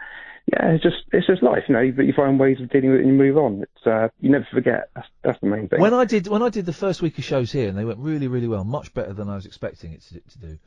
[0.52, 1.62] yeah, it's just it's just life.
[1.68, 3.62] You know, but you find ways of dealing with it and you move on.
[3.62, 4.90] It's uh, you never forget.
[4.96, 5.80] That's that's the main thing.
[5.80, 7.98] When I did when I did the first week of shows here, and they went
[8.00, 10.58] really really well, much better than I was expecting it to, to do.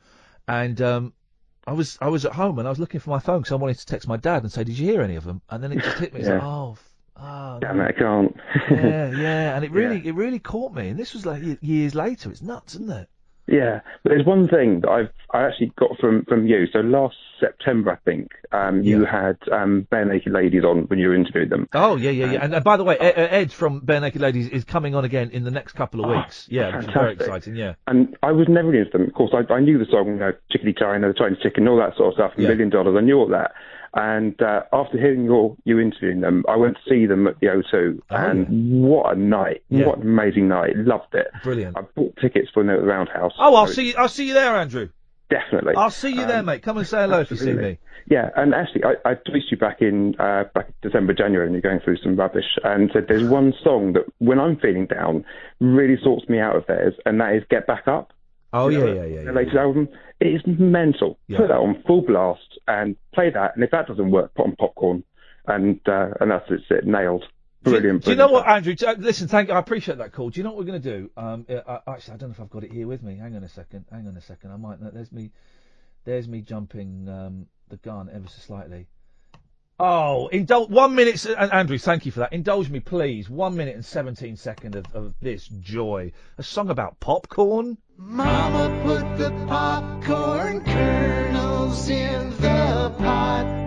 [0.46, 1.12] And um,
[1.66, 3.56] I was I was at home and I was looking for my phone because I
[3.56, 5.72] wanted to text my dad and say, "Did you hear any of them?" And then
[5.72, 6.20] it just hit me.
[6.20, 6.78] It's like, oh,
[7.20, 8.36] oh, Damn it, I can't.
[8.70, 10.88] yeah, yeah, and it really it really caught me.
[10.88, 12.30] And this was like years later.
[12.30, 13.08] It's nuts, isn't it?
[13.50, 16.66] Yeah, but there's one thing that I've I actually got from from you.
[16.70, 21.48] So last September, I think, um, you had um, Barenaked Ladies on when you interviewed
[21.48, 21.66] them.
[21.72, 22.44] Oh yeah, yeah, yeah.
[22.44, 25.44] And, uh, by the way, Ed, Ed from Barenaked Ladies is coming on again in
[25.44, 26.46] the next couple of Oh, weeks.
[26.50, 27.56] Yeah, which is very exciting.
[27.56, 27.74] Yeah.
[27.86, 29.06] And I was never into them.
[29.06, 31.78] Of course, I, I knew the song, you know, Chickity China, the Chinese Chicken, all
[31.78, 32.48] that sort of stuff, Yeah.
[32.48, 32.96] Million Dollars.
[32.98, 33.52] I knew all that.
[33.94, 37.46] And uh, after hearing your you interviewing them, I went to see them at the
[37.46, 39.62] O2, and what a night!
[39.72, 39.86] Oh, Yeah.
[39.86, 40.76] What an amazing night!
[40.76, 41.28] Loved it.
[41.42, 41.76] Brilliant.
[41.76, 43.32] I bought tickets for them at the Roundhouse.
[43.38, 43.94] Oh, I'll So see you.
[43.96, 44.88] I'll see you there, Andrew.
[45.30, 45.74] Definitely.
[45.76, 46.62] I'll see you there, Um, mate.
[46.62, 47.78] Come and say hello if you see me.
[48.10, 51.52] Yeah, and actually, I, I tweeted you back in uh, back in December, January, and
[51.54, 55.24] you're going through some rubbish, and said there's one song that when I'm feeling down
[55.60, 58.12] really sorts me out of theirs, and that is "Get Back Up."
[58.52, 59.24] Oh yeah, know, yeah, yeah.
[59.24, 59.88] The latest album,
[60.20, 61.18] it is mental.
[61.26, 61.38] Yeah.
[61.38, 64.56] Put that on full blast and play that, and if that doesn't work, put on
[64.56, 65.04] popcorn,
[65.46, 67.24] and uh, and that's it's it nailed.
[67.62, 68.04] Brilliant.
[68.04, 68.74] Do you know brilliant what, Andrew?
[68.86, 69.54] uh, Listen, thank you.
[69.54, 70.30] I appreciate that call.
[70.30, 71.10] Do you know what we're going to do?
[71.16, 73.16] Um, uh, uh, actually, I don't know if I've got it here with me.
[73.16, 73.84] Hang on a second.
[73.90, 74.52] Hang on a second.
[74.52, 74.78] I might.
[74.94, 75.30] There's me.
[76.04, 78.86] There's me jumping um, the gun ever so slightly.
[79.80, 81.24] Oh, indul- one minute.
[81.24, 82.32] and Andrew, thank you for that.
[82.32, 83.30] Indulge me, please.
[83.30, 86.10] One minute and seventeen second of, of this joy.
[86.36, 87.78] A song about popcorn.
[87.96, 93.58] Mama put the popcorn kernels in the pot.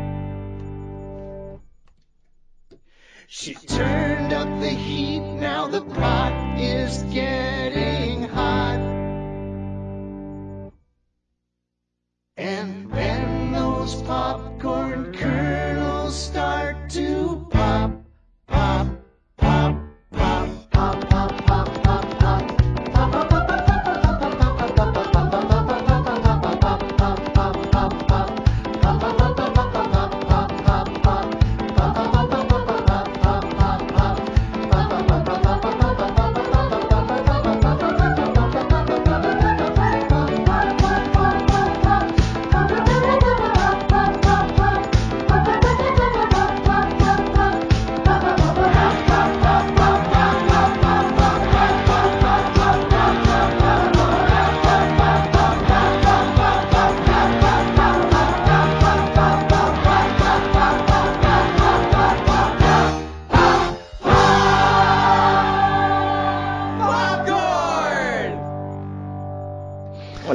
[3.28, 8.82] She turned up the heat, now the pot is getting hot.
[12.36, 15.31] And when those popcorn kernels
[16.12, 17.41] start to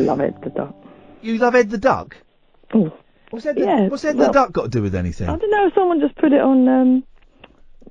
[0.06, 0.74] love Ed the Duck.
[1.22, 2.16] You love Ed the Duck?
[2.74, 2.92] Oh.
[3.30, 5.28] What's Ed the, Yeah, what's Ed well- the Duck got to do with anything?
[5.28, 5.70] I don't know.
[5.74, 7.04] Someone just put it on, um,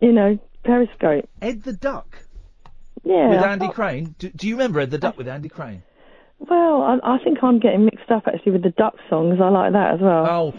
[0.02, 1.30] you know, Periscope.
[1.42, 2.18] Ed the Duck.
[3.04, 3.30] Yeah.
[3.30, 4.16] with Andy thought- Crane.
[4.18, 5.84] Do, do you remember Ed the Duck with Andy Crane?
[6.40, 9.40] Well, I, I think I'm getting mixed up actually with the Duck songs.
[9.42, 10.26] I like that as well.
[10.26, 10.54] Oh.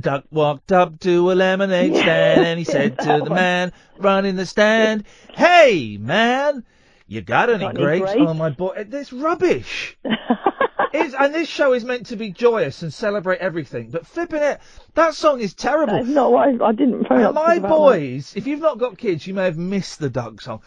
[0.00, 4.46] Duck walked up to a lemonade stand and he said to the man running the
[4.46, 6.64] stand, "Hey, man,
[7.06, 8.26] you got any Got any grapes?" grapes?
[8.26, 9.98] Oh my boy, this rubbish.
[10.94, 14.60] it's, and this show is meant to be joyous and celebrate everything, but flipping it,
[14.94, 15.94] that song is terrible.
[15.94, 17.68] That's not what I, I didn't phone up my about that.
[17.68, 20.62] boys, if you've not got kids, you may have missed the Duck song.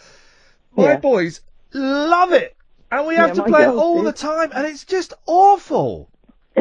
[0.76, 0.98] My Yeah.
[0.98, 1.42] boys
[1.74, 2.56] love it,
[2.92, 4.06] and we Yeah, have to play it all do.
[4.06, 6.10] the time, and it's just awful.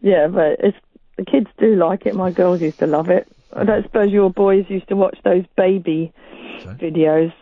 [0.00, 0.76] Yeah, but it's
[1.16, 2.14] the kids do like it.
[2.14, 3.26] My girls used to love it.
[3.52, 6.12] I don't suppose your boys used to watch those baby
[6.80, 7.32] videos,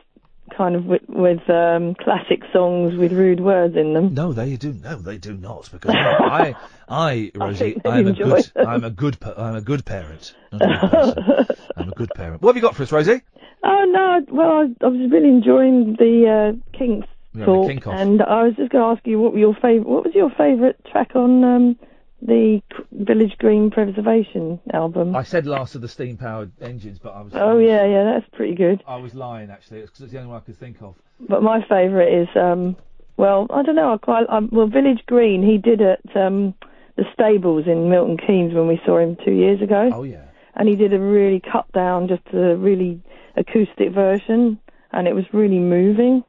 [0.56, 4.14] kind of with, with um, classic songs with rude words in them.
[4.14, 4.72] No, they do.
[4.72, 5.68] No, they do not.
[5.72, 6.54] Because I,
[6.88, 8.66] I, Rosie, think I'm a good, them.
[8.68, 10.34] I'm a good, I'm a good parent.
[10.52, 11.16] Not A
[11.46, 12.42] good I'm a good parent.
[12.42, 13.22] What have you got for us, Rosie?
[13.64, 14.20] Oh no!
[14.30, 17.94] Well, I, I was really enjoying the uh, Kinks Yeah, the talk, Off.
[18.00, 19.86] and I was just going to ask you what were your favorite.
[19.88, 21.76] What was your favourite track on um,
[22.22, 22.62] the
[22.92, 25.14] Village Green Preservation album?
[25.14, 27.34] I said last of the steam-powered engines, but I was.
[27.34, 28.82] I oh was- yeah, yeah, that's pretty good.
[28.86, 29.82] I was lying actually.
[29.82, 30.96] Because it's the only one I could think of.
[31.20, 32.76] But my favourite is, um,
[33.16, 33.92] well, I don't know.
[33.92, 35.42] I quite um, well Village Green.
[35.42, 36.54] He did at um,
[36.96, 39.90] the stables in Milton Keynes when we saw him two years ago.
[39.92, 40.24] Oh yeah.
[40.54, 43.02] And he did a really cut down, just a really
[43.36, 44.58] acoustic version,
[44.90, 46.24] and it was really moving.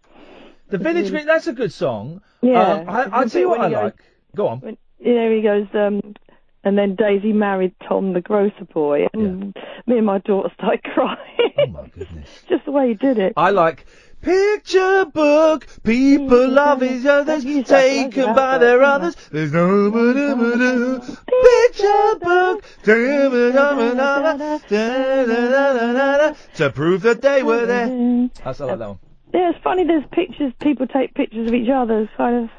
[0.69, 1.26] The Village Green.
[1.26, 2.22] That's a good song.
[2.41, 2.61] Yeah.
[2.61, 4.03] Um, I, I'll tell you what I When like.
[4.35, 4.61] Go on.
[4.65, 6.15] You know, he goes, um,
[6.64, 9.56] and then Daisy married Tom the grocer boy, and
[9.86, 11.18] me and my daughter started crying.
[11.60, 12.30] Oh my goodness.
[12.49, 13.34] just the way he did it.
[13.38, 13.86] I like
[14.22, 15.68] picture book.
[15.84, 19.15] People love each other, taken by their others.
[19.32, 22.64] There's no picture book.
[26.56, 28.30] To prove that they were there.
[28.44, 28.99] That's I like that one.
[29.34, 29.86] Yeah, it's funny.
[29.86, 30.53] There's pictures.
[30.61, 32.02] People take pictures of each other.
[32.02, 32.49] It's kind of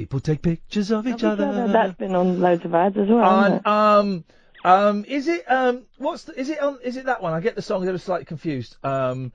[0.00, 1.68] People take pictures of each other.
[1.70, 3.22] That's been on loads of ads as well.
[3.22, 4.24] hasn't On it?
[4.24, 4.24] um
[4.64, 7.34] um is it um what's the, is it on is it that one?
[7.34, 7.86] I get the song.
[7.86, 8.78] I was slightly confused.
[8.82, 9.30] Um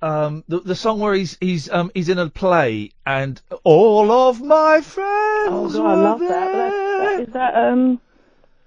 [0.00, 4.40] um the the song where he's he's um he's in a play and all of
[4.40, 5.50] my friends.
[5.50, 6.52] Oh God, I love that.
[6.52, 7.20] That.
[7.20, 8.00] Is that um?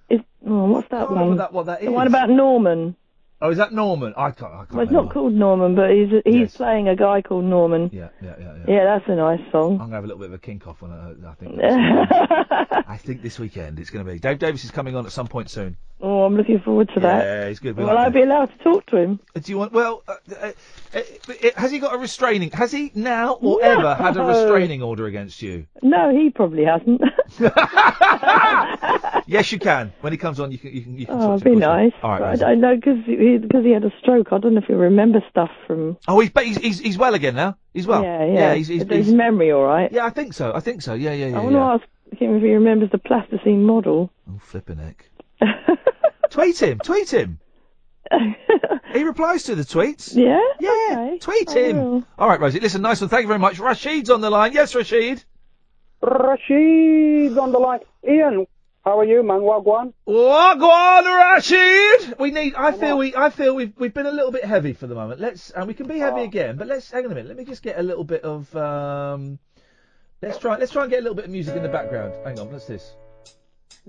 [0.10, 1.38] Is oh, what's that Can't one?
[1.38, 2.96] that what that the one about Norman.
[3.44, 4.14] Oh, is that Norman?
[4.16, 4.54] I can't.
[4.54, 5.04] I can't Well, it's remember.
[5.08, 7.90] not called Norman, but he's he's playing a guy called Norman.
[7.92, 8.74] Yeah, yeah, yeah, yeah.
[8.74, 9.74] Yeah, that's a nice song.
[9.74, 11.28] I'm gonna have a little bit of a kink off on it.
[11.28, 11.58] I think.
[11.58, 11.74] this.
[12.88, 14.18] I think this weekend it's gonna be.
[14.18, 15.76] Dave Davies is coming on at some point soon.
[16.06, 17.24] Oh, I'm looking forward to that.
[17.24, 17.78] Yeah, he's good.
[17.78, 19.22] Will like I be allowed to talk to him?
[19.36, 19.72] Do you want?
[19.72, 20.52] Well, uh, uh,
[20.94, 22.52] uh, uh, has he got a restraining?
[22.52, 25.66] Has he now or ever had a restraining order against you?
[25.82, 27.00] No, he probably hasn't.
[29.28, 29.94] yes, you can.
[30.02, 30.74] When he comes on, you can.
[30.74, 30.98] You can.
[30.98, 31.94] You can oh, it'd to be nice.
[32.04, 32.34] All right.
[32.34, 34.34] I don't know because he, because he had a stroke.
[34.34, 35.96] I don't know if he'll remember stuff from.
[36.06, 37.56] Oh, he's, he's he's he's well again now.
[37.74, 38.04] He's well.
[38.04, 38.54] Yeah, yeah.
[38.56, 39.90] he's, he's, Is his memory all right?
[39.90, 40.52] yeah, I think so.
[40.54, 40.96] I think so.
[40.96, 41.40] Yeah, yeah, yeah.
[41.40, 41.60] I want yeah.
[41.60, 44.12] to ask him if he remembers the plasticine model.
[44.30, 45.06] Oh, flipping heck.
[46.30, 46.80] tweet him.
[46.80, 47.40] Tweet him.
[48.94, 50.16] he replies to the tweets.
[50.16, 50.40] Yeah.
[50.60, 51.18] Yeah.
[51.20, 51.78] Tweet I him.
[51.78, 52.04] will.
[52.18, 52.60] All right, Rosie.
[52.60, 53.10] Listen, nice one.
[53.10, 53.60] Thank you very much.
[53.60, 54.54] Rashid's on the line.
[54.54, 55.24] Yes, Rashid.
[56.02, 57.80] Rashid's on the line.
[58.08, 58.46] Iain,
[58.84, 59.40] how are you, man?
[59.40, 59.94] Wagwan?
[60.06, 62.20] Wagwan, Rashid.
[62.20, 62.56] We need.
[62.56, 63.16] I feel we.
[63.16, 65.22] I feel we've we've been a little bit heavy for the moment.
[65.22, 66.58] Let's and we can be heavy again.
[66.58, 67.30] But let's hang on a minute.
[67.30, 68.54] Let me just get a little bit of.
[68.56, 69.40] um
[70.22, 70.58] Let's try.
[70.58, 72.14] Let's try and get a little bit of music in the background.
[72.26, 72.52] Hang on.
[72.52, 72.96] What's this?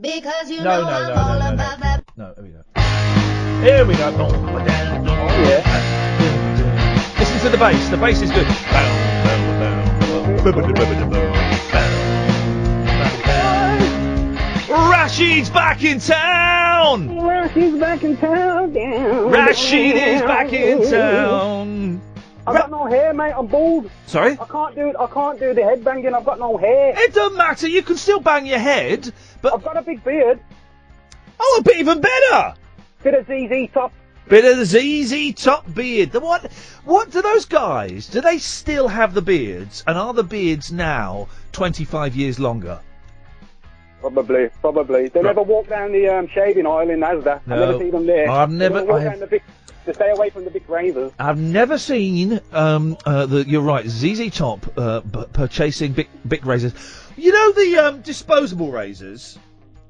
[0.00, 2.04] Because you No, know no, I'm no, all no, no, about that.
[2.16, 2.34] No.
[2.34, 2.62] Here we go.
[3.62, 4.12] Here we go.
[4.18, 5.62] Oh yeah.
[7.16, 7.88] Listen to the bass.
[7.90, 8.46] The bass is good.
[14.68, 17.16] Rashid's back in town.
[17.24, 18.72] Rashid's back in town.
[18.72, 19.30] Down.
[19.30, 22.00] Rashid is back in town.
[22.46, 23.32] I've got no hair, mate.
[23.32, 23.90] I'm bald.
[24.06, 24.32] Sorry?
[24.32, 24.92] I can't do.
[24.98, 26.12] I can't do the head banging.
[26.14, 26.92] I've got no hair.
[26.96, 27.68] It doesn't matter.
[27.68, 29.10] You can still bang your head,
[29.44, 30.40] but I've got a big beard.
[31.38, 32.54] Oh, a bit even better.
[33.02, 33.92] Bit of ZZ top.
[34.26, 36.12] Bit of the ZZ top beard.
[36.12, 36.50] The what?
[36.84, 38.08] What do those guys?
[38.08, 39.84] Do they still have the beards?
[39.86, 42.80] And are the beards now 25 years longer?
[44.00, 45.08] Probably, probably.
[45.08, 47.46] They never walk down the um, shaving aisle in Asda.
[47.46, 47.58] No.
[47.66, 48.30] never see them there.
[48.30, 49.42] I've never- don't walk I have- down the big.
[49.86, 51.12] To stay away from the big razors.
[51.18, 56.46] I've never seen um uh, the you're right ZZ Top uh, b- purchasing big big
[56.46, 56.72] razors.
[57.16, 59.38] You know the um disposable razors.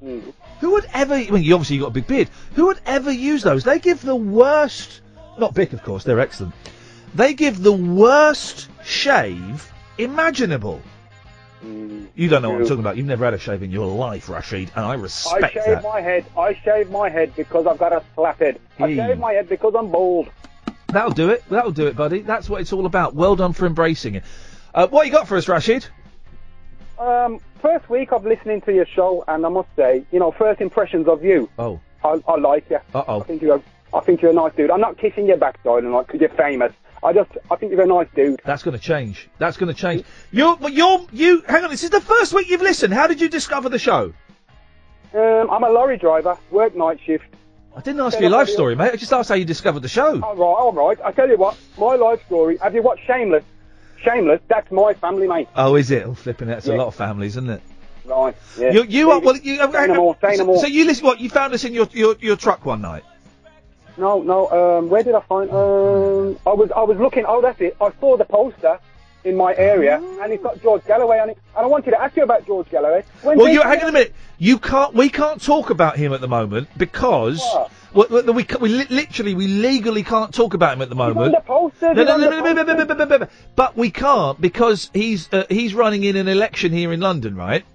[0.01, 1.15] Who would ever?
[1.15, 2.29] I mean, you obviously you got a big beard.
[2.55, 3.63] Who would ever use those?
[3.63, 5.01] They give the worst.
[5.39, 6.03] Not Bic, of course.
[6.03, 6.53] They're excellent.
[7.15, 10.81] They give the worst shave imaginable.
[12.15, 12.97] You don't know what I'm talking about.
[12.97, 15.61] You've never had a shave in your life, Rashid, and I respect that.
[15.61, 15.83] I shave that.
[15.83, 16.25] my head.
[16.37, 18.59] I shave my head because I've got a slap head.
[18.79, 20.29] I shave my head because I'm bald.
[20.87, 21.43] That'll do it.
[21.49, 22.21] That'll do it, buddy.
[22.21, 23.15] That's what it's all about.
[23.15, 24.23] Well done for embracing it.
[24.73, 25.85] Uh, what you got for us, Rashid?
[26.99, 30.61] Um, first week of listening to your show, and I must say, you know, first
[30.61, 31.49] impressions of you.
[31.59, 31.79] Oh.
[32.03, 32.79] I, I like you.
[32.93, 33.21] Uh oh.
[33.21, 33.61] I think you're.
[33.93, 34.71] I think you're a nice dude.
[34.71, 36.73] I'm not kissing your backside and like because you're famous.
[37.05, 37.31] I just.
[37.51, 38.41] I think you're a nice dude.
[38.43, 39.29] That's going to change.
[39.37, 40.03] That's going to change.
[40.31, 41.43] You're, but you're, you.
[41.47, 41.69] Hang on.
[41.69, 42.93] This is the first week you've listened.
[42.93, 44.11] How did you discover the show?
[45.13, 46.37] Um, I'm a lorry driver.
[46.51, 47.25] Work night shift.
[47.75, 48.91] I didn't ask you your life story, mate.
[48.93, 50.21] I just asked how you discovered the show.
[50.21, 50.97] All right, all right.
[51.03, 52.57] I tell you what, my life story.
[52.57, 53.43] Have you watched Shameless?
[54.01, 54.41] Shameless.
[54.47, 55.49] That's my family, mate.
[55.55, 56.03] Oh, is it?
[56.03, 56.57] Oh, flipping it.
[56.57, 57.61] It's a lot of families, isn't it?
[58.05, 58.35] Right.
[58.57, 58.71] Yeah.
[58.71, 59.35] You, you are well.
[59.35, 60.17] You, Say no more.
[60.21, 60.59] Say no more.
[60.59, 61.05] So you listen.
[61.05, 63.03] What you found us in your your, your truck one night?
[63.97, 64.49] No, no.
[64.49, 65.49] Um, where did I find?
[65.51, 67.25] Um, I was I was looking.
[67.27, 67.77] Oh, that's it.
[67.81, 68.79] I saw the poster
[69.23, 71.37] in my area, and it's got George Galloway on it.
[71.55, 73.03] And I wanted to ask you about George Galloway.
[73.23, 74.13] When well, you hang on a minute.
[74.37, 74.93] You can't.
[74.93, 77.41] We can't talk about him at the moment because
[77.93, 81.33] well, we ca- we literally we legally can't talk about him at the moment.
[81.33, 81.93] the poster.
[81.93, 83.27] No, no, no.
[83.55, 87.65] But we can't because he's uh, he's running in an election here in London, right?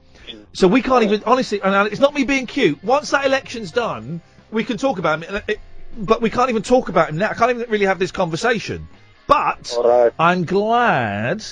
[0.52, 1.60] So we can't even honestly.
[1.62, 2.82] And uh, it's not me being cute.
[2.84, 4.20] Once that election's done,
[4.50, 5.34] we can talk about him.
[5.34, 5.60] uh, it-
[5.96, 7.30] But we can't even talk about him now.
[7.30, 8.88] I can't even really have this conversation.
[9.26, 9.76] But
[10.18, 11.44] I'm glad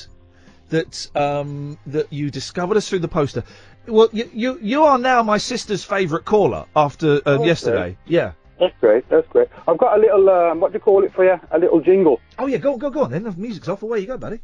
[0.71, 3.45] that um, that you discovered us through the poster.
[3.87, 7.97] Well, you you, you are now my sister's favourite caller after uh, Oh, yesterday.
[8.07, 8.33] Yeah.
[8.59, 9.09] That's great.
[9.09, 9.49] That's great.
[9.69, 10.29] I've got a little.
[10.29, 11.39] Um, what do you call it for you?
[11.53, 12.21] A little jingle.
[12.39, 13.23] Oh yeah, go go go on then.
[13.23, 13.83] The music's off.
[13.83, 14.41] Away you go, buddy.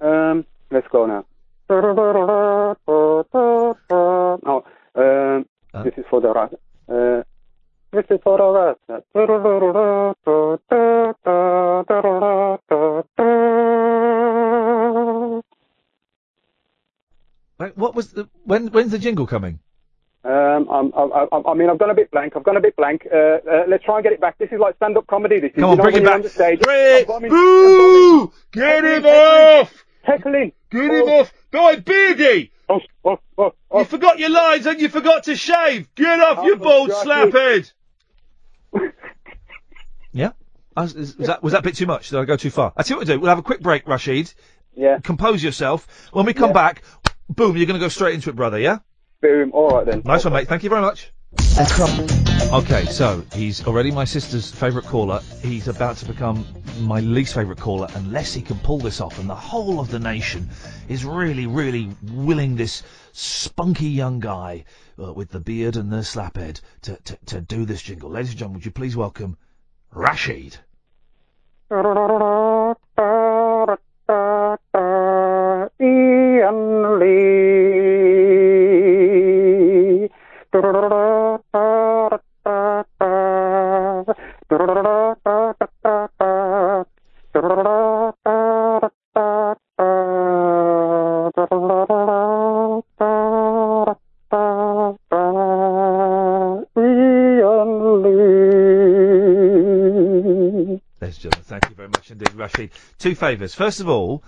[0.00, 1.24] Um, let's go now.
[1.68, 1.78] No,
[4.94, 5.46] um,
[5.84, 6.28] this is for the.
[6.88, 7.22] Uh,
[7.94, 8.76] this is for the
[17.76, 18.68] what was the when?
[18.68, 19.60] When's the jingle coming?
[20.24, 22.32] Um, I'm, I, I, I mean, I've gone a bit blank.
[22.34, 23.06] I've gone a bit blank.
[23.12, 24.38] Uh, uh, let's try and get it back.
[24.38, 25.38] This is like stand-up comedy.
[25.38, 25.56] This is.
[25.56, 26.22] Come you on, know, bring it back.
[26.22, 26.60] The stage.
[27.06, 28.32] Got me- Boo!
[28.52, 29.84] Get him off!
[30.02, 30.52] Heckling!
[30.70, 31.32] Get him off!
[31.50, 32.52] Guy Beardy!
[32.70, 33.78] Oh, oh, oh, oh.
[33.80, 35.94] You forgot your lines and you forgot to shave!
[35.94, 37.08] Get off, you Oh, bald Jackie.
[37.08, 37.72] slaphead!
[40.12, 40.32] yeah?
[40.76, 42.10] Was, is- was that, was that a bit too much?
[42.10, 42.72] Did I go too far?
[42.76, 43.20] I you what we'll do.
[43.20, 44.32] We'll have a quick break, Rashid.
[44.76, 44.98] Yeah.
[44.98, 45.86] Compose yourself.
[46.12, 46.82] When we come back,
[47.28, 48.78] boom, you're going to go straight into it, brother, yeah?
[49.22, 49.52] Boom.
[49.52, 50.02] All right then.
[50.04, 50.48] Nice one, mate.
[50.48, 51.12] Thank you very much.
[52.52, 55.20] Okay, so he's already my sister's favourite caller.
[55.40, 56.46] He's about to become
[56.80, 59.18] my least favourite caller unless he can pull this off.
[59.18, 60.50] And the whole of the nation
[60.88, 62.82] is really, really willing this
[63.12, 64.64] spunky young guy
[65.02, 68.10] uh, with the beard and the slaphead to, to, to do this jingle.
[68.10, 69.36] Ladies and gentlemen, would you please welcome
[69.92, 70.58] Rashid?
[75.80, 77.83] Iain Lee.
[103.04, 103.54] Two favours.
[103.54, 104.24] First of all,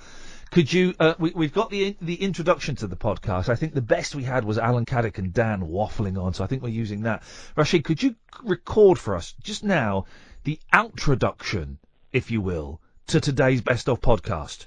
[0.50, 0.92] could you?
[1.00, 3.48] Uh, we, we've got the the introduction to the podcast.
[3.48, 6.46] I think the best we had was Alan Caddick and Dan waffling on, so I
[6.46, 7.22] think we're using that.
[7.56, 10.04] Rashid, could you record for us just now
[10.44, 11.78] the outroduction,
[12.12, 14.66] if you will, to today's best of podcast?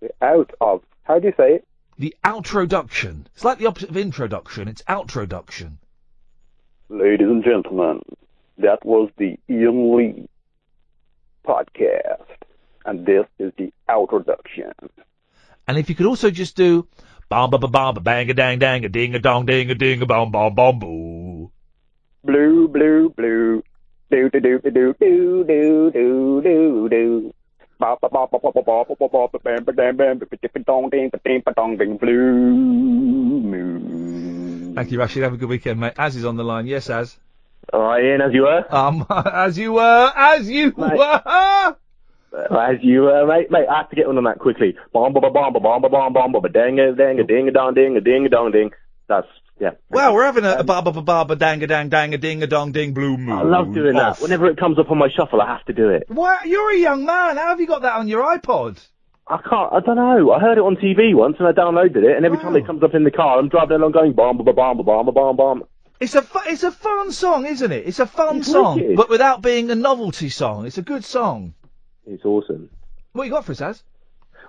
[0.00, 0.80] The out of.
[1.02, 1.68] How do you say it?
[1.98, 3.26] The outroduction.
[3.34, 4.68] It's like the opposite of introduction.
[4.68, 5.76] It's outroduction.
[6.88, 8.00] Ladies and gentlemen,
[8.56, 10.30] that was the Iain Lee
[11.46, 12.41] podcast.
[12.84, 14.72] And this is the introduction.
[15.68, 16.86] And if you could also just do
[17.28, 19.74] ba ba ba ba ba bang a dang dang a ding a dong ding a
[19.74, 21.50] ding a bom bom bom boo.
[22.24, 23.62] Blue, blue, blue.
[24.10, 27.34] Do, do, do, do, do, do, do, do, do, do.
[27.78, 30.18] Ba, ba, ba, ba, ba, ba, ba, ba, ba, ba, ba, bam, ba, dam, bam,
[30.18, 32.12] ba, ba, ba, dong, ding, ba, ding, ba, dong, ding, blue
[33.42, 34.74] moon.
[34.74, 35.22] Thank you, Rashid.
[35.22, 35.94] Have a good weekend, mate.
[35.98, 36.66] Az is on the line.
[36.66, 37.16] Yes, Az.
[37.72, 38.64] All right, Iain, as you were.
[38.70, 40.98] Um, as you were, as you Mate.
[40.98, 41.76] were.
[42.34, 43.50] As you were, mate.
[43.50, 44.74] Mate, I have to get one on that quickly.
[44.92, 47.96] Bomb, bomb, bomb, bomb, bomb, bomb, bomb, dang a dang a ding a dong ding
[47.96, 48.70] a ding a dong ding.
[49.08, 49.26] That's
[49.60, 49.72] yeah.
[49.90, 52.14] Well, we're having a, a um, ba ba ba ba ba dang a dang dang
[52.14, 53.36] a ding a dong ding blue moon.
[53.38, 54.18] I love doing off.
[54.18, 54.22] that.
[54.22, 56.04] Whenever it comes up on my shuffle, I have to do it.
[56.08, 56.46] What?
[56.46, 57.36] You're a young man.
[57.36, 58.82] How have you got that on your iPod?
[59.28, 59.72] I can't.
[59.72, 60.32] I don't know.
[60.32, 62.16] I heard it on TV once, and I downloaded it.
[62.16, 64.54] And every time it comes up in the car, I'm driving along going bomb, bomb,
[64.54, 65.64] bomb, bomb, bomb, bomb.
[66.00, 67.86] It's a fu- it's a fun song, isn't it?
[67.86, 68.96] It's a fun It's song, wicked.
[68.96, 70.66] but without being a novelty song.
[70.66, 71.54] It's a good song.
[72.06, 72.70] It's awesome.
[73.12, 73.82] What you got for us, Az?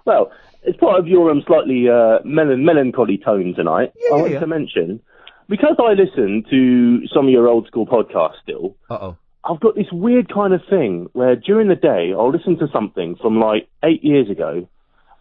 [0.05, 0.31] Well,
[0.67, 4.39] as part of your um, slightly uh, melan- melancholy tone tonight, yeah, I want yeah.
[4.39, 5.01] to mention
[5.49, 8.75] because I listen to some of your old school podcasts still.
[8.89, 9.17] Uh oh.
[9.45, 13.17] I've got this weird kind of thing where during the day I'll listen to something
[13.21, 14.67] from like eight years ago,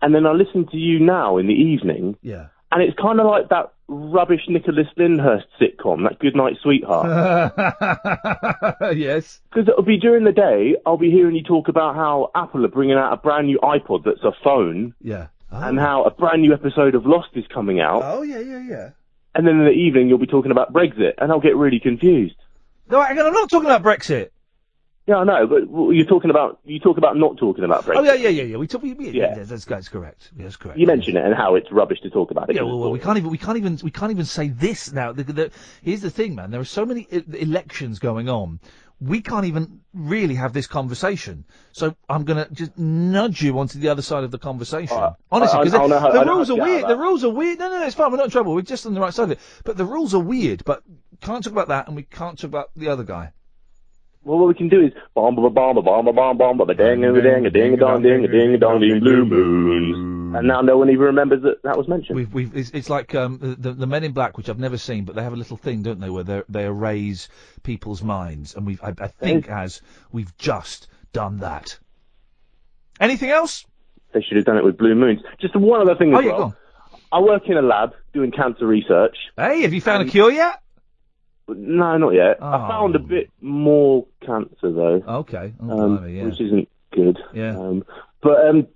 [0.00, 2.46] and then I listen to you now in the evening, Yeah.
[2.72, 7.52] And it's kind of like that rubbish Nicholas Lyndhurst sitcom, that Goodnight Sweetheart.
[8.96, 9.40] yes.
[9.50, 12.68] Because it'll be during the day, I'll be hearing you talk about how Apple are
[12.68, 15.26] bringing out a brand new iPod that's a phone, Yeah.
[15.50, 15.68] Ah.
[15.68, 18.00] and how a brand new episode of Lost is coming out.
[18.04, 18.90] Oh yeah, yeah, yeah.
[19.34, 22.36] And then in the evening, you'll be talking about Brexit, and I'll get really confused.
[22.90, 24.30] No, I'm not talking about Brexit.
[25.06, 25.62] Yeah, I know, but
[25.94, 27.96] you're talking about you talk about not talking about Brexit.
[27.96, 28.56] Oh yeah, yeah, yeah, yeah.
[28.56, 28.82] We talk.
[28.82, 29.34] We, we, Yeah.
[29.36, 29.42] yeah.
[29.42, 30.30] That's, that's correct.
[30.36, 30.78] Yeah, that's correct.
[30.78, 32.56] You mention it and how it's rubbish to talk about it.
[32.56, 35.10] Yeah, well, well, we can't even we can't even we can't even say this now.
[35.12, 35.50] The, the,
[35.82, 36.52] here's the thing, man.
[36.52, 38.60] There are so many e- elections going on.
[39.00, 41.44] We can't even really have this conversation.
[41.72, 44.96] So I'm gonna just nudge you onto the other side of the conversation.
[45.32, 46.88] Honestly, because I- I how- the rules are to get out weird.
[46.88, 47.58] The rules are weird.
[47.58, 48.12] No, no, no, it's fine.
[48.12, 48.54] We're not in trouble.
[48.54, 49.40] We're just on the right side of it.
[49.64, 50.64] But the rules are weird.
[50.64, 50.84] But
[51.20, 53.32] can't talk about that, and we can't talk about the other guy.
[54.24, 57.04] Well, what we can do is bomb, bomb, bomb, bomb, bomb, bomb, bomb, a dang,
[57.04, 60.36] a dang, a ding, a dong, ding, a ding, a dong, ding, blue moons.
[60.36, 62.16] And now no one even remembers that that was mentioned.
[62.16, 65.04] We've, we've, it's, it's like um, the, the Men in Black, which I've never seen,
[65.04, 67.28] but they have a little thing, don't they, where they they erase
[67.64, 69.82] people's minds, and we've I, I think as
[70.12, 71.78] we've just done that.
[73.00, 73.66] Anything else?
[74.14, 75.20] They should have done it with blue moons.
[75.40, 76.44] Just one other thing as Oh, yeah, go well.
[76.44, 76.54] on.
[77.10, 79.16] I work in a lab doing cancer research.
[79.36, 80.61] Hey, have you found a cure yet?
[81.48, 82.38] No, not yet.
[82.40, 82.46] Oh.
[82.46, 85.02] I found a bit more cancer though.
[85.06, 85.52] Okay.
[85.62, 86.24] Oh, um, blimey, yeah.
[86.24, 87.18] which isn't good.
[87.34, 87.58] Yeah.
[87.58, 87.84] Um,
[88.22, 88.68] but um,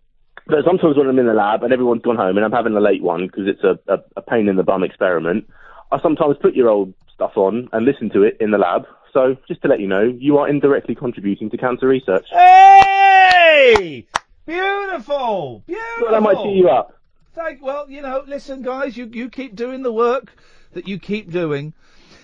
[0.46, 2.80] but sometimes when I'm in the lab and everyone's gone home and I'm having a
[2.80, 5.48] late one because it's a, a, a pain in the bum experiment,
[5.90, 8.86] I sometimes put your old stuff on and listen to it in the lab.
[9.12, 12.26] So just to let you know, you are indirectly contributing to cancer research.
[12.30, 14.06] Hey!
[14.44, 15.64] Beautiful!
[15.66, 16.02] Beautiful!
[16.02, 16.92] Well, that might cheer you up.
[17.34, 20.32] Thank, well, you know, listen, guys, you, you keep doing the work
[20.74, 21.72] that you keep doing.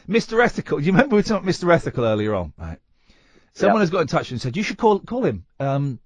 [0.09, 0.43] Mr.
[0.43, 1.73] Ethical, you remember we were talking about Mr.
[1.73, 2.79] Ethical earlier on, right?
[3.55, 5.45] Someone has got in touch and said, you should call, call him.
[5.61, 5.99] Um,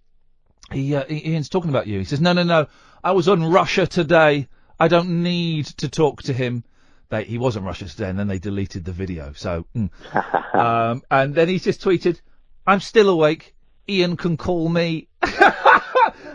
[0.73, 1.98] he, uh, Iain's talking about you.
[1.98, 2.66] He says, no, no, no,
[3.02, 4.48] I was on Russia today.
[4.78, 6.64] I don't need to talk to him.
[7.09, 9.32] They, he was on Russia today and then they deleted the video.
[9.35, 9.90] So, mm.
[10.55, 12.20] um, and then he just tweeted,
[12.66, 13.55] I'm still awake.
[13.89, 15.09] Iain can call me.
[15.23, 15.32] and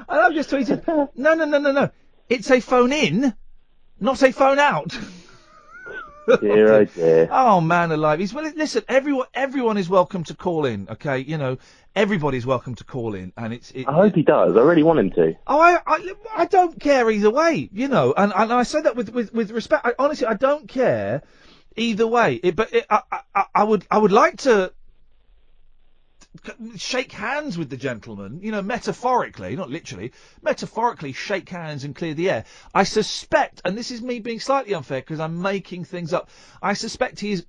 [0.09, 1.89] I've just tweeted, no, no, no, no, no.
[2.29, 3.33] It's a phone in,
[3.99, 4.97] not a phone out.
[6.39, 7.29] Dear, oh dear.
[7.31, 8.19] Oh man, alive!
[8.19, 8.49] He's well.
[8.55, 10.87] Listen, everyone, everyone is welcome to call in.
[10.89, 11.57] Okay, you know,
[11.95, 13.71] everybody's welcome to call in, and it's.
[13.71, 14.55] It, I hope he does.
[14.55, 15.35] I really want him to.
[15.47, 18.95] Oh, I, I, I don't care either way, you know, and, and I say that
[18.95, 19.85] with, with, with respect.
[19.85, 21.23] I, honestly, I don't care
[21.75, 22.35] either way.
[22.35, 23.01] It, but it, I,
[23.35, 24.73] I, I would, I would like to
[26.77, 32.13] shake hands with the gentleman, you know, metaphorically, not literally, metaphorically shake hands and clear
[32.13, 32.45] the air.
[32.73, 36.29] I suspect, and this is me being slightly unfair because I'm making things up,
[36.61, 37.45] I suspect he is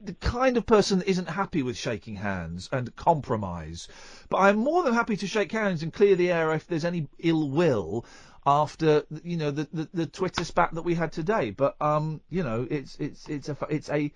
[0.00, 3.88] the kind of person that isn't happy with shaking hands and compromise.
[4.28, 7.08] But I'm more than happy to shake hands and clear the air if there's any
[7.18, 8.04] ill will
[8.46, 11.50] after you know the, the, the Twitter spat that we had today.
[11.50, 14.12] But um, you know, it's it's it's a it's a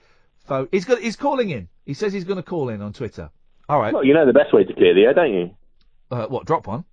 [0.46, 0.68] phone.
[0.70, 1.68] He's got he's calling in.
[1.86, 3.30] He says he's going to call in on Twitter.
[3.68, 3.92] All right.
[3.92, 5.50] Well, you know the best way to clear the air, don't you?
[6.10, 6.46] Uh, what?
[6.46, 6.84] Drop one.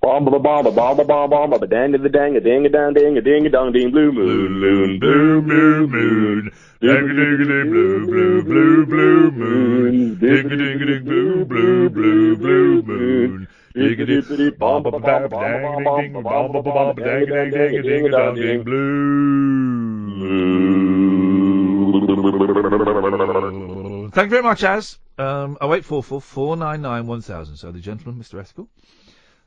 [0.00, 2.94] Bomb, bomb, bomb, bomb, bomb, bomb, bomb, a dang, a dang, a ding, a dang,
[2.94, 6.50] ding, a ding, a dong, ding, blue moon, moon, blue, blue moon,
[6.80, 11.04] ding, a ding, a ding, blue, blue, blue, blue moon, ding, a ding, a ding,
[11.04, 13.48] blue, blue, blue, blue moon.
[13.74, 17.50] Ding a ding, ding, bomb, bomb, bomb, dang, ding, ding, bomb, bomb, bomb, dang, dang,
[17.50, 20.02] ding, a ding, a dong, ding, blue.
[24.10, 24.98] Thank you very much, Az.
[25.22, 27.56] Um, 0844 499 1000.
[27.56, 28.40] So the gentleman, Mr.
[28.40, 28.68] Ethical,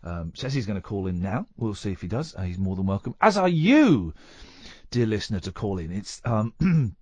[0.03, 1.47] um, says he's going to call in now.
[1.57, 2.35] We'll see if he does.
[2.35, 3.15] Uh, he's more than welcome.
[3.19, 4.13] As are you,
[4.91, 5.91] dear listener, to call in.
[5.91, 6.53] It's, um,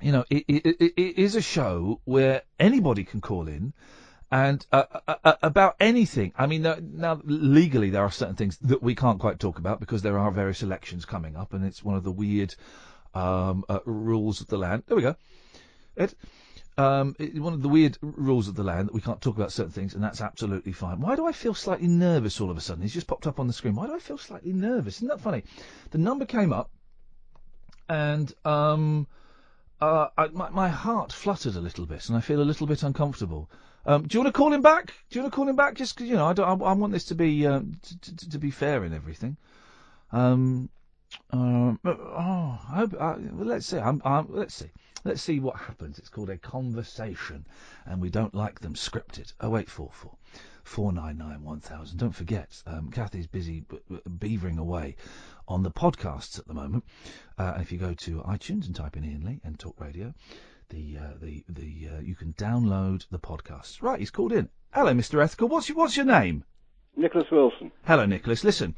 [0.00, 3.74] you know, it, it, it, it is a show where anybody can call in
[4.30, 6.32] and uh, uh, uh, about anything.
[6.36, 10.02] I mean, now legally there are certain things that we can't quite talk about because
[10.02, 12.54] there are various elections coming up, and it's one of the weird
[13.12, 14.84] um, uh, rules of the land.
[14.86, 15.16] There we go.
[15.96, 16.14] Ed.
[16.80, 19.52] Um, it- one of the weird rules of the land that we can't talk about
[19.52, 21.00] certain things, and that's absolutely fine.
[21.00, 22.82] Why do I feel slightly nervous all of a sudden?
[22.82, 23.74] He's just popped up on the screen.
[23.74, 24.96] Why do I feel slightly nervous?
[24.96, 25.44] Isn't that funny?
[25.90, 26.70] The number came up,
[27.88, 29.06] and um,
[29.80, 32.82] uh, I, my, my heart fluttered a little bit, and I feel a little bit
[32.82, 33.50] uncomfortable.
[33.84, 34.94] Um, do you want to call him back?
[35.10, 35.74] Do you want to call him back?
[35.74, 38.38] Just you know, I, don't, I, I want this to be um, to, to, to
[38.38, 39.36] be fair in everything.
[40.12, 40.70] Um,
[41.30, 42.86] Um, oh, I uh,
[43.32, 43.78] well, let's see.
[43.78, 44.70] I'm, I'm, let's see.
[45.04, 45.98] Let's see what happens.
[45.98, 47.46] It's called a conversation,
[47.86, 49.32] and we don't like them scripted.
[49.40, 50.16] Oh eight four four
[50.62, 51.98] four nine nine one thousand.
[51.98, 54.96] Don't forget, um, Kathy's busy b- b- beavering away
[55.48, 56.84] on the podcasts at the moment.
[57.38, 60.12] Uh, and if you go to iTunes and type in Iain Lee and Talk Radio,
[60.68, 63.82] the uh, the the uh, you can download the podcasts.
[63.82, 64.48] Right, he's called in.
[64.72, 65.22] Hello, Mr.
[65.22, 65.48] Ethical.
[65.48, 66.44] What's your, what's your name?
[66.96, 67.72] Nicholas Wilson.
[67.84, 68.44] Hello, Nicholas.
[68.44, 68.74] Listen,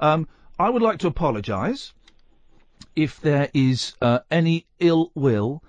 [0.00, 0.28] um,
[0.58, 1.92] I would like to apologise
[2.94, 5.62] if there is uh, any ill will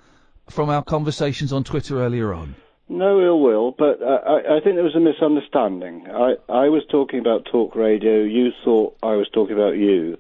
[0.50, 2.56] from our conversations on Twitter earlier on.
[2.90, 6.06] No ill will, but uh, I, I think there was a misunderstanding.
[6.12, 8.22] I, I was talking about talk radio.
[8.24, 10.18] You thought I was talking about you,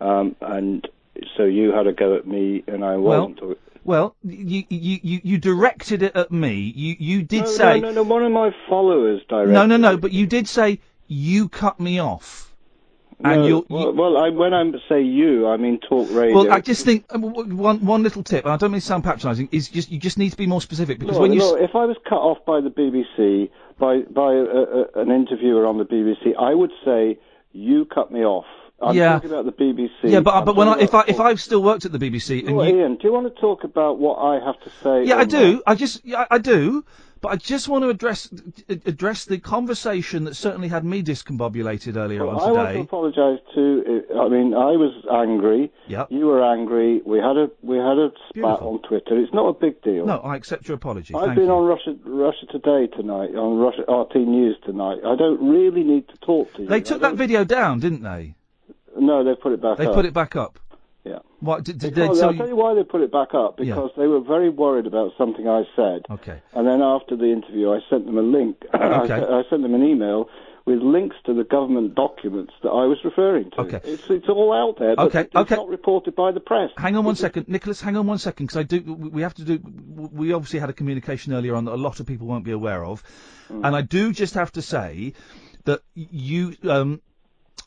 [0.00, 0.86] um, and
[1.36, 3.38] so you had a go at me, and I Well, wasn't.
[3.38, 6.72] talking- Well, you you, you, you directed it at me.
[6.76, 8.02] You you did no, say no, no, no.
[8.02, 9.52] One of my followers directed.
[9.54, 12.53] no no no, but you did say you cut me off.
[13.22, 16.34] And No, you're, well, well I, when I say you, I mean talk radio.
[16.44, 17.22] Well, I just think um,
[17.56, 20.18] one one little tip, and I don't mean to sound patronising, is just you just
[20.18, 22.16] need to be more specific because no, when you no, s- if I was cut
[22.18, 26.72] off by the BBC by by a, a, an interviewer on the BBC, I would
[26.84, 27.18] say
[27.52, 28.46] you cut me off.
[28.82, 29.14] I'm Yeah.
[29.14, 29.90] talking about the BBC.
[30.02, 32.46] yeah, but I'm but when I, if I if I've still worked at the BBC
[32.46, 35.04] and Well, you, Iain, do you want to talk about what I have to say?
[35.04, 35.62] yeah, I do.
[35.66, 36.84] I just yeah, I do.
[37.24, 38.28] But I just want to address
[38.68, 42.60] address the conversation that certainly had me discombobulated earlier Well, on today.
[42.60, 44.02] I want to apologise too.
[44.14, 45.72] I mean, I was angry.
[45.88, 46.08] Yep.
[46.10, 47.00] You were angry.
[47.06, 49.18] We had a we had a spat on Twitter.
[49.18, 50.04] It's not a big deal.
[50.04, 51.14] No, I accept your apology.
[51.14, 51.52] I've Thank been you.
[51.52, 54.98] on Russia Russia Today tonight, on Russia RT News tonight.
[55.02, 56.68] I don't really need to talk to you.
[56.68, 58.34] They took that video down, didn't they?
[58.98, 59.94] No, they put it back They up.
[59.94, 60.58] put it back up.
[61.04, 61.18] Yeah.
[61.40, 62.38] What did, did they tell I'll you?
[62.38, 63.58] tell you why they put it back up.
[63.58, 63.74] Yeah.
[63.74, 66.02] Because they were very worried about something I said.
[66.10, 66.40] Okay.
[66.54, 68.56] And then after the interview, I sent them a link.
[68.74, 69.12] Okay.
[69.12, 70.28] I sent them an email
[70.66, 73.60] with links to the government documents that I was referring to.
[73.60, 73.80] Okay.
[73.84, 75.56] It's, it's all out there, but Okay, it's okay.
[75.56, 76.70] not reported by the press.
[76.78, 77.82] Hang on one second, Nicholas.
[77.82, 78.80] Hang on one second, because I do.
[78.80, 79.58] we- We have to do.
[80.10, 82.82] We obviously had a communication earlier on that a lot of people won't be aware
[82.82, 83.02] of,
[83.50, 83.66] Mm.
[83.66, 85.12] and I do just have to say
[85.66, 87.02] that you um,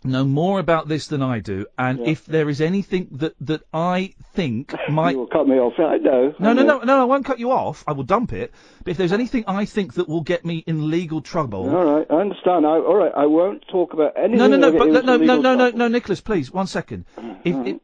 [0.04, 4.14] know more about this than I do, and if there is anything that that I
[4.34, 5.74] think might You will cut me off.
[5.80, 6.34] I know.
[6.40, 6.78] No, I no, know.
[6.80, 7.84] no, no, I won't cut you off.
[7.88, 8.54] I will dump it.
[8.84, 9.16] But if there's ah.
[9.16, 11.70] anything I think that will get me in legal trouble.
[11.76, 12.66] All right, I understand.
[12.66, 14.38] I, all right, I won't talk about anything.
[14.38, 17.06] No, no, no, but no, no, no, no, no, no, Nicholas, please, one second.
[17.44, 17.82] If, it,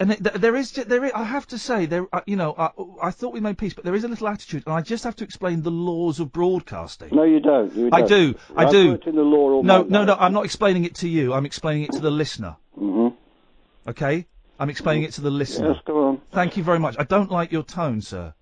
[0.00, 2.70] and th- there is there is, I have to say, there, uh, you know, I,
[3.08, 5.16] I thought we made peace, but there is a little attitude, and I just have
[5.16, 7.10] to explain the laws of broadcasting.
[7.12, 7.72] No, you don't.
[7.74, 8.08] You I don't.
[8.08, 8.98] do, I I've do.
[9.06, 10.06] in the law all no, no, life.
[10.08, 11.32] no, I'm not explaining it to you.
[11.32, 12.56] I'm explaining it to the listener.
[12.74, 13.08] hmm
[13.86, 14.26] Okay,
[14.58, 15.72] I'm explaining it to the listener.
[15.72, 16.20] Yes, go on.
[16.32, 16.96] Thank you very much.
[16.98, 18.34] I don't like your tone, sir.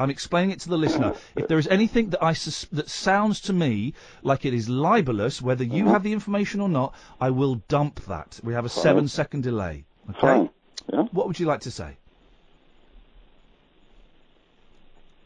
[0.00, 1.14] I'm explaining it to the listener.
[1.34, 5.40] If there is anything that I sus- that sounds to me like it is libelous,
[5.42, 5.92] whether you Uh-huh.
[5.94, 8.38] have the information or not, I will dump that.
[8.44, 8.82] We have a Fine.
[8.82, 9.86] seven-second delay.
[10.10, 10.20] Okay.
[10.20, 10.50] Fine.
[10.92, 11.02] Yeah.
[11.12, 11.96] What would you like to say?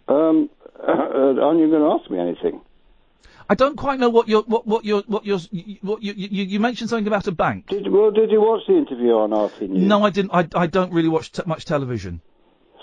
[0.08, 2.60] Um, uh, aren't you going to ask me anything?
[3.48, 5.38] I don't quite know what your what what your what your
[5.82, 7.66] what you, you you mentioned something about a bank.
[7.68, 8.10] Did well?
[8.10, 9.82] Did you watch the interview on RT News?
[9.88, 10.30] No, I didn't.
[10.32, 12.22] I, I don't really watch t- much television.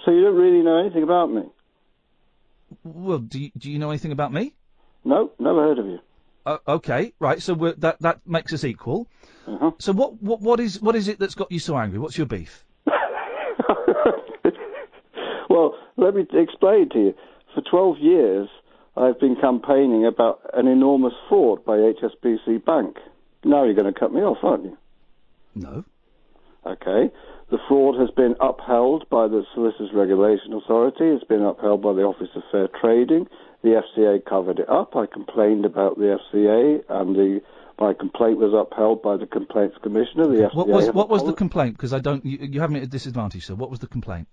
[0.06, 1.44] So you don't really know anything about me?
[2.84, 4.54] Well, do you, do you know anything about me?
[5.04, 6.00] No, never heard of you.
[6.46, 7.42] Uh, okay, right.
[7.42, 9.08] So we're, that that makes us equal.
[9.48, 9.72] Uh-huh.
[9.80, 12.00] So what what what is what is it that's got you so angry?
[12.00, 12.66] What's your beef?
[15.50, 17.14] Well, let me explain to you.
[17.56, 18.48] For 12 years,
[18.96, 22.98] I've been campaigning about an enormous fraud by HSBC Bank.
[23.44, 24.78] Now you're going to cut me off, aren't you?
[25.56, 25.84] No.
[26.66, 27.12] Okay.
[27.50, 31.06] The fraud has been upheld by the Solicitors Regulation Authority.
[31.06, 33.26] It's been upheld by the Office of Fair Trading.
[33.64, 34.96] The FCA covered it up.
[34.96, 37.42] I complained about the FCA, and the
[37.80, 40.28] my complaint was upheld by the Complaints Commissioner.
[40.28, 41.78] The What was what was the complaint?
[41.78, 42.26] Because I don't.
[42.26, 43.56] You, you have me at a disadvantage, sir.
[43.56, 44.28] What was the complaint?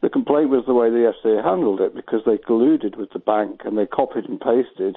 [0.00, 3.62] The complaint was the way the FCA handled it because they colluded with the bank
[3.64, 4.96] and they copied and pasted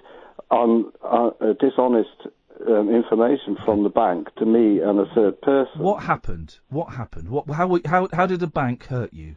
[0.51, 2.27] on uh, uh, dishonest
[2.67, 5.81] um, information from the bank to me and a third person.
[5.81, 6.59] What happened?
[6.69, 7.29] What happened?
[7.29, 9.35] What how how how did the bank hurt you?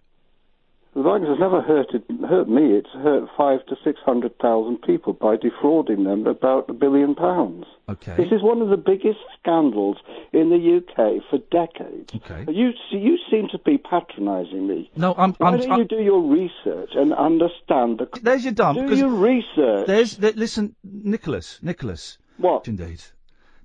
[0.94, 2.72] The bank has never hurted, hurt me.
[2.78, 7.64] It's hurt five to six hundred thousand people by defrauding them about a billion pounds.
[7.88, 8.14] Okay.
[8.16, 9.96] This is one of the biggest scandals
[10.32, 12.12] in the UK for decades.
[12.14, 12.44] Okay.
[12.52, 14.88] You you seem to be patronising me.
[14.94, 15.32] No, I'm.
[15.34, 18.08] Why I'm, don't I'm you do your research and understand the?
[18.22, 18.78] There's your dump.
[18.78, 19.88] Do your research.
[19.88, 21.58] There's th- listen, Nicholas.
[21.60, 22.18] Nicholas.
[22.36, 22.68] What?
[22.68, 23.02] Indeed.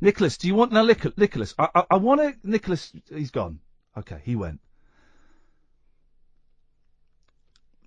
[0.01, 1.53] Nicholas, do you want now, Nic- Nicholas?
[1.59, 2.35] I I, I want to.
[2.43, 3.59] Nicholas, he's gone.
[3.95, 4.61] Okay, he went.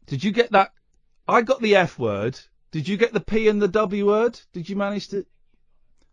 [0.07, 0.73] Did you get that?
[1.29, 2.39] I got the F word.
[2.71, 4.41] Did you get the P and the W word?
[4.53, 5.27] Did you manage to?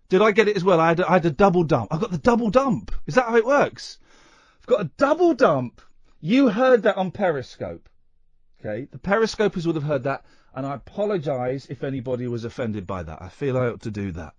[0.10, 0.80] Did I get it as well?
[0.80, 1.94] I had a, I had a double dump.
[1.94, 2.92] I got the double dump.
[3.06, 4.00] Is that how it works?
[4.60, 5.82] I've got a double dump.
[6.20, 7.88] You heard that on Periscope.
[8.60, 13.04] Okay, the Periscopers would have heard that, and I apologise if anybody was offended by
[13.04, 13.22] that.
[13.22, 14.34] I feel I ought to do that.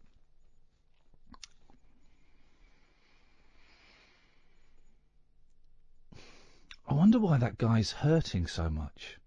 [6.87, 9.20] I wonder why that guy's hurting so much.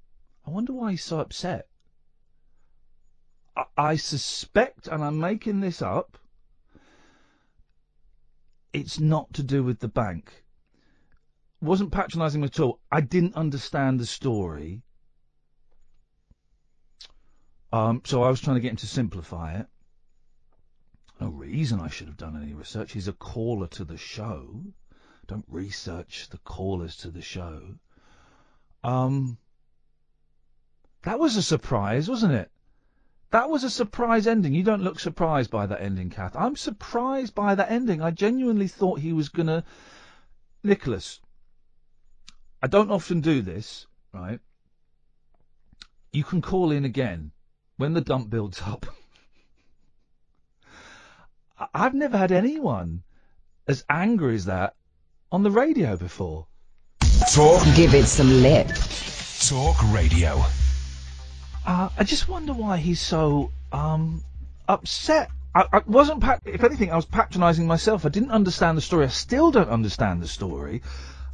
[0.46, 1.68] I wonder why he's so upset.
[3.56, 6.18] I, I suspect, and I'm making this up,
[8.74, 10.44] it's not to do with the bank.
[11.62, 12.80] Wasn't patronising him at all.
[12.92, 14.82] I didn't understand the story.
[17.72, 19.68] Um, so I was trying to get him to simplify it.
[21.22, 22.92] No reason I should have done any research.
[22.92, 24.62] He's a caller to the show.
[25.26, 27.76] Don't research the callers to the show.
[28.84, 29.38] Um,
[31.04, 32.50] that was a surprise, wasn't it?
[33.32, 34.54] That was a surprise ending.
[34.54, 36.36] You don't look surprised by that ending, Kath.
[36.36, 38.02] I'm surprised by that ending.
[38.02, 39.64] I genuinely thought he was gonna.
[40.64, 41.20] Nicholas,
[42.62, 44.40] I don't often do this, right?
[46.12, 47.32] You can call in again
[47.78, 48.86] when the dump builds up.
[51.60, 53.04] I- I've never had anyone
[53.68, 54.76] as angry as that
[55.32, 56.48] on the radio before.
[57.34, 57.64] Talk.
[57.76, 58.68] Give it some lip.
[59.40, 60.46] Talk Radio.
[61.66, 64.24] Uh, I just wonder why he's so um,
[64.68, 65.30] upset.
[65.56, 68.06] I, I wasn't, pat- if anything, I was patronising myself.
[68.06, 69.06] I didn't understand the story.
[69.06, 70.82] I still don't understand the story.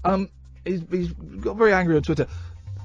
[0.04, 0.30] Um,
[0.66, 2.28] he's, he's got very angry on Twitter.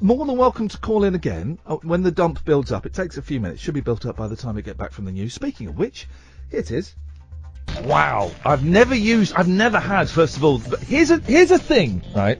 [0.00, 2.86] More than welcome to call in again uh, when the dump builds up.
[2.86, 3.60] It takes a few minutes.
[3.60, 5.34] Should be built up by the time we get back from the news.
[5.34, 6.08] Speaking of which,
[6.50, 6.94] here it is.
[7.84, 10.08] Wow, I've never used, I've never had.
[10.08, 12.38] First of all, but here's a here's a thing, right?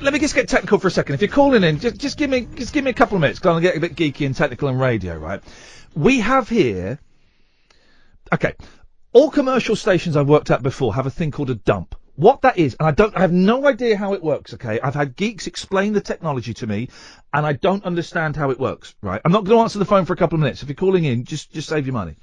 [0.00, 1.14] Let me just get technical for a second.
[1.14, 3.38] If you're calling in, just just give me just give me a couple of minutes.
[3.38, 5.42] Because I'm gonna get a bit geeky and technical and radio, right?
[5.94, 6.98] We have here.
[8.32, 8.54] Okay,
[9.12, 11.94] all commercial stations I've worked at before have a thing called a dump.
[12.16, 14.54] What that is, and I don't, I have no idea how it works.
[14.54, 16.88] Okay, I've had geeks explain the technology to me,
[17.32, 18.94] and I don't understand how it works.
[19.02, 20.62] Right, I'm not going to answer the phone for a couple of minutes.
[20.62, 22.16] If you're calling in, just just save your money.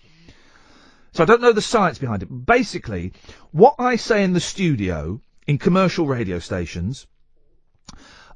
[1.13, 2.27] So I don't know the science behind it.
[2.45, 3.11] Basically,
[3.51, 7.05] what I say in the studio in commercial radio stations,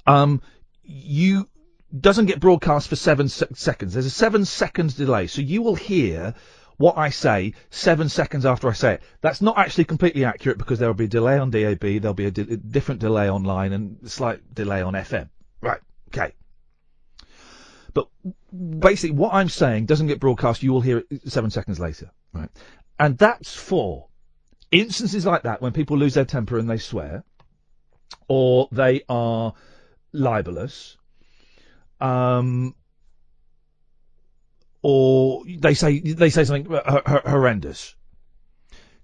[0.06, 0.41] um,
[0.84, 1.49] you
[1.98, 3.94] doesn't get broadcast for seven se- seconds.
[3.94, 6.36] There's a seven seconds delay, so you will hear
[6.77, 9.02] what I say seven seconds after I say it.
[9.22, 12.26] That's not actually completely accurate because there will be a delay on DAB, there'll be
[12.26, 15.30] a, di- a different delay online, and a slight delay on FM.
[15.61, 15.80] Right.
[16.10, 16.34] Okay.
[17.94, 18.10] But
[18.80, 20.64] basically, what I'm saying doesn't get broadcast.
[20.64, 22.49] You will hear it seven seconds later, right?
[22.99, 24.07] And that's for
[24.72, 27.23] instances like that when people lose their temper and they swear,
[28.27, 29.53] or they are
[30.16, 30.98] libelous,
[32.00, 32.76] um,
[34.82, 37.96] or they say they say something horrendous.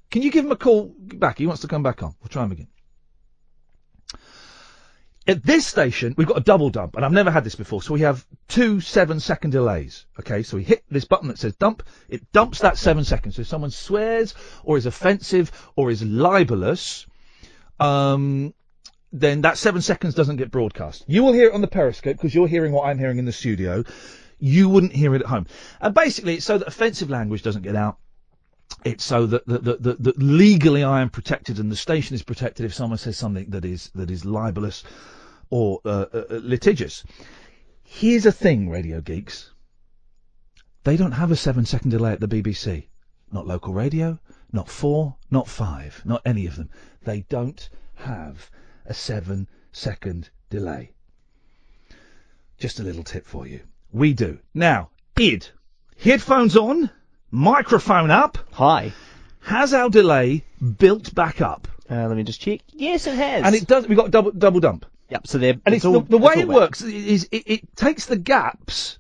[0.10, 1.38] Can you give him a call back?
[1.38, 2.14] He wants to come back on.
[2.22, 2.68] We'll try him again.
[5.28, 7.82] At this station, we've got a double dump, and I've never had this before.
[7.82, 10.08] So we have two seven second delays.
[10.20, 11.84] Okay, so we hit this button that says dump.
[12.10, 13.36] It dumps that seven seconds.
[13.36, 14.34] So if someone swears
[14.64, 17.06] or is offensive or is libelous,
[17.80, 18.54] um,
[19.12, 21.04] then that seven seconds doesn't get broadcast.
[21.08, 23.32] You will hear it on the Periscope because you're hearing what I'm hearing in the
[23.32, 23.84] studio.
[24.40, 25.48] You wouldn't hear it at home.
[25.80, 27.98] And basically, it's so that offensive language doesn't get out.
[28.86, 32.24] It's so that, that, that, that, that legally I am protected and the station is
[32.24, 34.84] protected if someone says something that is that is libelous
[35.50, 37.04] or uh, uh, uh, litigious.
[37.84, 39.52] Here's a thing, radio geeks.
[40.84, 42.88] They don't have a seven second delay at the BBC.
[43.32, 44.18] Not local radio,
[44.52, 46.70] not four, not five, not any of them.
[47.04, 48.50] They don't have
[48.86, 50.92] a seven second delay.
[52.60, 53.62] Just a little tip for you.
[53.92, 54.40] We do.
[54.54, 55.50] Now, id.
[56.00, 56.90] Headphones on,
[57.30, 58.38] microphone up.
[58.54, 58.94] Hi.
[59.42, 60.46] Has our delay
[60.78, 61.68] built back up?
[61.90, 62.62] Uh, let me just check.
[62.70, 63.44] Yes, it has.
[63.44, 63.88] And it does.
[63.88, 64.86] We've got double double dump.
[65.10, 65.28] Yep.
[65.28, 68.06] So they're And it's, all, the, the way all it works is it, it takes
[68.06, 68.98] the gaps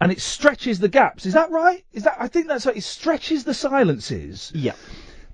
[0.00, 1.24] and it stretches the gaps.
[1.24, 1.84] Is that right?
[1.92, 2.76] Is that I think that's right.
[2.76, 4.52] It stretches the silences.
[4.54, 4.74] Yeah.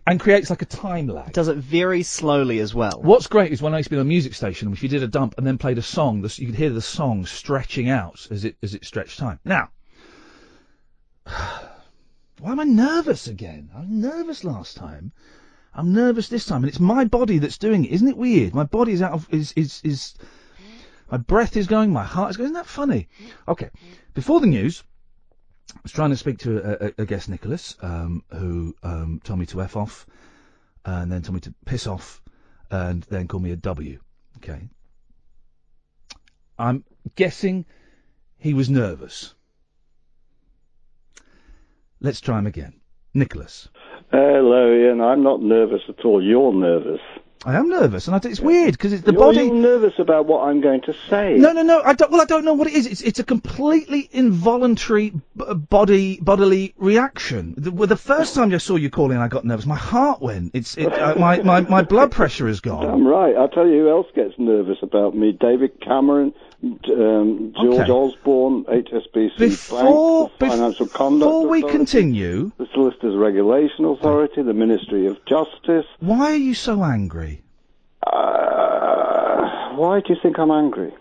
[0.04, 1.32] And creates like a time lag.
[1.32, 3.00] Does it very slowly as well.
[3.00, 5.04] What's great is when I used to be on a music station, if you did
[5.04, 8.44] a dump and then played a song, you could hear the song stretching out as
[8.44, 9.38] it as it stretched time.
[9.44, 9.70] Now,
[11.26, 13.70] why am I nervous again?
[13.74, 15.12] I was nervous last time.
[15.74, 17.92] I'm nervous this time, and it's my body that's doing it.
[17.92, 18.54] Isn't it weird?
[18.54, 20.14] My body is out of is is is.
[21.10, 22.46] My breath is going, my heart is going.
[22.46, 23.08] Isn't that funny?
[23.46, 23.70] Okay.
[24.14, 24.82] Before the news,
[25.70, 29.38] I was trying to speak to a, a, a guest, Nicholas, um, who um, told
[29.38, 30.06] me to f off,
[30.84, 32.22] and then told me to piss off,
[32.70, 34.00] and then called me a W.
[34.38, 34.68] Okay.
[36.58, 36.84] I'm
[37.16, 37.64] guessing
[38.38, 39.34] he was nervous.
[42.00, 42.80] Let's try him again.
[43.14, 43.68] Nicholas.
[44.10, 45.00] Hello, Iain.
[45.00, 46.22] I'm not nervous at all.
[46.22, 47.00] You're nervous.
[47.44, 49.44] I am nervous, and I, it's weird because it's the you're, body.
[49.44, 51.34] You're nervous about what I'm going to say.
[51.34, 51.82] No, no, no.
[51.82, 52.10] I don't.
[52.10, 52.86] Well, I don't know what it is.
[52.86, 57.54] It's it's a completely involuntary b- body bodily reaction.
[57.56, 59.66] The, well, the first time I saw you calling, I got nervous.
[59.66, 60.54] My heart went.
[60.54, 62.86] It's it, uh, my my my blood pressure has gone.
[62.90, 63.34] I'm right.
[63.34, 65.32] I'll tell you who else gets nervous about me.
[65.32, 67.90] David Cameron, um, George Okay.
[67.90, 74.42] Osborne, HSBC Before- Bank, the Financial Conduct Before we Authority, continue, the Solicitors Regulation Authority,
[74.42, 75.86] the Ministry of Justice.
[76.00, 77.42] why are you so angry?
[78.06, 80.92] Uh, why do you think I'm angry?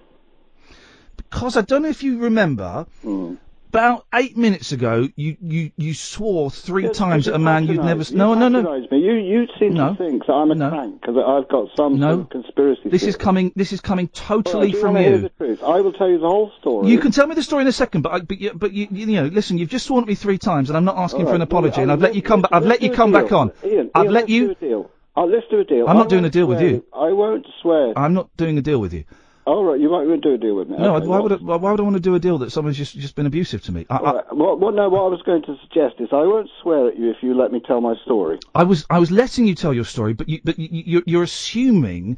[1.17, 2.85] Because I don't know if you remember.
[3.03, 3.35] Hmm.
[3.73, 8.03] About eight minutes ago, you, you, you swore three times at a man you'd never.
[8.03, 8.61] You No, no, no.
[8.91, 8.97] Me.
[8.99, 9.91] You, you seem No.
[9.91, 12.09] to think that I'm a crank because I've got some No.
[12.15, 12.89] sort of conspiracy.
[12.89, 13.53] This is coming.
[13.55, 15.19] This is coming totally you from you.
[15.21, 15.63] the truth?
[15.63, 16.89] I will tell you the whole story.
[16.89, 18.89] You can tell me the story in a second, but I, but, you, but you,
[18.91, 21.27] you know, listen, you've just sworn at me three times, and I'm not asking All
[21.27, 22.41] for an right, well, apology, and uh, I've let you come.
[22.41, 22.51] back.
[22.51, 23.53] I've let you come back on.
[23.63, 24.47] Iain, I've Iain, let you.
[24.47, 24.91] Do a deal.
[25.15, 25.87] Uh, let's do a deal.
[25.87, 26.83] I'm not doing a deal with you.
[26.93, 27.97] I won't swear.
[27.97, 29.05] I'm not doing a deal with you.
[29.45, 30.77] All right, you might want to do a deal with me.
[30.77, 32.51] No, Okay, why well, would I, why would I want to do a deal that
[32.51, 33.87] someone's just just been abusive to me?
[33.89, 36.49] I, I, right, What, what, no, what I was going to suggest is I won't
[36.61, 38.37] swear at you if you let me tell my story.
[38.53, 41.23] I was I was letting you tell your story, but you but you, you, you're
[41.23, 42.17] assuming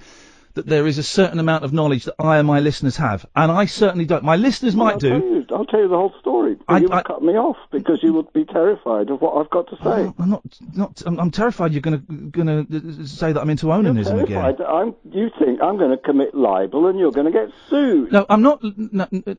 [0.56, 3.52] that there is a certain amount of knowledge that I and my listeners have, and
[3.52, 4.24] I certainly don't.
[4.24, 5.10] My listeners Well, might I'll do.
[5.10, 6.58] Tell you, I'll tell you the whole story.
[6.68, 9.68] I- you I- cut me off because you would be terrified of what I've got
[9.70, 10.14] to say.
[10.20, 10.44] I'm not
[10.76, 11.02] not.
[11.06, 11.98] I'm, I'm terrified you're gonna
[12.32, 14.28] gonna uh, say that I'm into onanism again.
[14.28, 17.50] terrified that I'm, you think I'm going to commit libel and you're going to get
[17.70, 18.12] sued.
[18.12, 18.62] No, I'm not,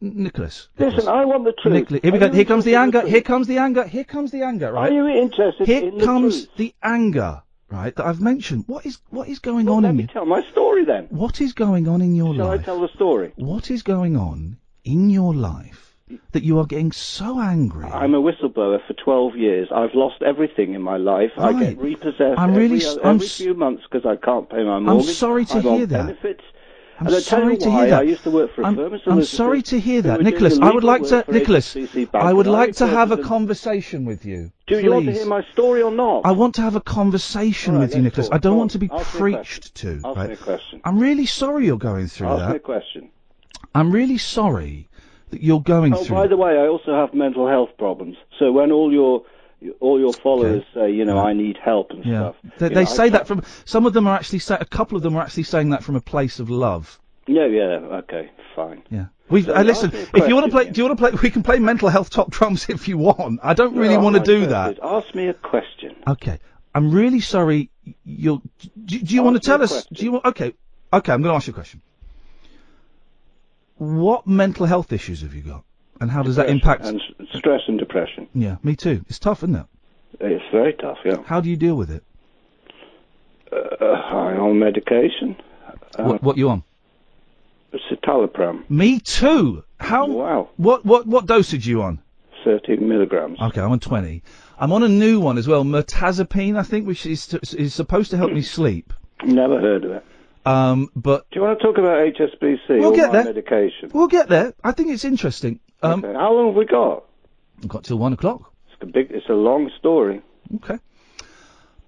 [0.01, 0.69] Nicholas.
[0.79, 1.75] Listen, I want the truth.
[1.75, 2.33] Nicholas, here we go.
[2.33, 3.07] Here comes the anger.
[3.07, 3.85] Here comes the anger.
[3.87, 4.73] Here comes the anger.
[4.73, 4.91] Right.
[4.91, 6.57] Are you interested Here in the comes truth?
[6.57, 7.43] the anger.
[7.71, 7.95] Right.
[7.97, 8.65] That I've mentioned.
[8.67, 10.09] What is what is going on Let in me you?
[10.09, 11.07] tell my story then.
[11.11, 12.37] What is going on in your life?
[12.37, 13.33] Shall I tell the story?
[13.37, 15.97] What is going on in your life
[16.33, 17.87] that you are getting so angry?
[17.87, 19.69] I'm a whistleblower for 12 years.
[19.75, 21.33] I've lost everything in my life.
[21.39, 24.79] I get repossessed I'm every, really every I'm few months because I can't pay my
[24.79, 25.09] mortgage.
[25.09, 26.07] I'm sorry to on hear that.
[26.07, 26.45] Benefits.
[27.01, 28.01] I'm sorry to hear that.
[28.01, 30.59] I used to work for a I'm, firm I'm sorry to hear that, Nicholas.
[30.59, 31.77] I would like to, Nicholas.
[32.13, 34.53] I would like to have a conversation with you.
[34.67, 36.23] Do you want to hear my story or not?
[36.25, 38.29] I want to have a conversation with you, Nicholas.
[38.31, 40.01] I don't want to be preached to.
[40.05, 40.81] Ask me a question.
[40.85, 42.41] I'm really sorry you're going through that.
[42.41, 43.11] Ask me a question.
[43.75, 44.89] I'm really sorry
[45.31, 46.01] that you're going through.
[46.01, 46.17] Oh, through.
[46.17, 48.17] by the way, I also have mental health problems.
[48.39, 49.25] So when all your
[49.81, 52.37] all your followers say, you know, I need help and yeah, stuff.
[52.59, 53.43] they, they know, say that from.
[53.65, 55.97] Some of them are actually say, a couple of them are actually saying that from
[55.97, 57.01] a place of love.
[57.27, 57.63] Yeah, yeah,
[58.03, 58.83] okay, fine.
[58.91, 59.07] Yeah.
[59.31, 59.95] We So uh, listen.
[59.95, 61.19] ask If you want to play, do you want to play?
[61.23, 63.41] We can play mental health Top Trumps if you want.
[63.43, 64.79] I don't really No, want to do that.
[64.83, 65.97] Ask me a question.
[66.07, 66.39] Okay.
[66.75, 67.71] I'm really sorry.
[68.05, 68.43] You'll.
[68.85, 69.87] Do, do you want to tell us?
[69.87, 70.25] Do you want?
[70.27, 70.53] Okay.
[70.93, 71.13] Okay.
[71.13, 71.81] I'm going to ask you a question.
[73.77, 75.65] What mental health issues have you got,
[76.01, 76.85] and how does that impact?
[76.85, 78.29] And s- stress and depression.
[78.35, 79.05] Yeah, me too.
[79.09, 79.67] It's tough, isn't it?
[80.21, 81.23] It's very tough, yeah.
[81.27, 82.03] How do you deal with it?
[83.53, 85.37] Uh, I'm on medication.
[85.99, 86.63] Uh, what, what you on?
[87.91, 89.65] Citalopram, Me too.
[89.81, 90.07] How?
[90.07, 90.49] Wow.
[90.57, 92.01] What what what dosage you on?
[92.45, 93.41] 13 milligrams.
[93.41, 94.23] Okay, I'm on 20.
[94.59, 98.17] I'm on a new one as well, mirtazapine, I think, which is is supposed to
[98.17, 98.93] help me sleep.
[99.25, 100.05] Never heard of it.
[100.47, 103.25] Um, but Do you want to talk about HSBC We'll or get there.
[103.25, 103.91] medication?
[103.95, 104.53] we'll get there.
[104.63, 105.59] I think it's interesting.
[105.85, 107.05] Um, Okay, How long have we got?
[107.61, 108.53] We've got till one o'clock.
[108.73, 109.11] It's a big.
[109.11, 110.23] It's a long story.
[110.57, 110.79] Okay.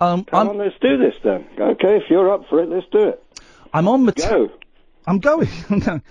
[0.00, 1.46] Um, Come I'm, on, let's do this then.
[1.58, 3.22] Okay, if you're up for it, let's do it.
[3.72, 4.50] I'm on meta- Go.
[5.06, 5.48] I'm going.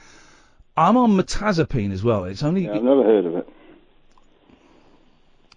[0.78, 2.26] I'm on metazapine as well.
[2.26, 3.50] It's only Yeah, I've never heard of it.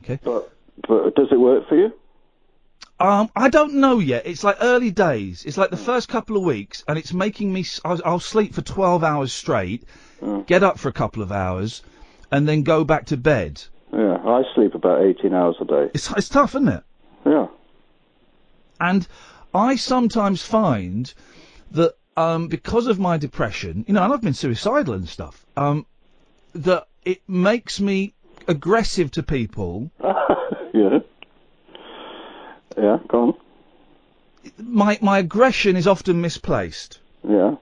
[0.04, 0.20] Okay.
[0.22, 0.52] But,
[0.86, 1.92] but does it work for you?
[3.00, 4.26] Um, I don't know yet.
[4.26, 5.44] It's like early days.
[5.44, 7.60] It's like the first couple of weeks, and it's making me.
[7.60, 9.84] s- I'll, I'll sleep for twelve hours straight,
[10.46, 11.82] get up for a couple of hours,
[12.30, 13.62] and then go back to bed.
[13.92, 15.90] Yeah, I sleep about 18 hours a day.
[15.94, 16.84] It's it's tough, isn't it?
[17.24, 17.46] Yeah.
[18.80, 19.06] And
[19.54, 21.12] I sometimes find
[21.72, 25.86] that um, because of my depression, you know, and I've been suicidal and stuff, um,
[26.54, 28.14] that it makes me
[28.46, 29.90] aggressive to people.
[30.74, 30.98] yeah.
[32.76, 33.34] Yeah, go on.
[34.58, 37.00] My my aggression is often misplaced.
[37.28, 37.56] Yeah.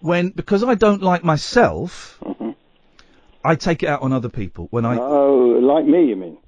[0.00, 2.18] when because I don't like myself,
[3.44, 4.68] I take it out on other people.
[4.70, 6.38] When I Oh, like me, you mean?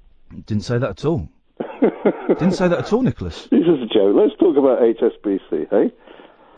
[0.45, 1.29] didn't say that at all.
[2.27, 3.47] didn't say that at all, Nicholas.
[3.51, 4.15] This is a joke.
[4.15, 5.91] Let's talk about HSBC, hey?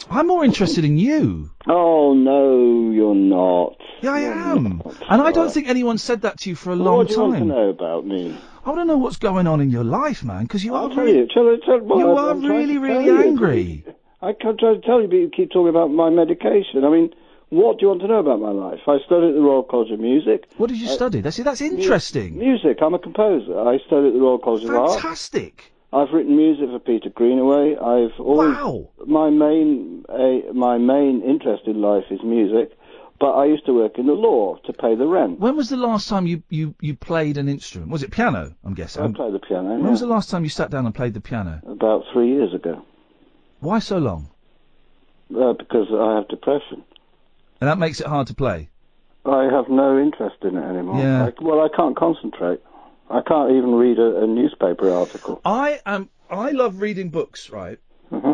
[0.10, 1.52] I'm more interested in you.
[1.68, 3.76] Oh no, you're not.
[4.02, 4.82] Yeah, I am.
[5.10, 7.20] And I don't think anyone said that to you for a long what do you
[7.20, 7.48] want to time.
[7.50, 8.36] know about me?
[8.66, 10.96] I want to know what's going on in your life, man, because you I'll are
[10.96, 11.24] tell really, you.
[11.26, 13.22] I tell, well, you I'm- are I'm really, really tell you.
[13.30, 13.86] angry.
[14.22, 16.84] I can't try to tell you, but you keep talking about my medication.
[16.86, 17.10] I mean,
[17.50, 18.80] what do you want to know about my life?
[18.88, 20.46] I studied at the Royal College of Music.
[20.58, 21.22] What did you I- study?
[21.22, 22.38] That's that's interesting.
[22.38, 22.78] Music.
[22.82, 23.60] I'm a composer.
[23.60, 25.02] I studied at the Royal College of Art.
[25.02, 25.72] Fantastic.
[25.92, 27.76] I've written music for Peter Greenaway.
[27.76, 28.90] I've always Wow.
[29.08, 32.78] my main uh, my main interest in life is music,
[33.20, 35.40] but I used to work in the law to pay the rent.
[35.40, 37.90] When was the last time you, you, you played an instrument?
[37.92, 38.54] Was it piano?
[38.64, 39.02] I'm guessing.
[39.04, 39.70] I play the piano.
[39.70, 39.90] When yeah.
[39.90, 41.60] was the last time you sat down and played the piano?
[41.66, 42.84] About three years ago,
[43.60, 44.30] Why so long?
[45.36, 46.84] uh, because I have depression.
[47.62, 48.70] And that makes it hard to play.
[49.26, 51.00] I have no interest in it anymore.
[51.02, 51.26] Yeah.
[51.28, 52.62] I, well, I can't concentrate.
[53.10, 55.42] I can't even read a, a newspaper article.
[55.44, 56.10] I am.
[56.30, 57.80] I love reading books, right?
[58.12, 58.34] Mm-hmm.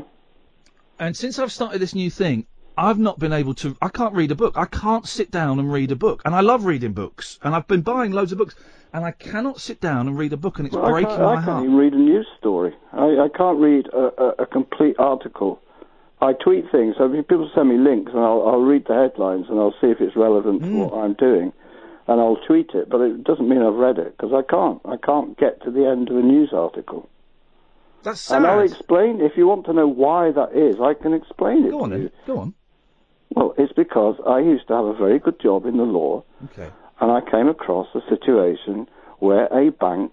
[0.99, 2.45] And since I've started this new thing,
[2.77, 3.76] I've not been able to.
[3.81, 4.57] I can't read a book.
[4.57, 6.22] I can't sit down and read a book.
[6.26, 7.39] And I love reading books.
[7.41, 8.56] And I've been buying loads of books.
[8.93, 11.22] And I cannot sit down and read a book, and it's Well, I breaking can't,
[11.22, 11.64] my I can't heart.
[11.65, 12.73] even read a news story.
[12.93, 15.60] I, I can't read a, a, a complete article.
[16.26, 19.45] I tweet things, so if people send me links, and I'll, I'll read the headlines,
[19.49, 20.72] and I'll see if it's relevant Hmm.
[20.72, 21.53] to what I'm doing,
[22.07, 22.89] and I'll tweet it.
[22.89, 24.81] But it doesn't mean I've read it because I can't.
[24.85, 27.07] I can't get to the end of a news article.
[28.03, 30.76] That's And I'll explain if you want to know why that is.
[30.80, 31.72] I can explain it.
[31.72, 32.02] Go on then.
[32.03, 32.10] you.
[32.27, 32.53] Go on.
[33.35, 36.69] Well, it's because I used to have a very good job in the law, Okay.
[37.02, 38.88] and I came across a situation
[39.19, 40.11] where a bank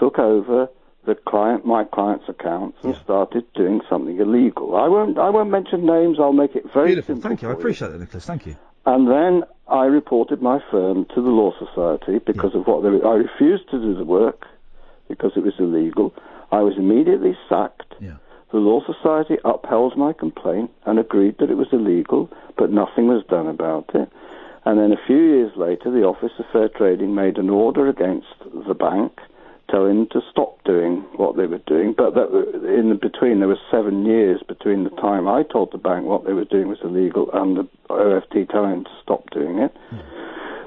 [0.00, 0.68] took over
[1.06, 4.76] the client, my client's accounts, and started doing something illegal.
[4.76, 6.18] I won't, I won't mention names.
[6.20, 7.16] I'll make it very Beautiful.
[7.16, 7.48] Thank you.
[7.48, 8.26] I appreciate that, Nicholas.
[8.26, 8.56] Thank you.
[8.84, 12.88] And then I reported my firm to the Law Society because of what they.
[13.06, 14.46] I refused to do the work
[15.08, 16.14] because it was illegal.
[16.52, 17.94] I was immediately sacked.
[18.00, 18.16] Yeah.
[18.50, 23.22] The Law Society upheld my complaint and agreed that it was illegal, but nothing was
[23.28, 24.10] done about it.
[24.64, 28.26] And then a few years later, the Office of Fair Trading made an order against
[28.66, 29.18] the bank,
[29.70, 31.94] telling them to stop doing what they were doing.
[31.96, 32.28] But that,
[32.78, 36.24] in the between, there was seven years between the time I told the bank what
[36.24, 39.72] they were doing was illegal and the OFT telling them to stop doing it.
[39.90, 39.98] Hmm.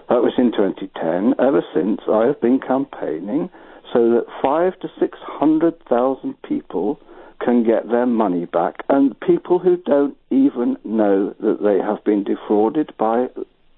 [0.10, 1.36] That was in 2010.
[1.40, 3.50] Ever since, I have been campaigning
[3.94, 7.00] so that five to six hundred thousand people
[7.44, 12.24] can get their money back, and people who don't even know that they have been
[12.24, 13.28] defrauded by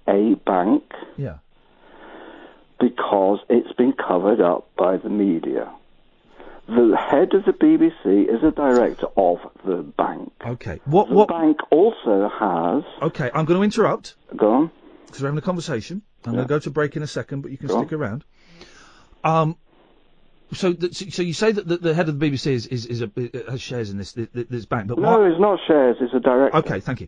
[0.07, 0.83] a bank
[1.17, 1.37] Yeah.
[2.79, 5.71] Because it's been covered up by the media.
[6.67, 10.31] The head of the BBC is a director of the bank.
[10.45, 10.79] Okay.
[10.85, 11.09] What?
[11.09, 11.27] The What?
[11.27, 12.83] bank also has.
[13.01, 13.29] Okay.
[13.33, 14.15] I'm going to interrupt.
[14.35, 14.71] Go on.
[15.05, 16.01] because we're having a conversation.
[16.25, 18.23] I'm going to go to break in a second, but you can Go stick around.
[19.25, 19.57] Um,
[20.53, 23.01] so, th- so you say that the, the head of the BBC is, is, is
[23.01, 23.11] a,
[23.49, 25.27] has shares in this this, this bank, but No, why?
[25.29, 25.97] it's not shares.
[25.99, 26.57] It's a director.
[26.59, 27.07] Okay, thank you.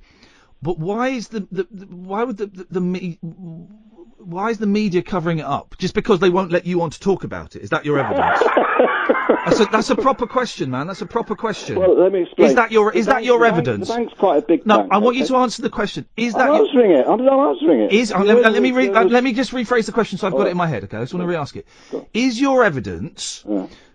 [0.61, 4.67] But why is the, the, the why would the the, the me, why is the
[4.67, 5.75] media covering it up?
[5.77, 7.61] Just because they won't let you on to talk about it?
[7.61, 8.39] Is that your evidence?
[9.45, 10.87] that's, a, that's a proper question, man.
[10.87, 11.77] That's a proper question.
[11.77, 12.49] Well, let me explain.
[12.49, 13.87] Is that your is that your the bank- evidence?
[13.87, 16.07] the bank's quite a big No, bank, I want you to answer the question.
[16.17, 17.05] Is that I'm your, answering it.
[17.07, 17.91] I'm not answering it.
[17.91, 20.27] Is uh, let, me- let me re, uh, let me just rephrase the question so
[20.27, 20.83] I've got it in my head.
[20.85, 21.67] Okay, I just want to re-ask it.
[22.13, 23.45] Is your evidence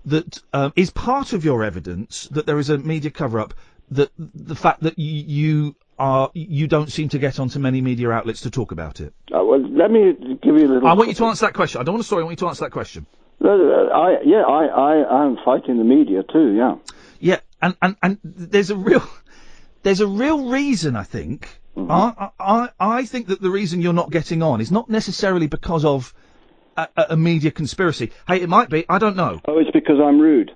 [0.07, 3.55] that um, is part of your evidence that there is a media cover-up
[3.91, 5.25] that the fact that you,
[5.67, 9.13] you are you don't seem to get onto many media outlets to talk about it?
[9.33, 10.89] Uh, well, let me give you a little.
[10.89, 11.81] I want you to answer that question.
[11.81, 12.23] I don't want a story.
[12.23, 13.07] I want you to answer that question.
[13.39, 14.65] No, no, no, I yeah, I
[15.07, 16.53] I am fighting the media too.
[16.55, 16.77] Yeah.
[17.21, 19.03] Yeah, and, and, and there's a real
[19.83, 21.61] there's a real reason I think.
[21.77, 25.85] I, I I think that the reason you're not getting on is not necessarily because
[25.85, 26.13] of
[26.77, 28.11] a, a a media conspiracy.
[28.27, 28.85] Hey, it might be.
[28.89, 29.41] I don't know.
[29.47, 30.51] Oh, it's because I'm rude.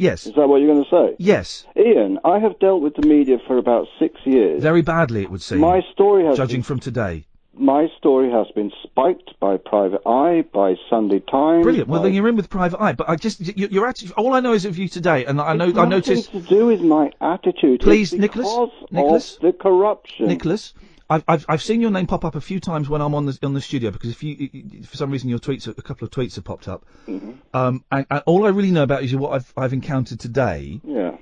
[0.00, 0.26] Yes.
[0.26, 1.16] Is that what you're going to say?
[1.18, 1.66] Yes.
[1.76, 4.62] Iain, I have dealt with the media for about six years.
[4.62, 5.58] Very badly, it would seem.
[5.58, 7.26] My story has judging been, from today.
[7.52, 11.64] my story has been spiked by Private Eye, by Sunday Times.
[11.64, 11.88] Brilliant.
[11.88, 12.94] Well, by- then you're in with Private Eye.
[12.94, 15.52] But I just you, you're actually all I know is of you today, and I
[15.52, 16.32] know It's I noticed.
[16.32, 17.80] to do with my attitude.
[17.80, 18.48] Please, Nicholas,
[18.90, 20.28] Nicholas, of the corruption.
[20.28, 20.72] Nicholas,
[21.10, 23.38] I've, I've I've seen your name pop up a few times when I'm on the
[23.42, 26.36] on the studio because if you for some reason your tweets a couple of tweets
[26.36, 27.32] have popped up, Mm-hmm.
[27.52, 30.80] um, and, and all I really know about is what I've I've encountered today.
[30.84, 31.16] Yeah.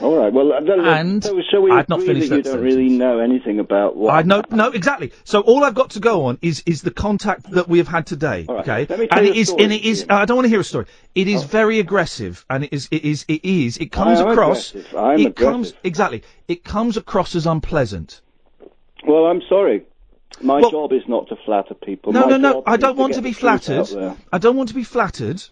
[0.00, 0.32] All right.
[0.32, 3.20] Well, uh, then- And so we I've not agree finished that you don't really know
[3.20, 4.12] anything about what?
[4.12, 5.12] I know no exactly.
[5.22, 8.04] So all I've got to go on is is the contact that we have had
[8.06, 8.44] today.
[8.48, 10.06] Okay, Let me tell and you it is story, and it is.
[10.10, 10.86] I don't want to hear a story.
[11.14, 13.76] It is very aggressive, and it is it is it is.
[13.78, 14.70] It comes across.
[14.74, 14.96] aggressive.
[14.96, 15.52] I'm it aggressive.
[15.52, 16.22] comes exactly.
[16.48, 18.20] It comes across as unpleasant.
[19.06, 19.84] Well, I'm sorry.
[20.40, 22.12] My job is not to flatter people.
[22.12, 22.62] No, My no, no.
[22.66, 24.16] I don't want to be the truth out flattered.
[24.32, 25.42] I don't want to be flattered.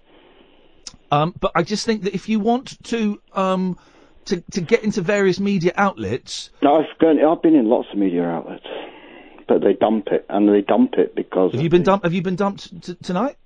[1.10, 3.78] Um, but I just think that if you want to um
[4.24, 7.98] to to get into various media outlets, No, I've gone, I've been in lots of
[7.98, 8.66] media outlets,
[9.46, 11.52] but they dump it, and they dump it because.
[11.52, 12.04] have you been dumped?
[12.04, 13.36] Have you been dumped t- tonight?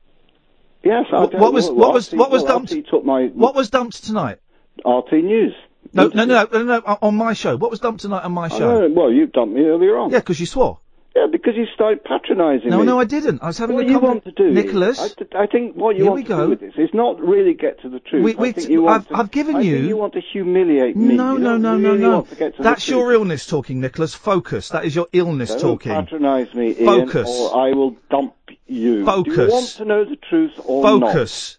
[0.85, 1.07] Yes.
[1.13, 2.71] I What, what was what was what was dumped?
[2.89, 4.39] Took my What was dumped tonight?
[4.85, 5.55] RT News.
[5.93, 7.57] No, no, no, no, no, on my show.
[7.57, 8.89] What was dumped tonight on my show?
[8.89, 10.11] well, you dumped me earlier on.
[10.11, 10.81] Yeah, because you swore.
[11.15, 12.85] Yeah, because you started patronising No, me.
[12.85, 13.43] no, no, I didn't.
[13.43, 15.01] I was having what a you want to do, Nicholas.
[15.01, 16.45] I, th- I think what you Here want we to go.
[16.45, 18.23] do with this is not really get to the truth.
[18.23, 20.95] We- I think you want I've, to, I've given I you- you want to humiliate
[20.95, 21.15] me.
[21.15, 22.11] No, You no, no, no, really no.
[22.17, 22.97] want to get That's truth.
[22.99, 24.15] your illness talking, Nicholas.
[24.15, 24.69] Focus.
[24.69, 25.93] That is your illness Don't talking.
[25.93, 28.35] patronise me, Iain, or I will dump
[28.67, 29.07] you.
[29.07, 31.13] Do you want to know the truth or not?
[31.15, 31.57] Focus.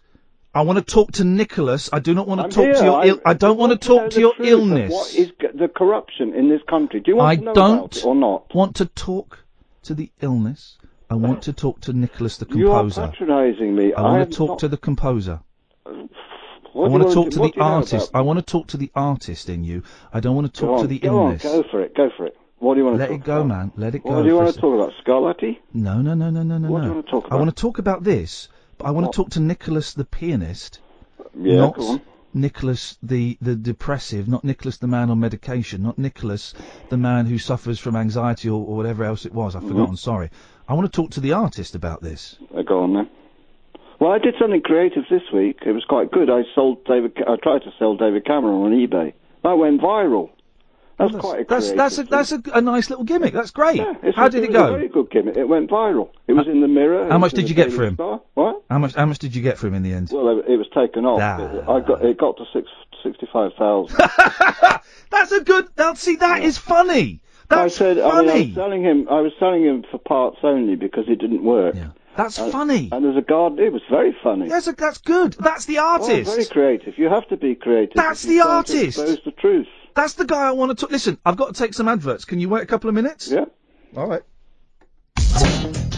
[0.54, 1.90] I want to talk to Nicholas.
[1.92, 2.74] I do not want to I'm talk here.
[2.74, 2.98] to your.
[3.00, 4.92] I- Ill- I don't want to talk to the your illness.
[4.92, 7.00] What is g- the corruption in this country?
[7.00, 8.54] Do you want I to know don't about it or not?
[8.54, 9.44] want to talk
[9.84, 10.78] to the illness.
[11.10, 13.00] I want to talk to Nicholas the composer.
[13.00, 13.92] You are patronising me.
[13.94, 15.40] I want to talk not- to the composer.
[16.72, 18.10] What I want to talk to the do you know artist.
[18.14, 19.82] I want to talk to the artist in you.
[20.12, 21.44] I don't want to talk to the go illness.
[21.44, 21.94] On, go for it.
[21.94, 22.36] Go for it.
[22.58, 23.46] What do you want to Let talk it go, about?
[23.48, 23.72] man.
[23.76, 24.10] Let it go.
[24.16, 24.92] What do you want to talk about?
[25.04, 25.58] Scarlatti?
[25.72, 26.84] No, no, no, no, no, no, What no.
[26.84, 27.36] do you want to talk about?
[27.36, 28.48] I want to talk about this,
[28.78, 30.80] but I want to talk to Nicholas the pianist,
[31.34, 32.00] Yeah, not.
[32.34, 36.54] Nicholas the, the depressive, not Nicholas the man on medication, not Nicholas
[36.88, 39.56] the man who suffers from anxiety or, or whatever else it was.
[39.56, 39.68] I've Mm-hmm.
[39.70, 40.30] forgotten, sorry.
[40.68, 42.36] I want to talk to the artist about this.
[42.56, 43.10] Uh, go on then.
[44.00, 45.58] Well, I did something creative this week.
[45.66, 46.30] It was quite good.
[46.30, 47.16] I sold David.
[47.26, 49.12] I tried to sell David Cameron on eBay.
[49.42, 50.30] That went viral.
[50.98, 53.32] That's, quite a That's that's a, that's a, a nice little gimmick.
[53.32, 53.80] That's great.
[54.02, 54.72] It's How a- did it a go?
[54.72, 55.36] very good gimmick.
[55.36, 56.10] It went viral.
[56.26, 57.08] It was in the Mirror.
[57.08, 57.94] How much did you get for him?
[57.94, 58.20] Star.
[58.34, 58.62] What?
[58.68, 60.10] How much how much did you get for him in the end?
[60.12, 61.20] Well, it, it was taken off.
[61.40, 62.68] It- I got it got to six
[63.04, 63.96] sixty-five thousand.
[65.10, 65.68] That's a good.
[65.78, 67.20] Now, see, that is funny.
[67.48, 68.46] That's I said, I mean, I funny.
[68.46, 69.08] was selling him.
[69.08, 71.76] I was selling him for parts only because it didn't work.
[72.16, 72.88] That's And- funny.
[72.90, 73.60] And there's a guard.
[73.60, 74.48] It was very funny.
[74.48, 75.34] Yes, that's good.
[75.34, 76.26] That's the oh, artist.
[76.26, 76.98] Well, very creative.
[76.98, 77.94] You have to be creative.
[77.94, 78.98] That's the artist.
[78.98, 79.68] Expose the truth.
[79.98, 80.92] That's the guy I want to talk.
[80.92, 82.24] Listen, I've got to take some adverts.
[82.24, 83.28] Can you wait a couple of minutes?
[83.28, 83.46] Yeah.
[83.96, 84.22] All right.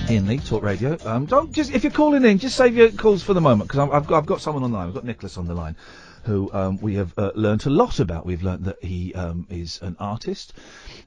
[0.08, 0.96] Iain Lee, Talk Radio.
[1.04, 3.90] Um, don't just if you're calling in, just save your calls for the moment because
[3.90, 4.88] I've got I've got someone on the line.
[4.88, 5.76] I've got Nicholas on the line,
[6.24, 8.26] who um, we have uh, learnt a lot about.
[8.26, 10.52] We've learnt that he um, is an artist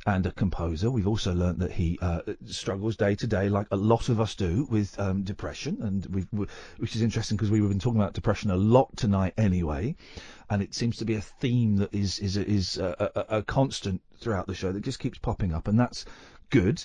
[0.05, 0.89] and a composer.
[0.89, 4.35] We've also learnt that he uh, struggles day to day, like a lot of us
[4.35, 8.51] do, with um, depression, and we- which is interesting because we've been talking about depression
[8.51, 9.95] a lot tonight anyway,
[10.49, 14.01] and it seems to be a theme that is is is a, a, a constant
[14.17, 16.05] throughout the show that just keeps popping up, and that's
[16.49, 16.83] good.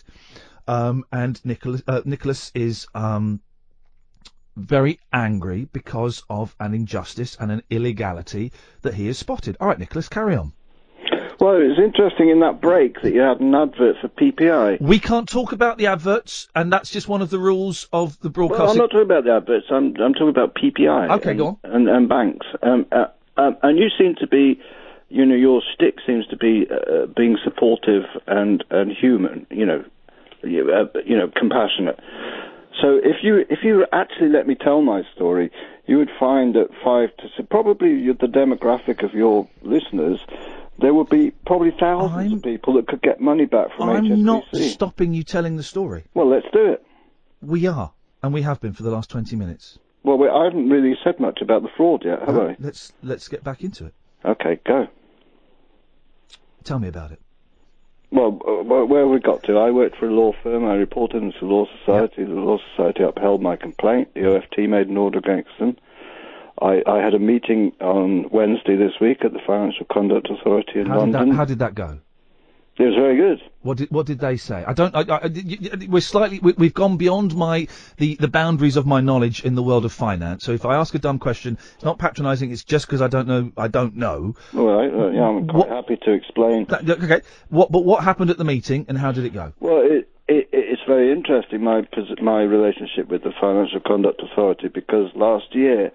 [0.67, 3.41] Um, and Nicholas uh, Nicholas is um,
[4.59, 8.53] very angry because of an injustice and an illegality
[8.83, 9.57] that he has spotted.
[9.61, 10.53] All right, Nicholas, carry on.
[11.41, 14.81] Well, it was interesting in that break that you had an advert for PPI.
[14.81, 18.31] We can't talk about the adverts, and that's just one of the rules of the
[18.35, 19.67] Well, I'm not talking about the adverts.
[19.71, 21.11] I'm I'm talking about PPI.
[21.19, 21.59] Okay, and, go on.
[21.63, 22.47] And, and banks.
[22.63, 23.07] Um, uh,
[23.37, 24.61] um, and you seem to be,
[25.11, 29.47] you know, your stick seems to be uh, being supportive and and human.
[29.51, 29.85] You know,
[30.43, 32.01] you, uh, you know, compassionate.
[32.81, 35.51] So if you if you actually let me tell my story,
[35.87, 40.21] you would find that five to six, probably the demographic of your listeners,
[40.79, 44.23] there would be probably 1000s of people that could get money back from I'm HSBC.
[44.23, 46.05] not stopping you telling the story.
[46.15, 46.85] Well, let's do it.
[47.43, 47.93] We are,
[48.23, 49.79] and we have been for the last 20 minutes.
[50.05, 53.29] Well, we, I haven't really said much about the fraud yet, have Uh, Let's let's
[53.29, 53.95] get back into it.
[54.25, 54.87] Okay, go.
[56.65, 57.21] Tell me about it.
[58.11, 60.65] Well, uh, where where we got to, I worked for a law firm.
[60.65, 62.25] I reported into the Law Society.
[62.25, 64.09] The Law Society upheld my complaint.
[64.15, 65.77] The OFT made an order against them.
[66.61, 70.87] I, I had a meeting on Wednesday this week at the Financial Conduct Authority in
[70.87, 71.29] How did London.
[71.29, 72.01] that How did that go?
[72.79, 73.43] It was very good.
[73.63, 74.65] What did What did they say?
[74.65, 74.95] I don't.
[74.95, 75.31] I, I,
[75.89, 76.39] we're slightly.
[76.39, 79.93] We, we've gone beyond my the, the boundaries of my knowledge in the world of
[79.93, 80.45] finance.
[80.45, 82.53] So if I ask a dumb question, it's not patronising.
[82.53, 83.51] It's just because I don't know.
[83.57, 84.37] I don't know.
[84.57, 86.67] All right, uh, yeah, I'm quite happy to explain.
[86.67, 87.23] That- okay.
[87.49, 87.73] What?
[87.73, 89.53] But what happened at the meeting and how did it go?
[89.59, 91.83] Well, it, it, it's very interesting my
[92.23, 95.91] my relationship with the Financial Conduct Authority because last year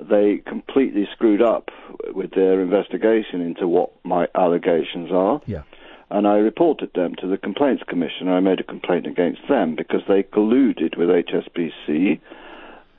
[0.00, 1.70] they completely screwed up
[2.14, 5.40] with their investigation into what my allegations are.
[5.46, 5.62] Yeah.
[6.10, 8.28] And I reported them to the Complaints Commission.
[8.28, 12.20] I made a complaint against them because they colluded with HSBC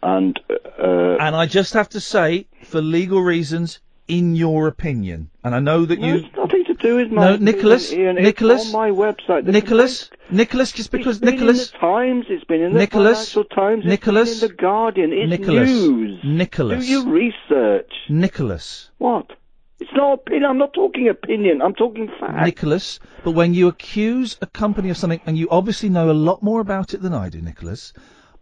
[0.04, 5.56] and uh, And I just have to say, for legal reasons, in your opinion, and
[5.56, 6.16] I know that No, you.
[6.18, 7.92] it's nothing to do with my No, Nicholas.
[7.92, 8.16] Iain.
[8.16, 8.68] Nicholas.
[8.68, 9.46] on my website.
[9.46, 10.12] The Nicholas.
[10.30, 10.72] Nicholas.
[10.72, 11.72] Just because Nicholas.
[11.72, 12.26] Times.
[12.30, 13.34] It's been in the Nicholas.
[13.34, 13.84] Financial Times.
[13.86, 14.30] Nicholas.
[14.32, 15.14] It's been in the Guardian.
[15.14, 15.70] It's Nicholas.
[15.70, 16.20] news.
[16.24, 16.86] Nicholas.
[16.86, 17.92] Do your research.
[18.10, 18.92] Nicholas.
[19.00, 19.32] What?
[19.80, 20.46] It's not opinion.
[20.46, 21.62] I'm not talking opinion.
[21.62, 22.46] I'm talking fact.
[22.46, 26.42] Nicholas, but when you accuse a company of something, and you obviously know a lot
[26.42, 27.94] more about it than I do, Nicholas,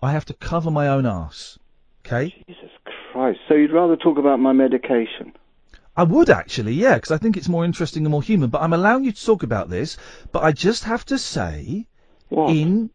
[0.02, 1.58] I have to cover my own arse.
[2.06, 2.36] Okay?
[2.48, 2.70] Jesus
[3.12, 3.40] Christ.
[3.48, 5.34] So you'd rather talk about my medication?
[5.96, 8.50] I would actually, yeah, because I think it's more interesting and more human.
[8.50, 9.98] But I'm allowing you to talk about this.
[10.32, 11.88] But I just have to say,
[12.32, 12.90] in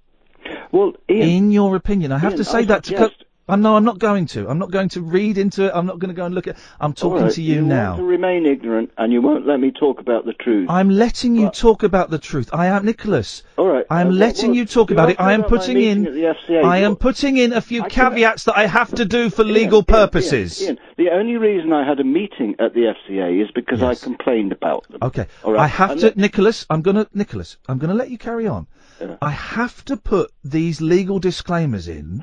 [0.72, 3.56] Well, Iain, in your opinion, I have Iain, to say I that to suggest, Uh,
[3.56, 4.48] no, I'm not going to.
[4.48, 5.72] I'm not going to read into it.
[5.74, 6.56] I'm not going to go and look at.
[6.80, 7.96] I'm talking right, to you, you now.
[7.96, 10.68] to remain ignorant, and you won't let me talk about the truth.
[10.68, 12.50] I'm letting you talk about the truth.
[12.52, 13.42] I am Nicholas.
[13.56, 13.86] All right.
[13.90, 15.20] I am uh, letting what- you talk you about it.
[15.20, 16.04] I am putting in.
[16.04, 16.64] FCA.
[16.64, 19.42] I am putting in a few I can- caveats that I have to do for
[19.44, 20.60] Iain, legal purposes.
[20.60, 23.94] Iain, Iain, the only reason I had a meeting at the FCA is because I
[23.94, 24.98] complained about them.
[25.02, 25.26] Okay.
[25.42, 25.60] All right.
[25.62, 26.66] I have And to, let- Nicholas.
[26.68, 27.56] I'm gonna, Nicholas.
[27.68, 28.66] I'm gonna let you carry on.
[29.22, 32.22] I have to put these legal disclaimers in,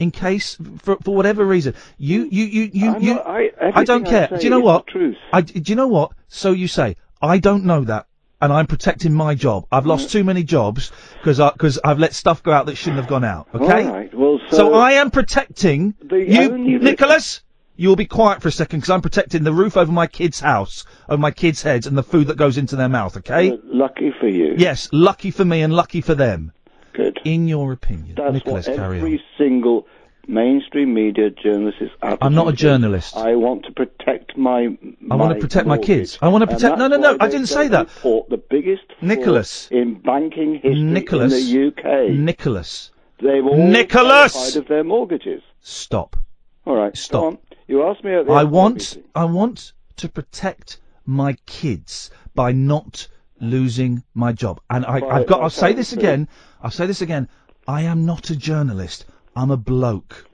[0.00, 2.32] in case, for for whatever reason, you mm.
[2.32, 3.14] you you you I'm you.
[3.14, 4.38] not- I- I don't everything I care.
[4.38, 4.86] do you know what?
[4.86, 5.16] truth.
[5.32, 6.12] I, do you know what?
[6.28, 6.96] So you say.
[7.22, 8.06] I don't know that.
[8.42, 9.66] And I'm protecting my job.
[9.70, 10.12] I've lost mm.
[10.12, 13.48] too many jobs because because I've let stuff go out that shouldn't have gone out.
[13.54, 13.84] Okay.
[13.84, 14.14] All right.
[14.14, 17.42] Well, so, So I am protecting The you, Nicholas.
[17.76, 20.84] You'll be quiet for a second because I'm protecting the roof over my kids' house,
[21.08, 23.16] over my kids' heads, and the food that goes into their mouth.
[23.16, 23.58] Okay?
[23.64, 24.54] Lucky for you.
[24.56, 26.52] Yes, lucky for me and lucky for them.
[26.92, 27.20] Good.
[27.24, 29.86] In your opinion, That's Nicholas, what every single
[30.26, 33.16] mainstream media journalist is I'm not a journalist.
[33.16, 34.68] I want to protect my.
[35.10, 36.18] I want to protect my kids.
[36.22, 36.78] I want to protect.
[36.78, 37.16] No, no, no.
[37.20, 37.88] I didn't say that.
[38.02, 39.68] The biggest Nicholas.
[39.70, 41.32] in banking history Nicholas.
[41.32, 42.10] in the UK.
[42.10, 42.90] Nicholas.
[43.20, 44.56] They've all Nicholas!
[44.56, 45.42] of their mortgages.
[45.60, 46.16] Stop.
[46.64, 47.42] All right, Stop.
[47.68, 48.96] You asked me I want.
[48.96, 49.10] everything.
[49.14, 53.08] I want to protect my kids by not
[53.40, 54.60] losing my job.
[54.68, 55.40] And I, I've got.
[55.42, 56.28] I'll say this again.
[56.62, 57.28] I'll say this again.
[57.66, 59.06] I am not a journalist.
[59.34, 60.26] I'm a bloke.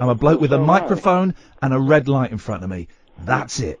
[0.00, 2.88] I'm a bloke with a microphone and a red light in front of me.
[3.18, 3.80] That's it.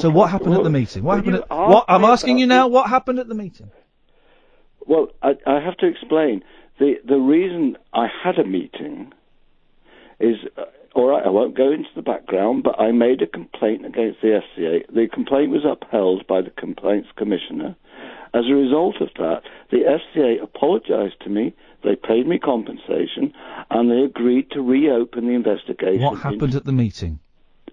[0.00, 1.02] So what happened at the meeting?
[1.02, 1.36] What happened?
[1.36, 2.68] At, what I'm asking you now.
[2.68, 3.70] What happened at the meeting?
[4.86, 6.42] Well, I, I have to explain.
[6.78, 9.12] The the reason I had a meeting
[10.18, 10.64] is, uh,
[10.94, 14.40] all right, I won't go into the background, but I made a complaint against the
[14.40, 14.86] FCA.
[14.94, 17.76] The complaint was upheld by the Complaints Commissioner.
[18.32, 21.54] As a result of that, the FCA apologised to me,
[21.84, 23.32] they paid me compensation,
[23.70, 26.02] and they agreed to reopen the investigation.
[26.02, 27.20] What happened at the meeting?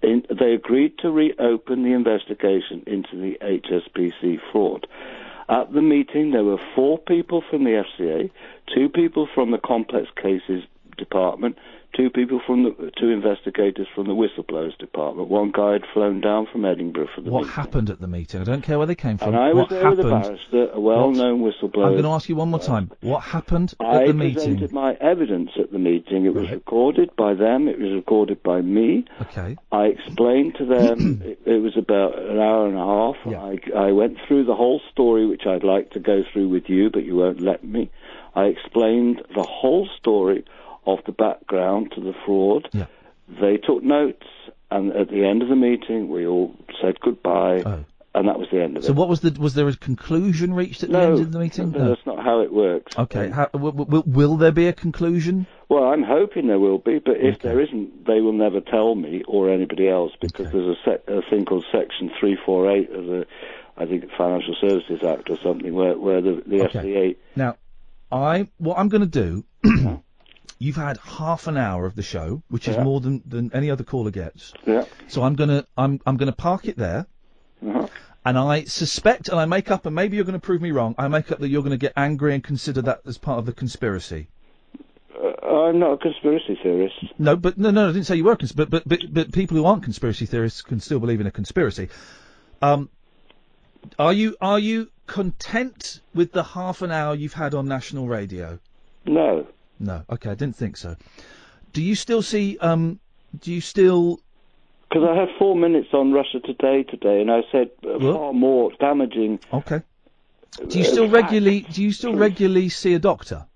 [0.01, 4.87] in, they agreed to reopen the investigation into the HSBC fraud.
[5.49, 8.29] At the meeting, there were four people from the FCA,
[8.73, 10.63] two people from the complex cases
[10.97, 11.57] department,
[11.95, 15.29] two people from the two investigators from the whistleblowers department.
[15.29, 17.53] One guy had flown down from Edinburgh for the What meeting.
[17.53, 18.41] happened at the meeting?
[18.41, 19.29] I don't care where they came from.
[19.29, 19.97] And I was what there happened?
[19.97, 21.85] with a barrister, a well-known whistleblower.
[21.85, 22.89] I'm going to ask you one more time.
[22.91, 26.25] Uh, what happened at I the presented my evidence at the meeting.
[26.25, 27.67] It was recorded by them.
[27.67, 29.05] It was recorded by me.
[29.21, 29.57] Okay.
[29.71, 31.21] I explained to them.
[31.25, 33.15] it, it was about an hour and a half.
[33.75, 36.89] I, I went through the whole story, which I'd like to go through with you,
[36.89, 37.91] but you won't let me.
[38.33, 40.45] I explained the whole story
[40.85, 42.67] of the background to the fraud.
[42.73, 42.85] Yeah.
[43.39, 44.25] They took notes,
[44.69, 47.85] and at the end of the meeting, we all said goodbye, oh.
[48.13, 48.87] and that was the end of Oh.
[48.87, 48.95] So it.
[48.97, 51.71] what was the was there a conclusion reached at the end of the meeting?
[51.71, 52.97] no, that's not how it works.
[52.97, 53.29] Okay.
[53.29, 55.47] How, w- w- will, will there be a conclusion?
[55.69, 59.23] Well, I'm hoping there will be, but if there isn't, they will never tell me
[59.27, 63.25] or anybody else because there's a, sec- a thing called Section 348 of the,
[63.77, 66.79] I think, Financial Services Act or something, where, where the, the Okay.
[66.79, 67.15] FCA.
[67.37, 67.55] Now,
[68.11, 70.03] I what I'm going to do.
[70.61, 72.83] You've had half an hour of the show, which is Yeah.
[72.83, 74.53] more than, than any other caller gets.
[74.65, 74.85] Yeah.
[75.07, 77.07] So I'm gonna I'm I'm gonna park it there.
[77.65, 77.87] Uh-huh.
[78.23, 80.93] And I suspect, and I make up, and maybe you're going to prove me wrong.
[80.99, 83.47] I make up that you're going to get angry and consider that as part of
[83.47, 84.27] the conspiracy.
[85.19, 86.95] Uh, I'm not a conspiracy theorist.
[87.17, 88.35] No, but no, no, I didn't say you were.
[88.35, 91.31] Cons- but, but but but people who aren't conspiracy theorists can still believe in a
[91.31, 91.89] conspiracy.
[92.61, 92.89] Um,
[93.97, 98.59] are you are you content with the half an hour you've had on national radio?
[99.07, 99.47] No.
[99.81, 100.03] No.
[100.09, 100.95] Okay, I didn't think so.
[101.73, 102.57] Do you still see?
[102.59, 102.99] Um,
[103.39, 104.19] do you still?
[104.89, 108.33] Because I had four minutes on Russia Today today, and I said uh, Well- far
[108.33, 109.39] more damaging.
[109.51, 109.81] Okay.
[110.67, 111.61] Do you uh, still regularly?
[111.61, 113.47] Do you still regularly see a doctor?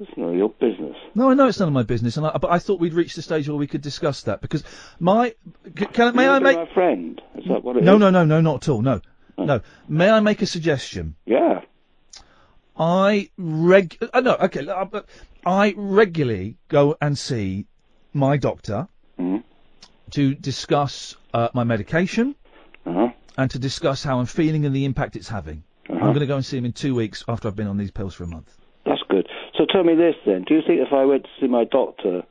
[0.00, 0.94] It's none of your business.
[1.16, 3.16] No, I know it's none of my business, and I, but I thought we'd reached
[3.16, 4.62] the stage where we could discuss that because
[5.00, 5.34] my
[5.92, 7.22] can may You I wanna be make my friend?
[7.34, 7.84] Is that what it is?
[7.84, 9.00] no no no no not at all no
[9.36, 11.16] no may I make a suggestion?
[11.26, 11.62] Yeah.
[12.78, 15.06] I reg uh, no okay uh, but
[15.44, 17.66] I regularly go and see
[18.12, 18.88] my doctor
[19.18, 19.38] Mm-hmm.
[20.12, 22.36] to discuss uh, my medication
[22.86, 23.08] Uh-huh.
[23.36, 25.64] and to discuss how I'm feeling and the impact it's having.
[25.90, 26.06] I'm Uh-huh.
[26.14, 28.14] going to go and see him in two weeks after I've been on these pills
[28.14, 28.56] for a month.
[28.86, 29.26] That's good.
[29.56, 30.44] So tell me this then.
[30.44, 32.22] Do you think if I went to see my doctor,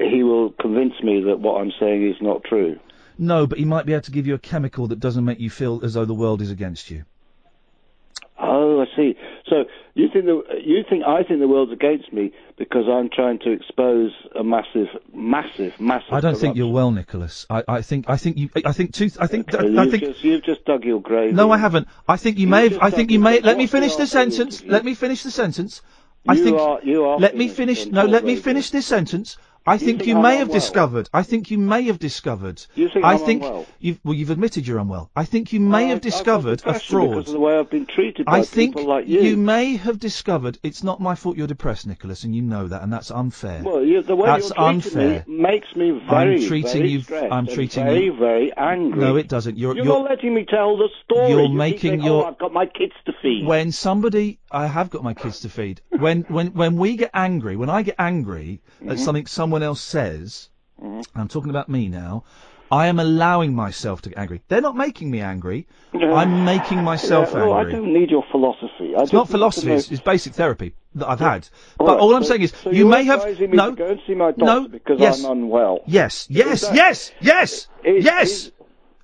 [0.00, 2.78] he will convince me that what I'm saying is not true?
[3.18, 5.50] No, but he might be able to give you a chemical that doesn't make you
[5.50, 7.04] feel as though the world is against you.
[8.98, 9.16] I see.
[9.48, 9.64] So
[9.94, 13.52] you think the you think I think the world's against me because I'm trying to
[13.52, 16.12] expose a massive, massive, massive.
[16.12, 17.46] I don't think you're well, Nicholas.
[17.48, 19.78] I, I think I think you I think two I think corruption.
[19.78, 21.34] I You've think just, you've just dug your grave.
[21.34, 21.88] no, I haven't.
[22.08, 22.78] I think you may have.
[22.82, 23.40] I think you may.
[23.40, 24.62] Let me finish the sentence.
[24.64, 25.82] Let me finish the sentence.
[26.26, 26.58] I You think.
[26.58, 27.86] are- you are let me finish.
[27.86, 29.38] No, let me finish this sentence.
[29.68, 30.60] I You think think you I'm may have unwell?
[30.60, 31.08] discovered.
[31.12, 32.64] I think you may have discovered.
[32.74, 33.66] You think I I'm think unwell?
[33.78, 35.10] you've well, you've admitted you're unwell.
[35.14, 37.10] I think you may I- have discovered a fraud.
[37.10, 39.36] because of the way I've been treated by I think people like you.
[39.36, 42.92] may have discovered it's not my fault you're depressed, Nicholas, and you know that, and
[42.92, 43.62] that's unfair.
[43.64, 45.24] Well, you, the way that's you're treating unfair.
[45.26, 47.02] me makes me very, I'm treating very you.
[47.36, 48.16] I'm treating very, you.
[48.16, 49.00] very angry.
[49.00, 49.58] No, it doesn't.
[49.58, 51.30] You're You're, you're, not letting me tell the story.
[51.30, 53.46] You're You making saying, your- Oh, I've got my kids to feed.
[53.46, 55.80] when somebody I have got my kids to feed.
[55.90, 58.92] When when when we get angry, when I get angry Mm-hmm.
[58.92, 60.48] at something someone else says,
[60.82, 61.00] mm-hmm.
[61.18, 62.24] I'm talking about me now.
[62.70, 64.42] I am allowing myself to get angry.
[64.48, 65.66] They're not making me angry.
[65.94, 68.94] I'm making myself yeah, well, I don't need your philosophy.
[68.94, 69.72] I It's not philosophy.
[69.72, 71.48] It's, it's basic therapy that I've had.
[71.78, 73.72] All but right, all I'm saying is, so you may have no.
[73.72, 75.24] go and see my doctor no, because yes.
[75.24, 75.80] I'm unwell.
[75.86, 78.50] Yes, yes, that- yes, yes, yes.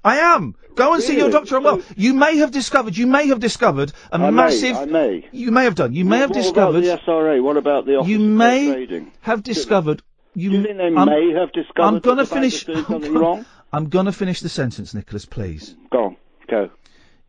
[0.04, 0.54] I am.
[0.74, 1.32] Go and see your Really?
[1.32, 1.60] doctor.
[1.60, 2.96] Well, you may have discovered.
[2.96, 4.76] You may have discovered a I may, massive.
[4.76, 5.28] I may.
[5.32, 5.94] You may have done.
[5.94, 6.84] You may have discovered.
[6.84, 7.42] About the SRA.
[7.42, 9.12] What about the Office You may Trading?
[9.20, 10.02] have discovered.
[10.34, 12.68] You, Do you think they I'm- may have discovered I'm gonna finish.
[12.68, 13.46] I'm something gonna- wrong?
[13.72, 15.24] I'm gonna finish the sentence, Nicholas.
[15.24, 15.76] Please.
[15.90, 16.16] Go on.
[16.48, 16.70] Go.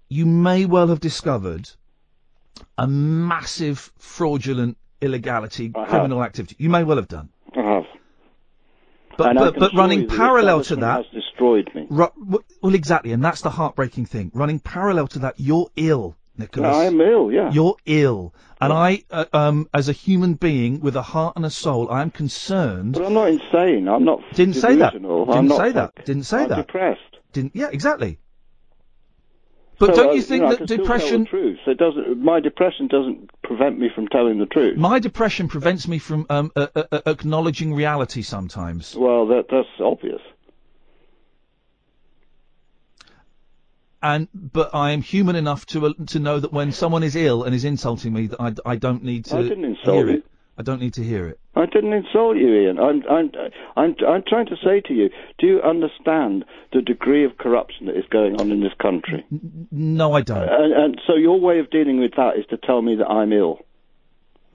[0.10, 1.70] You may well have discovered
[2.78, 5.90] a massive fraudulent illegality, I have.
[5.90, 6.56] criminal activity.
[6.60, 7.30] You may well have done.
[7.56, 7.84] I have.
[9.18, 11.88] But And but, but running parallel to that, has destroyed me.
[11.90, 14.30] Ru- well, exactly, and that's the heartbreaking thing.
[14.34, 16.76] Running parallel to that, you're ill, Nicholas.
[16.76, 17.52] I am ill, yeah.
[17.52, 21.50] You're ill, and I, uh, um, as a human being with a heart and a
[21.50, 22.94] soul, I am concerned.
[22.94, 23.88] But I'm not insane.
[23.88, 24.22] I'm not.
[24.34, 24.94] Didn't say that.
[24.94, 25.94] Didn't I'm not say that.
[25.98, 26.68] like- Didn't say I'm that.
[26.68, 27.02] depressed.
[27.34, 27.56] Didn't.
[27.56, 28.20] Yeah, exactly.
[29.78, 31.26] But So, don't uh, you think know, I that can still depression?
[31.26, 31.60] Truth.
[31.68, 32.18] It doesn't.
[32.24, 34.78] My depression doesn't prevent me from telling the truth.
[34.78, 38.96] My depression prevents me from um, uh, uh, uh, acknowledging reality sometimes.
[38.96, 40.22] Well, that that's obvious.
[44.06, 47.42] And but I am human enough to uh, to know that when someone is ill
[47.44, 50.18] and is insulting me, that I, I don't need to I didn't insult hear you.
[50.18, 50.26] it.
[50.60, 51.40] I don't need to hear it.
[51.56, 52.80] I didn't insult you, Iain.
[52.80, 53.32] I'm, I'm,
[53.76, 57.98] I'm, I'm trying to say to you, do you understand the degree of corruption that
[57.98, 59.26] is going on in this country?
[59.72, 60.48] No, I don't.
[60.48, 63.34] And, and so your way of dealing with that is to tell me that I'm
[63.34, 63.66] ill.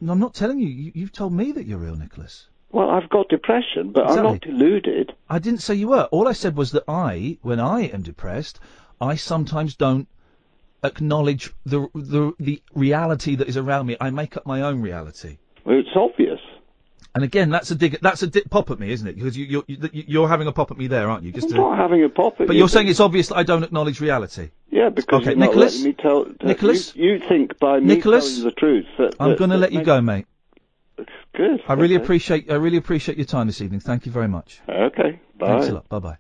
[0.01, 0.69] No, I'm not telling you.
[0.69, 0.93] you.
[0.95, 2.49] You've told me that you're ill, Nicholas.
[2.73, 5.13] Well, I've got depression, but I'm not deluded.
[5.29, 6.05] I didn't say you were.
[6.13, 8.61] All I said was that I, when I am depressed,
[9.01, 10.09] I sometimes don't
[10.83, 13.97] acknowledge the the the reality that is around me.
[14.01, 15.39] I make up my own reality.
[15.65, 16.41] Well, it's obvious.
[17.15, 17.99] And again, that's a dig.
[18.01, 19.17] That's a di- pop at me, isn't it?
[19.17, 21.33] Because you, you're you- you're having a pop at me there, aren't you?
[21.33, 22.61] Just I'm to- not having a pop at but you.
[22.61, 24.51] you're saying it's obvious that I don't acknowledge reality.
[24.71, 25.75] Yeah, because Okay, you're not Nicholas?
[25.79, 26.25] letting me tell.
[26.25, 26.95] that Nicholas?
[26.95, 28.29] you, you think by me Nicholas?
[28.37, 30.27] telling the truth that I'm that- going to that let you makes- go, mate.
[31.35, 31.63] Good.
[31.67, 32.05] I really okay.
[32.05, 33.81] appreciate I really appreciate your time this evening.
[33.81, 34.61] Thank you very much.
[34.69, 35.19] Okay.
[35.39, 35.47] Bye.
[35.47, 35.89] Thanks a lot.
[35.89, 36.19] Bye bye.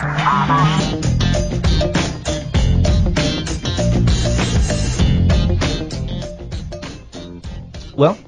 [0.00, 0.06] Well,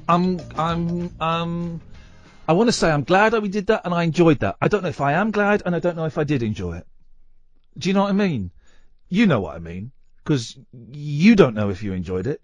[0.07, 1.81] I'm I'm um
[2.47, 4.57] I want to say I'm glad that we did that and I enjoyed that.
[4.61, 6.77] I don't know if I am glad and I don't know if I did enjoy
[6.77, 6.85] it.
[7.75, 8.51] Do you know what I mean?
[9.09, 9.91] You know what I mean
[10.23, 10.55] because
[10.91, 12.39] you don't know if you enjoyed it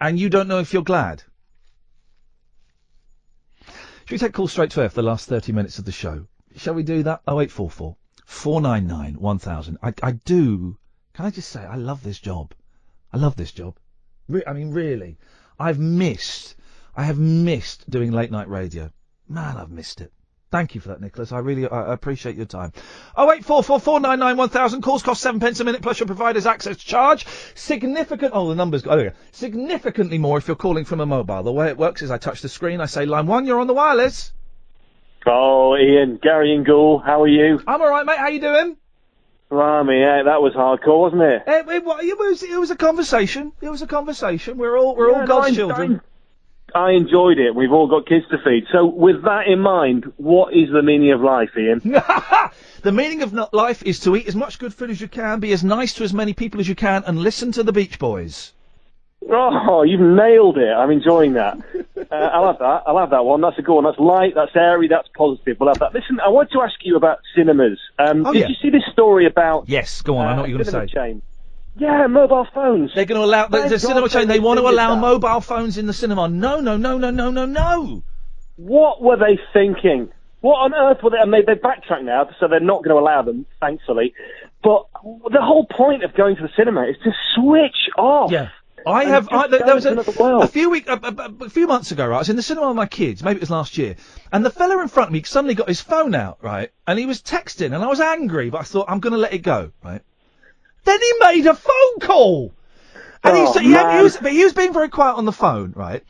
[0.00, 1.22] and you don't know if you're glad.
[4.06, 6.26] Should we take calls straight to air for the last 30 minutes of the show?
[6.56, 7.20] Shall we do that?
[7.28, 7.94] 0844
[8.28, 9.78] 499 1000.
[9.82, 10.78] I, I do.
[11.14, 12.52] Can I just say, I love this job.
[13.10, 13.78] I love this job.
[14.28, 15.16] Re- I mean, really.
[15.58, 16.54] I've missed,
[16.94, 18.92] I have missed doing late night radio.
[19.28, 20.12] Man, I've missed it.
[20.50, 21.32] Thank you for that, Nicholas.
[21.32, 22.74] I really I, appreciate your time.
[23.16, 24.82] Oh eight four four four nine nine one thousand.
[24.82, 27.26] Calls cost seven pence a minute plus your provider's access charge.
[27.54, 28.32] Significant.
[28.34, 28.86] Oh, the numbers.
[28.86, 29.14] Oh, there.
[29.32, 31.42] Significantly more if you're calling from a mobile.
[31.42, 32.82] The way it works is I touch the screen.
[32.82, 33.46] I say line one.
[33.46, 34.32] You're on the wireless.
[35.26, 37.60] Oh, Iain, Gary and Gould, how are you?
[37.66, 38.18] I'm all right, mate.
[38.18, 38.76] How you doing?
[39.50, 41.42] Blimey, yeah, that was hardcore, wasn't it?
[41.46, 43.52] It, it, wa- it was it was a conversation.
[43.62, 44.58] It was a conversation.
[44.58, 46.00] We're all we're Yeah, all no, God's I- children.
[46.74, 47.54] I enjoyed it.
[47.54, 48.64] We've all got kids to feed.
[48.70, 51.80] So, with that in mind, what is the meaning of life, Iain?
[52.82, 55.40] The meaning of not life is to eat as much good food as you can,
[55.40, 57.98] be as nice to as many people as you can, and listen to the Beach
[57.98, 58.52] Boys.
[59.30, 60.68] Oh, you've nailed it.
[60.70, 61.58] I'm enjoying that.
[62.10, 62.82] Uh, I'll have that.
[62.86, 63.42] I'll have that one.
[63.42, 63.84] That's a good one.
[63.84, 64.32] That's light.
[64.34, 64.88] That's airy.
[64.88, 65.58] That's positive.
[65.60, 65.92] We'll have that.
[65.92, 67.78] Listen, I want to ask you about cinemas.
[67.98, 68.48] Um, Oh, did yeah.
[68.48, 69.68] you see this story about?
[69.68, 70.26] Yes, go on.
[70.26, 70.94] I know uh, what you're going to say.
[70.94, 71.22] Chain?
[71.76, 72.92] Yeah, mobile phones.
[72.94, 74.26] They're going to allow the, the cinema chain.
[74.26, 75.00] They want to allow that.
[75.02, 76.28] mobile phones in the cinema.
[76.28, 78.02] No, no, no, no, no, no, no.
[78.56, 80.10] What were they thinking?
[80.40, 81.18] What on earth were they?
[81.20, 84.14] And they, they backtrack now, so they're not going to allow them, thankfully.
[84.62, 88.30] But the whole point of going to the cinema is to switch off.
[88.32, 88.48] Yeah.
[88.86, 89.28] I And have.
[89.30, 92.06] I, there, was a, a few week, a, a, a few months ago.
[92.06, 93.22] Right, I was in the cinema with my kids.
[93.22, 93.96] Maybe it was last year,
[94.32, 97.06] and the fella in front of me suddenly got his phone out, right, and he
[97.06, 99.72] was texting, and I was angry, but I thought I'm going to let it go,
[99.84, 100.02] right.
[100.84, 102.52] Then he made a phone call.
[103.24, 105.24] And he, Oh, said- he, had- he was, but he was being very quiet on
[105.24, 106.02] the phone, right?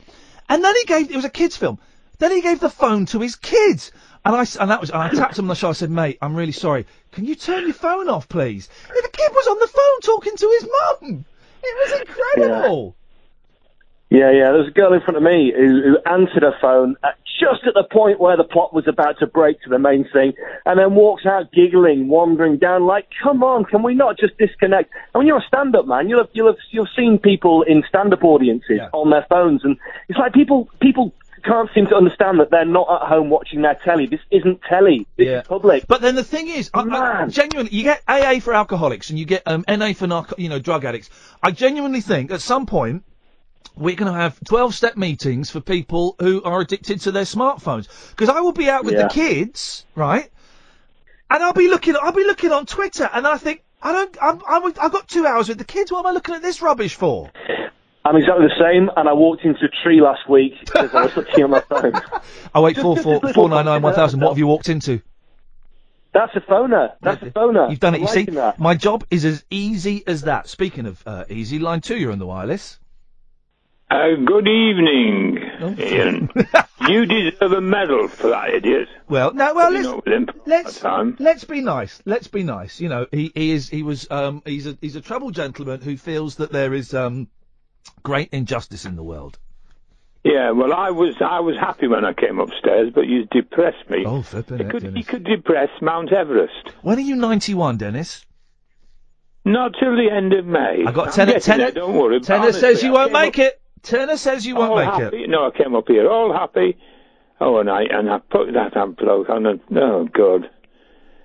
[0.47, 1.79] And then he gave, it was a kid's film.
[2.19, 3.91] Then he gave the phone to his kids.
[4.25, 5.71] And I, and that was, and I tapped him on the shoulder.
[5.71, 6.85] I said, mate, I'm really sorry.
[7.13, 8.69] Can you turn your phone off, please?
[8.89, 10.69] And the kid was on the phone talking to his
[11.11, 11.25] mum.
[11.63, 12.95] It was incredible.
[14.09, 14.51] Yeah, yeah.
[14.51, 17.65] There was a girl in front of me who, who answered her phone at, just
[17.65, 20.33] at the point where the plot was about to break to the main thing,
[20.65, 24.91] and then walks out giggling, wandering down like, "Come on, can we not just disconnect?"
[25.13, 28.23] And when you're a stand-up man, you'll have you'll have you've seen people in stand-up
[28.23, 29.77] audiences on their phones, and
[30.09, 31.13] it's like people people
[31.43, 34.05] can't seem to understand that they're not at home watching their telly.
[34.05, 35.07] This isn't telly.
[35.17, 35.41] This Yeah.
[35.41, 35.85] is public.
[35.87, 39.25] But then the thing is, I, I, genuinely, you get AA for alcoholics and you
[39.25, 41.09] get um, NA for narco- you know drug addicts.
[41.41, 43.03] I genuinely think at some point
[43.75, 47.87] we're going to have 12-step meetings for people who are addicted to their smartphones.
[48.11, 49.03] Because I will be out with Yeah.
[49.03, 50.29] the kids, right?
[51.29, 54.41] And I'll be looking, I'll be looking on Twitter, and I think I don't, I'm,
[54.49, 55.91] I'm, I've got two hours with the kids.
[55.91, 57.31] What am I looking at this rubbish for?
[58.05, 61.15] I'm exactly the same, and I walked into a tree last week because I was
[61.17, 61.93] looking at my phone.
[62.55, 64.21] Oh wait, Just- four just four this little four nine nine one thousand.
[64.21, 65.01] What have you walked into?
[66.11, 66.93] That's a phoner.
[67.01, 67.69] That's a phoner.
[67.69, 67.97] You've done it.
[67.97, 68.57] I'm You see, liking that.
[68.59, 70.47] my job is as easy as that.
[70.47, 72.79] Speaking of uh, easy, line two, you're on the wireless.
[73.91, 75.75] Uh, good evening, Oh.
[75.77, 76.29] Iain.
[76.87, 78.87] you deserve a medal for that idiot.
[79.07, 80.83] Well, no, well, let's up with him for let's
[81.19, 81.99] let's be nice.
[82.05, 82.79] Let's be nice.
[82.79, 85.97] You know, he, he is he was um he's a he's a troubled gentleman who
[85.97, 87.27] feels that there is um
[88.03, 89.37] great injustice in the world.
[90.23, 94.03] Yeah, well, I was I was happy when I came upstairs, but you depressed me.
[94.05, 96.73] Oh, flipping you it, could you could depress Mount Everest.
[96.81, 98.25] When are you 91, Dennis?
[99.45, 100.83] Not till the end of May.
[100.85, 101.31] I got I'm tenor.
[101.33, 102.19] getting Tenor, there, don't worry.
[102.29, 103.61] Honestly, says you I won't make it.
[103.81, 105.23] Tenor says you won't make happy.
[105.23, 105.29] it.
[105.29, 106.77] No, I came up here all happy.
[107.39, 109.45] Oh, and I and I put that envelope on.
[109.45, 110.49] And, oh God,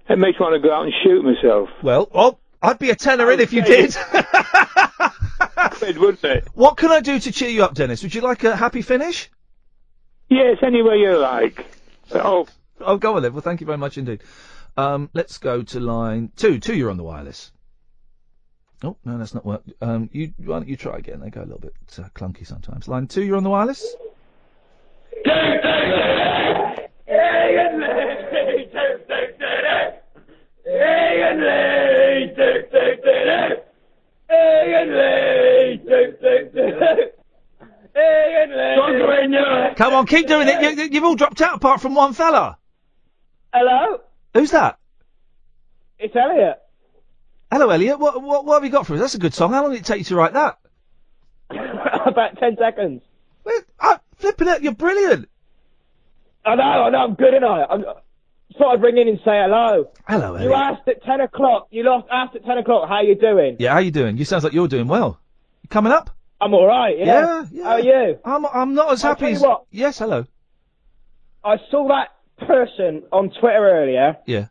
[0.09, 1.69] it makes me want to go out and shoot myself.
[1.83, 3.97] Well, oh, I'd be a tenor in if you did.
[5.83, 6.49] It wouldn't it?
[6.55, 8.03] what can I do to cheer you up, Dennis?
[8.03, 9.31] Would you like a happy finish?
[10.29, 11.67] Yes, any way you like.
[12.13, 12.47] Oh,
[12.81, 13.33] oh, go on then.
[13.33, 14.23] Well, thank you very much indeed.
[14.77, 16.59] Um, let's go to line two.
[16.59, 17.53] Two, you're on the wireless.
[18.83, 19.63] Oh no, that's not work.
[19.81, 21.21] Um, you why don't you try again?
[21.21, 22.89] They go a little bit uh, clunky sometimes.
[22.89, 23.95] Line two, you're on the wireless.
[39.77, 40.79] Come on, keep doing it.
[40.79, 42.59] You, you've all dropped out apart from one fella.
[43.53, 44.01] Hello?
[44.35, 44.79] Who's that?
[45.99, 46.61] It's Elliot.
[47.51, 47.99] Hello, Elliot.
[47.99, 49.01] What, what, what have you got for us?
[49.01, 49.53] That's a good song.
[49.53, 50.59] How long did it take you to write that?
[51.51, 53.03] About 10 seconds.
[53.79, 55.29] I, flipping it, you're brilliant.
[56.45, 57.65] I know, I know, I'm good, and I?
[57.65, 57.85] I'm,
[58.59, 59.91] thought I'd ring in and say hello.
[60.07, 60.45] Hello, Elliot.
[60.45, 63.57] You asked at 10 o'clock, you lost, asked at 10 o'clock, how you doing?
[63.59, 64.17] Yeah, how you doing?
[64.17, 65.19] You sounds like you're doing well.
[65.63, 66.11] You coming up?
[66.45, 67.05] I'm alright, yeah.
[67.07, 67.65] Yeah, yeah.
[67.65, 68.19] How are you?
[68.23, 69.43] I'm, I'm not as happy tell you as.
[69.43, 69.65] what.
[69.71, 70.27] Yes, hello.
[71.43, 72.09] I saw that
[72.47, 74.49] person on Twitter earlier, Yeah.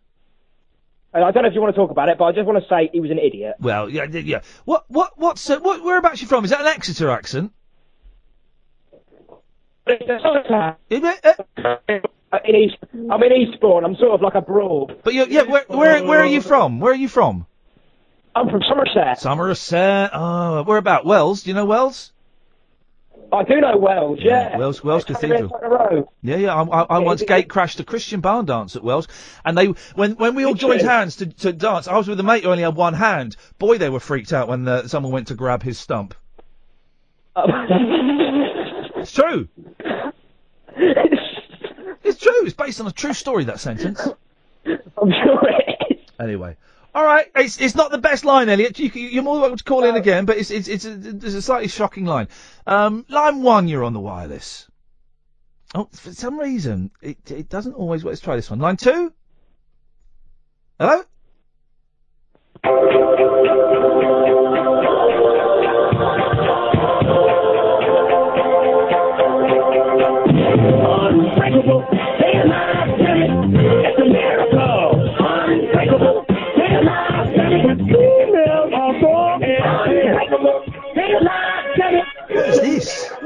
[1.14, 2.64] and I don't know if you want to talk about it, but I just want
[2.64, 3.58] to say he was an idiot.
[3.60, 4.42] Well, yeah, yeah.
[4.66, 6.44] What, what, what's, uh, what, whereabouts you from?
[6.46, 7.52] Is that an Exeter accent?
[9.86, 10.74] Uh,
[12.46, 12.78] In East,
[13.12, 13.86] I'm in Eastbourne.
[13.86, 15.00] I'm sort of like abroad.
[15.04, 16.80] But you, yeah, where, where, where are you from?
[16.80, 17.46] Where are you from?
[18.36, 19.20] I'm from Somerset.
[19.20, 20.10] Somerset.
[20.14, 21.06] Oh, where about?
[21.06, 21.44] Wells.
[21.44, 22.12] Do you know Wells?
[23.32, 24.58] I do know Wells, yeah.
[24.58, 26.08] Wells, Wells It's Cathedral.
[26.22, 26.54] Yeah, yeah.
[26.54, 29.08] I, I, I once gate crashed a Christian barn dance at Wells,
[29.44, 31.88] and they when when we all joined hands to, to dance.
[31.88, 33.36] I was with a mate who only had one hand.
[33.58, 36.14] Boy, they were freaked out when uh, someone went to grab his stump.
[38.96, 39.50] It's true.
[40.78, 42.46] It's true.
[42.46, 43.44] It's based on a true story.
[43.44, 44.00] That sentence.
[44.66, 45.98] I'm sure it is.
[46.22, 46.56] Anyway.
[46.96, 48.78] All right, it's it's not the best line, Elliot.
[48.78, 51.34] You, you're more than welcome to call in again, but it's it's it's a, it's
[51.34, 52.28] a slightly shocking line.
[52.68, 54.70] Um, line one, you're on the wireless.
[55.74, 58.04] Oh, for some reason it it doesn't always.
[58.04, 58.12] Work.
[58.12, 58.60] Let's try this one.
[58.60, 59.12] Line two.
[60.80, 61.04] Hello.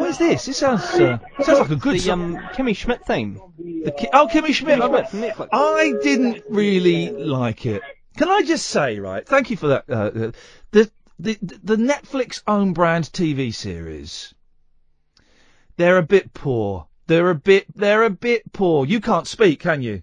[0.07, 0.45] Is this?
[0.45, 2.37] This sounds uh, sounds like a good The song.
[2.37, 3.39] um, Kimmy Schmidt theme.
[3.57, 4.79] The Ki- oh, Kimmy Schmidt.
[4.81, 5.49] Schmidt from Netflix.
[5.51, 7.81] I didn't really like it.
[8.17, 9.25] Can I just say, right?
[9.27, 9.85] Thank you for that.
[9.89, 10.31] Uh, uh,
[10.71, 14.33] the the the Netflix own brand TV series.
[15.77, 16.87] They're a bit poor.
[17.07, 17.65] They're a bit.
[17.75, 18.85] They're a bit poor.
[18.85, 20.01] You can't speak, can you?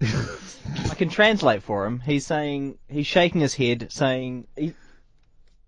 [0.02, 2.00] I can translate for him.
[2.00, 4.74] He's saying he's shaking his head, saying he,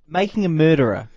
[0.09, 1.09] making a murderer.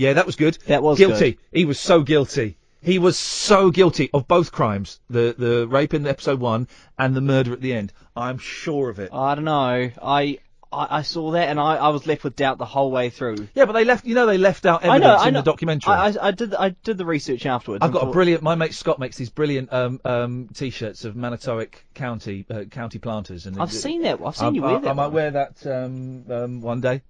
[0.00, 0.56] Yeah, that was good.
[0.66, 1.32] That was guilty.
[1.32, 1.40] good.
[1.52, 2.56] He was so guilty.
[2.80, 6.68] He was so guilty of both crimes: the the rape in episode one
[6.98, 7.92] and the murder at the end.
[8.16, 9.10] I'm sure of it.
[9.12, 9.90] I don't know.
[10.02, 10.38] I
[10.72, 13.48] I, I saw that and I, I was left with doubt the whole way through.
[13.54, 14.06] Yeah, but they left.
[14.06, 15.40] You know, they left out evidence know, I in know.
[15.40, 15.92] the documentary.
[15.92, 17.82] I, I, I did I did the research afterwards.
[17.82, 18.42] I've and got a thought- brilliant.
[18.42, 23.44] My mate Scott makes these brilliant um, um, t-shirts of Manitowoc County uh, county planters,
[23.44, 25.12] and I've seen that- I've seen you I, wear I, that I might one.
[25.12, 27.02] wear that um, um, one day.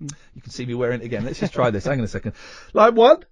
[0.00, 1.24] You can see me wearing it again.
[1.24, 1.84] Let's just try this.
[1.84, 2.32] Hang on a second.
[2.72, 3.24] Line one.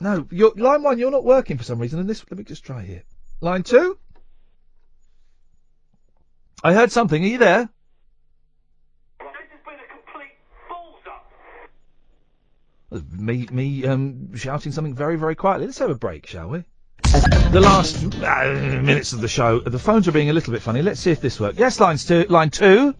[0.00, 0.98] No, you're, line one.
[0.98, 2.00] You're not working for some reason.
[2.00, 2.24] And this.
[2.30, 3.02] Let me just try here.
[3.40, 3.98] Line two.
[6.64, 7.22] I heard something.
[7.22, 7.68] Are you there?
[13.12, 15.66] Me, me, um, shouting something very, very quietly.
[15.66, 16.64] Let's have a break, shall we?
[17.04, 20.82] The last uh, minutes of the show, the phones are being a little bit funny.
[20.82, 21.56] Let's see if this works.
[21.56, 22.94] Yes, lines two, line two.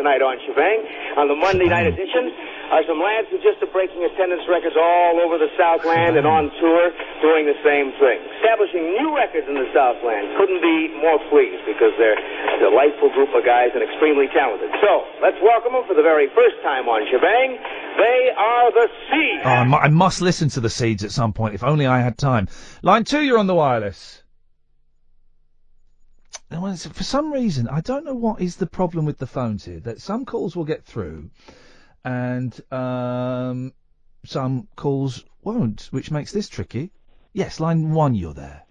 [0.00, 0.80] Tonight on Shebang
[1.20, 1.92] on the Monday night mm.
[1.92, 2.32] edition
[2.72, 6.48] are some lads who just are breaking attendance records all over the Southland and on
[6.56, 6.88] tour
[7.20, 8.16] doing the same thing.
[8.40, 10.40] Establishing new records in the Southland.
[10.40, 14.72] Couldn't be more pleased because they're a delightful group of guys and extremely talented.
[14.80, 17.60] So, let's welcome them for the very first time on Shebang.
[18.00, 19.44] They are the Seeds.
[19.44, 21.52] Oh, I, mu- I must listen to the seeds at some point.
[21.52, 22.48] If only I had time.
[22.80, 24.19] Line two, you're on the wireless.
[26.50, 29.80] For some reason, I don't know what is the problem with the phones here.
[29.80, 31.30] That some calls will get through,
[32.04, 33.72] and um,
[34.24, 36.90] some calls won't, which makes this tricky.
[37.32, 38.64] Yes, line one, you're there.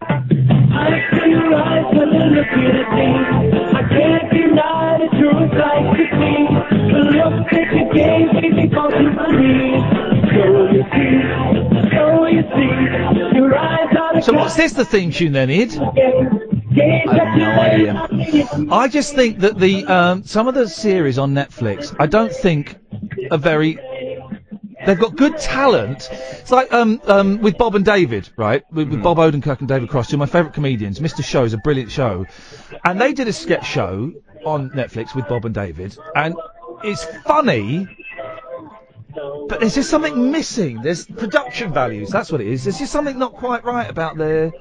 [14.22, 16.49] So what's this the theme tune then, Id?
[16.72, 18.68] I have no idea.
[18.72, 22.78] I just think that the um, some of the series on Netflix, I don't think
[23.32, 23.80] are very.
[24.86, 26.08] They've got good talent.
[26.12, 28.64] It's like um, um, with Bob and David, right?
[28.72, 31.00] With, with Bob Odenkirk and David Cross, two of my favourite comedians.
[31.00, 31.24] Mr.
[31.24, 32.26] Show is a brilliant show,
[32.86, 34.14] and they did a sketch show
[34.46, 36.36] on Netflix with Bob and David, and
[36.84, 37.88] it's funny.
[39.50, 40.82] But there's just something missing.
[40.82, 42.10] There's production values.
[42.10, 42.64] That's what it is.
[42.64, 44.52] There's just something not quite right about their.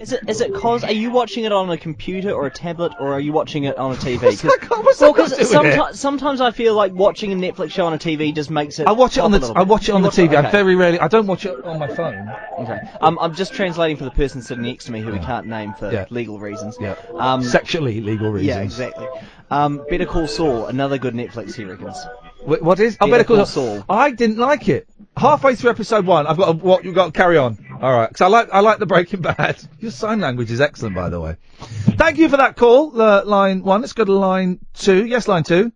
[0.00, 2.92] Is it is it cause are you watching it on a computer or a tablet
[3.00, 4.22] or are you watching it on a TV?
[4.22, 5.98] What's that got- what's well, that got to do with sometimes it?
[5.98, 8.86] sometimes I feel like watching a Netflix show on a TV just makes it.
[8.86, 10.34] I watch it on the t- I watch it on the TV.
[10.36, 10.98] I very rarely.
[11.00, 12.30] I don't watch it on my phone.
[12.60, 12.78] Okay.
[13.00, 15.74] Um, I'm just translating for the person sitting next to me who we can't name
[15.74, 16.06] for Yeah.
[16.10, 16.76] legal reasons.
[16.80, 16.94] Yeah.
[17.16, 18.48] Um, Sexually legal reasons.
[18.48, 19.06] Yeah, exactly.
[19.50, 21.96] Um, Better Call Saul, another good Netflix, he reckons.
[22.44, 22.96] Wh- what is?
[23.00, 23.84] Oh, Better Call Saul.
[23.88, 24.88] I didn't like it.
[25.16, 27.58] Halfway through episode one, I've got to, what you've got to carry on.
[27.80, 29.62] All right, because I like I like the Breaking Bad.
[29.78, 31.36] Your sign language is excellent, by the way.
[31.58, 33.00] Thank you for that call.
[33.00, 33.80] Uh, line one.
[33.80, 35.04] Let's go to line two.
[35.06, 35.72] Yes, line two.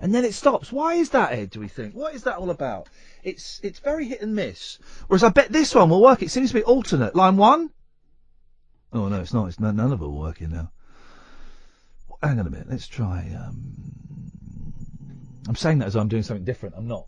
[0.00, 0.70] And then it stops.
[0.70, 1.50] Why is that, Ed?
[1.50, 1.94] Do we think?
[1.94, 2.88] What is that all about?
[3.22, 4.78] It's it's very hit and miss.
[5.08, 6.22] Whereas I bet this one will work.
[6.22, 7.16] It seems to be alternate.
[7.16, 7.70] Line one.
[8.92, 9.46] Oh no, it's not.
[9.48, 10.70] It's none, none of them are working now.
[12.22, 12.68] Hang on a minute.
[12.70, 13.34] Let's try.
[13.36, 13.74] Um,
[15.48, 16.74] I'm saying that as I'm doing something different.
[16.76, 17.06] I'm not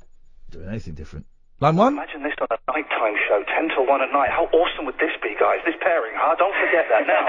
[0.51, 1.27] doing anything different.
[1.61, 1.95] Line one.
[1.95, 4.29] Imagine this on a nighttime show, 10 till 1 at night.
[4.31, 5.61] How awesome would this be, guys?
[5.65, 6.37] This pairing, huh?
[6.39, 7.25] Don't forget that now.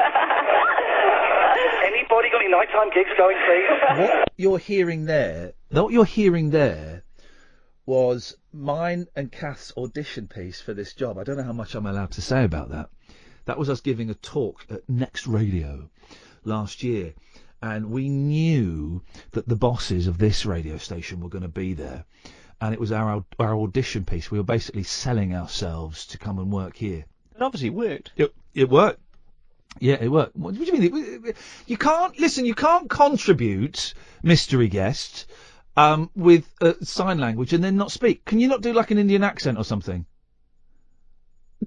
[1.88, 4.10] Anybody got any nighttime gigs going, please?
[4.10, 7.03] what you're hearing there, what you're hearing there,
[7.86, 11.18] was mine and Kath's audition piece for this job.
[11.18, 12.90] I don't know how much I'm allowed to say about that.
[13.45, 15.90] That was us giving a talk at Next Radio
[16.44, 17.14] last year,
[17.61, 22.06] and we knew that the bosses of this radio station were going to be there,
[22.61, 24.32] and it was our our audition piece.
[24.32, 27.06] We were basically selling ourselves to come and work here.
[27.34, 28.11] And obviously it worked.
[28.16, 29.00] It, it worked.
[29.80, 30.36] Yeah, it worked.
[30.36, 31.34] What, what do you mean?
[31.68, 32.45] You can't listen.
[32.45, 35.27] You can't contribute mystery guest
[35.76, 38.26] um, with uh, sign language and then not speak.
[38.26, 40.06] Can you not do like an Indian accent or something?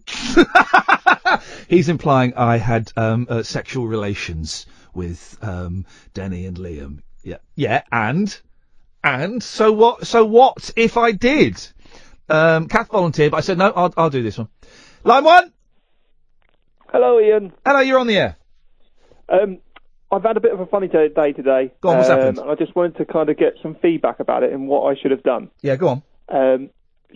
[1.69, 7.01] He's implying I had um, uh, sexual relations with um, Denny and Liam.
[7.23, 8.41] Yeah, yeah, and
[9.05, 10.07] and so what?
[10.07, 11.60] So what if I did?
[12.28, 13.73] Um, Kath volunteered, but I said no.
[13.75, 14.49] I'll, I'll do this one.
[15.05, 15.52] Line one.
[16.93, 17.52] Hello, Iain.
[17.65, 18.36] Hello, you're on the air.
[19.28, 19.59] Um,
[20.12, 21.73] I've had a bit of a funny day day today.
[21.81, 22.39] Go on, what's um, happened?
[22.39, 25.01] and I just wanted to kind of get some feedback about it and what I
[25.01, 25.51] should have done.
[25.62, 26.02] Yeah, go on.
[26.28, 26.70] Um,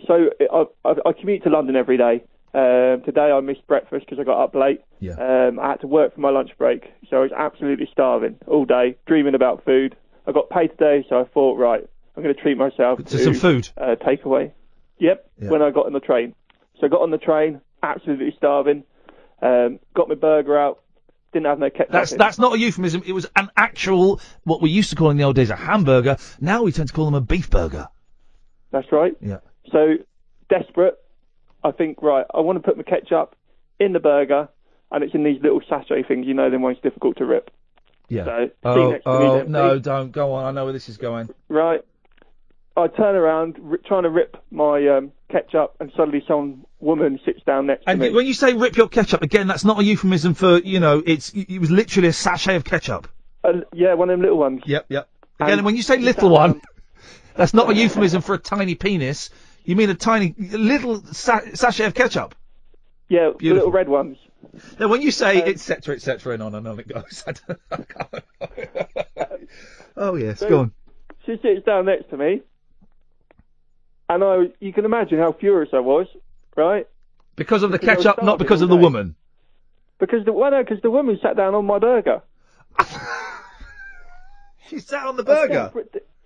[0.07, 2.23] so I, I, I commute to London every day.
[2.55, 4.79] Um, today I missed breakfast because I got up late.
[5.01, 5.15] Yeah.
[5.15, 8.63] Um, I had to work for my lunch break, so I was absolutely starving all
[8.63, 9.97] day, dreaming about food.
[10.25, 11.85] I got paid today, so I thought, right,
[12.15, 13.69] I'm going to treat myself To some food?
[13.77, 14.51] Uh, takeaway.
[14.99, 15.29] Yep.
[15.41, 15.49] Yeah.
[15.49, 16.33] When I got on the train,
[16.79, 18.85] so I got on the train, absolutely starving.
[19.41, 20.81] Um, got my burger out.
[21.33, 21.91] Didn't have no ketchup.
[21.91, 22.17] That's in.
[22.17, 23.03] that's not a euphemism.
[23.05, 26.15] It was an actual what we used to call in the old days a hamburger.
[26.39, 27.89] Now we tend to call them a beef burger.
[28.71, 29.11] That's right.
[29.19, 29.39] Yeah.
[29.73, 29.95] So
[30.49, 30.97] desperate,
[31.65, 32.25] I think right.
[32.33, 33.35] I want to put my ketchup
[33.79, 34.47] in the burger,
[34.91, 36.27] and it's in these little sachet things.
[36.27, 37.49] You know, them ones difficult to rip.
[38.07, 38.25] Yeah.
[38.25, 40.45] So, Oh, me, oh then, no, don't go on.
[40.45, 41.29] I know where this is going.
[41.49, 41.81] Right.
[42.77, 47.39] I turn around, r- trying to rip my um, ketchup, and suddenly some woman sits
[47.45, 48.07] down next And to me.
[48.07, 51.01] And when you say rip your ketchup again, that's not a euphemism for you know.
[51.05, 53.07] It's it was literally a sachet of ketchup.
[53.43, 54.61] Uh, yeah, one of them little ones.
[54.65, 55.09] Yep, yep.
[55.39, 56.61] Again, And when you say little one, down-
[57.35, 59.29] that's not a euphemism for a tiny penis.
[59.65, 62.35] You mean a tiny little sa- sachet of ketchup.
[63.09, 64.17] Yeah, the little red ones.
[64.79, 67.23] Now, when you say Um, et cetera, et cetera, and on and on it goes.
[67.27, 69.37] I don't, I
[69.97, 70.71] oh yes, So- go on.
[71.25, 72.41] She sits down next to me,
[74.07, 76.05] and I, you can imagine how furious I was,
[76.55, 76.87] right?
[77.35, 79.15] Because of the Because ketchup, not because of the woman.
[79.97, 82.21] Because the well, no, because the woman sat down on my burger.
[84.67, 85.71] She sat on the I burger.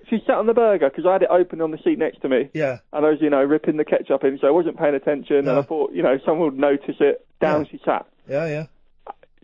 [0.09, 2.29] She sat on the burger because I had it open on the seat next to
[2.29, 2.49] me.
[2.53, 2.79] Yeah.
[2.91, 5.49] And I was, you know, ripping the ketchup in, so I wasn't paying attention, and
[5.49, 7.25] I thought, you know, someone would notice it.
[7.39, 8.05] Down she sat.
[8.27, 8.65] Yeah, yeah.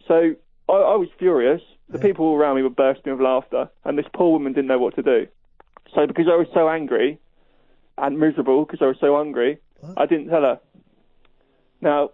[0.08, 0.36] So
[0.68, 1.62] I, I was furious.
[1.90, 4.80] The people all around me were bursting with laughter, and this poor woman didn't know
[4.80, 5.28] what to do.
[5.94, 7.20] So because I was so angry
[7.98, 9.60] and miserable because I was so hungry,
[9.96, 10.60] I didn't tell her.
[11.80, 12.10] Now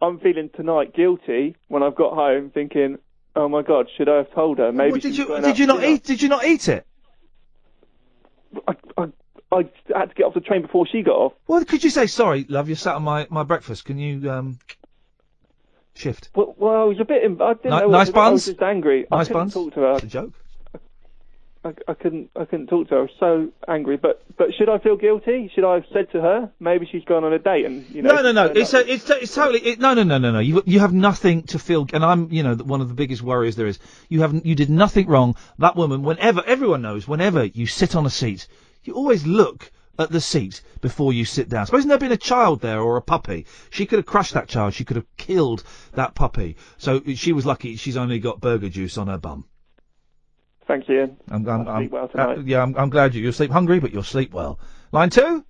[0.00, 2.98] I'm feeling tonight guilty when I've got home, thinking,
[3.36, 5.80] "Oh my God, should I have told her?" Maybe Well, did you did you not
[5.80, 6.02] dinner." eat?
[6.04, 6.84] Did you not eat it?
[8.68, 9.04] I, I,
[9.52, 9.56] I
[9.94, 11.32] had to get off the train before she got off.
[11.46, 12.68] Well, could you say sorry, love?
[12.68, 13.84] You sat on my, my breakfast.
[13.84, 14.58] Can you um
[15.94, 16.30] shift?
[16.34, 17.24] Well, well I was a bit.
[17.24, 18.20] em- I didn't Ni- know nice to do.
[18.20, 19.06] I was just angry.
[19.10, 19.54] I Nice couldn't buns?
[19.54, 19.92] talk to her.
[19.94, 20.32] It's a joke.
[21.64, 22.30] I, I couldn't.
[22.34, 22.98] I couldn't talk to her.
[22.98, 23.96] I was so angry.
[23.96, 25.50] But but should I feel guilty?
[25.54, 26.50] Should I have said to her?
[26.58, 28.16] Maybe she's gone on a date and you know.
[28.16, 28.46] No, no, no.
[28.46, 30.40] It's a, it's it's totally it, no, no, no, no, no.
[30.40, 31.86] You you have nothing to feel.
[31.92, 33.78] And I'm you know one of the biggest worries there is.
[34.08, 35.36] You haven't you did nothing wrong.
[35.58, 38.48] That woman, whenever everyone knows, whenever you sit on a seat,
[38.82, 41.66] you always look at the seat before you sit down.
[41.66, 44.74] Supposing there'd been a child there or a puppy, she could have crushed that child.
[44.74, 46.56] She could have killed that puppy.
[46.78, 47.76] So she was lucky.
[47.76, 49.44] She's only got burger juice on her bum.
[50.72, 51.18] Thanks, Iain.
[51.28, 53.22] I'm, I'm, I'll I'm, sleep well uh, yeah, I'm, I'm glad you.
[53.22, 54.58] You'll sleep hungry, but you'll sleep well.
[54.90, 55.44] Line two.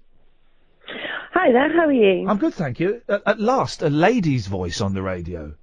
[1.33, 2.28] Hi there, how are you?
[2.28, 3.02] I'm good, thank you.
[3.09, 5.55] At, at last, a lady's voice on the radio.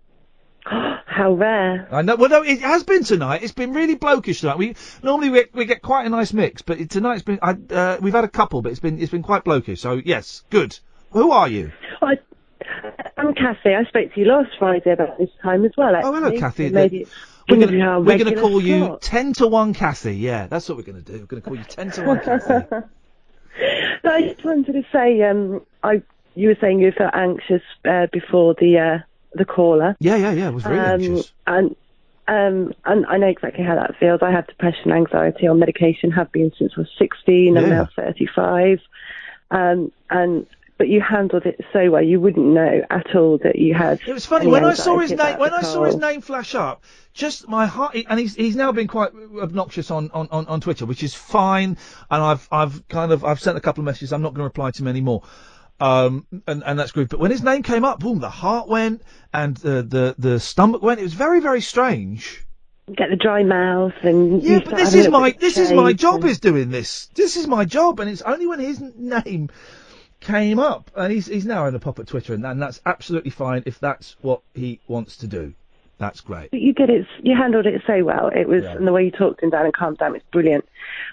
[0.66, 1.90] How rare.
[1.92, 2.16] I know.
[2.16, 3.44] Well, no, it has been tonight.
[3.44, 4.58] It's been really blokish tonight.
[4.58, 7.40] We normally we, we get quite a nice mix, but it, tonight's been.
[7.42, 9.80] I, uh, we've had a couple, but it's been it's been quite blokish.
[9.80, 10.80] So yes, good.
[11.12, 11.74] Who are you?
[12.02, 12.14] I,
[13.18, 13.76] I'm Kathy.
[13.76, 15.94] I spoke to you last Friday about this time as well.
[16.02, 16.40] Oh, hello.
[16.40, 16.70] Kathy.
[16.70, 17.12] So maybe it's
[17.50, 20.16] We're be our we're gonna call you ten to one, Kathy.
[20.16, 21.14] Yeah, that's what we're gonna do.
[21.20, 22.90] We're gonna call you ten to one.
[24.04, 26.02] No, I just wanted to say, um, I
[26.36, 28.98] you were saying you felt anxious uh, before the uh,
[29.34, 29.96] the caller.
[30.00, 30.48] Yeah, yeah, yeah.
[30.48, 31.34] I was very um, anxious.
[31.46, 31.76] And
[32.28, 34.22] um, and I know exactly how that feels.
[34.22, 36.12] I have depression, anxiety on medication.
[36.12, 37.58] Have been since I was 16.
[37.58, 38.80] I'm now 35.
[39.52, 40.46] Um, and
[40.80, 42.02] but you handled it so well.
[42.02, 44.00] You wouldn't know at all that you had.
[44.08, 45.38] It was funny when I saw his name.
[45.38, 47.98] When I saw his name flash up, just my heart.
[48.08, 51.78] And he's he's now been quite obnoxious on, on, on, on Twitter, which is fine.
[52.10, 54.14] And I've I've kind of I've sent a couple of messages.
[54.14, 55.24] I'm not going to reply to him anymore.
[55.82, 57.10] Um, and, and that's good.
[57.10, 59.02] But when his name came up, boom, the heart went
[59.34, 61.02] and the the the stomach went.
[61.02, 62.46] It was very very strange.
[62.96, 66.30] Get the dry mouth and Yeah, but this is my this is my job and-
[66.30, 67.08] is doing this.
[67.16, 69.50] This is my job, and it's only when his name
[70.20, 73.32] came up, and he's he's now in the pop at Twitter, and, and that's absolutely
[73.32, 75.54] fine if that's what he wants to do.
[76.00, 76.52] That's great.
[76.52, 77.08] But you did it.
[77.22, 78.30] You handled it so well.
[78.34, 80.64] It was, and the way you talked him down and calmed down, it's brilliant.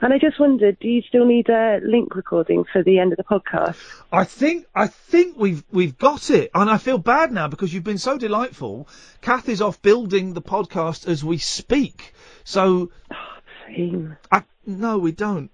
[0.00, 3.16] And I just wondered, do you still need a link recording for the end of
[3.16, 3.76] the podcast?
[4.12, 7.82] I think I think we've we've got it, and I feel bad now because you've
[7.82, 8.88] been so delightful.
[9.22, 15.50] Kath is off building the podcast as we speak, so oh, I no, we don't.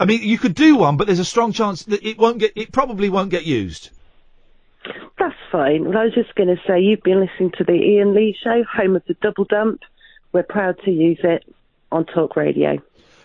[0.00, 2.52] I mean, you could do one, but there's a strong chance that it won't get.
[2.56, 3.90] It probably won't get used.
[5.18, 5.84] That's fine.
[5.84, 8.64] Well, I was just going to say, you've been listening to the Iain Lee Show,
[8.64, 9.82] home of the double dump.
[10.32, 11.44] We're proud to use it
[11.92, 12.78] on Talk Radio.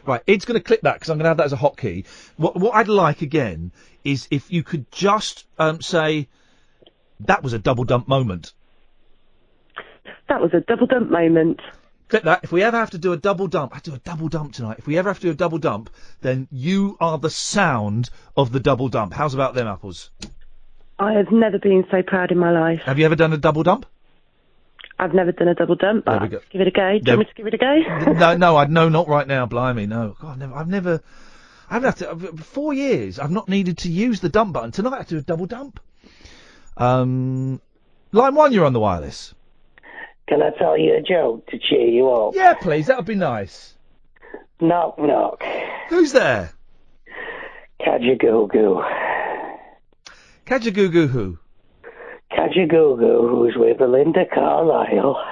[0.05, 2.05] Right, it's going to clip that because I'm going to have that as a hotkey.
[2.35, 3.71] What what I'd like again
[4.03, 6.27] is if you could just um, say
[7.21, 8.51] that was a double dump moment.
[10.27, 11.61] That was a double dump moment.
[12.07, 12.43] Clip that.
[12.43, 14.77] If we ever have to do a double dump, I do a double dump tonight.
[14.77, 15.89] If we ever have to do a double dump,
[16.21, 19.13] then you are the sound of the double dump.
[19.13, 20.11] How's about them apples?
[20.99, 22.81] I have never been so proud in my life.
[22.85, 23.85] Have you ever done a double dump?
[24.97, 26.37] I've never done a double dump, but we go.
[26.37, 26.89] I'll give it a go.
[26.91, 28.13] Do you There- want me to give it a go?
[28.19, 29.45] no, no, I no, not right now.
[29.45, 30.15] Blimey, no.
[30.21, 31.01] God, I've never, I've never,
[31.69, 33.19] I haven't had to, four years.
[33.19, 34.71] I've not needed to use the dump button.
[34.71, 35.79] Tonight I have to do a double dump.
[36.77, 37.59] Um,
[38.11, 39.33] line one, you're on the wireless.
[40.27, 42.33] Can I tell you a joke to cheer you up?
[42.35, 42.87] Yeah, please.
[42.87, 43.75] That would be nice.
[44.59, 45.43] Knock, knock.
[45.89, 46.51] Who's there?
[47.81, 48.83] Kajagoogoo.
[50.45, 51.37] Kajagoogoo who?
[52.31, 55.23] Kajagoogoo, who's with Belinda Carlisle,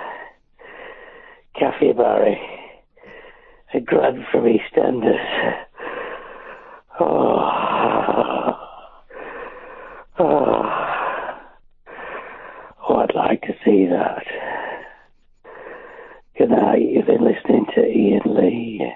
[1.59, 2.39] Kathy Barry,
[3.73, 5.63] a grad from EastEnders.
[6.99, 7.63] Oh.
[10.19, 10.61] Oh.
[12.87, 14.52] oh, I'd like to see that.
[16.37, 16.81] Good night.
[16.81, 18.93] You've been listening to Iain Lee.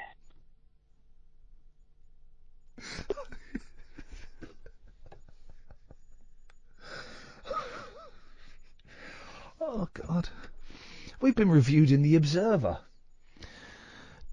[9.60, 10.30] Oh God.
[11.20, 12.78] We've been reviewed in the Observer.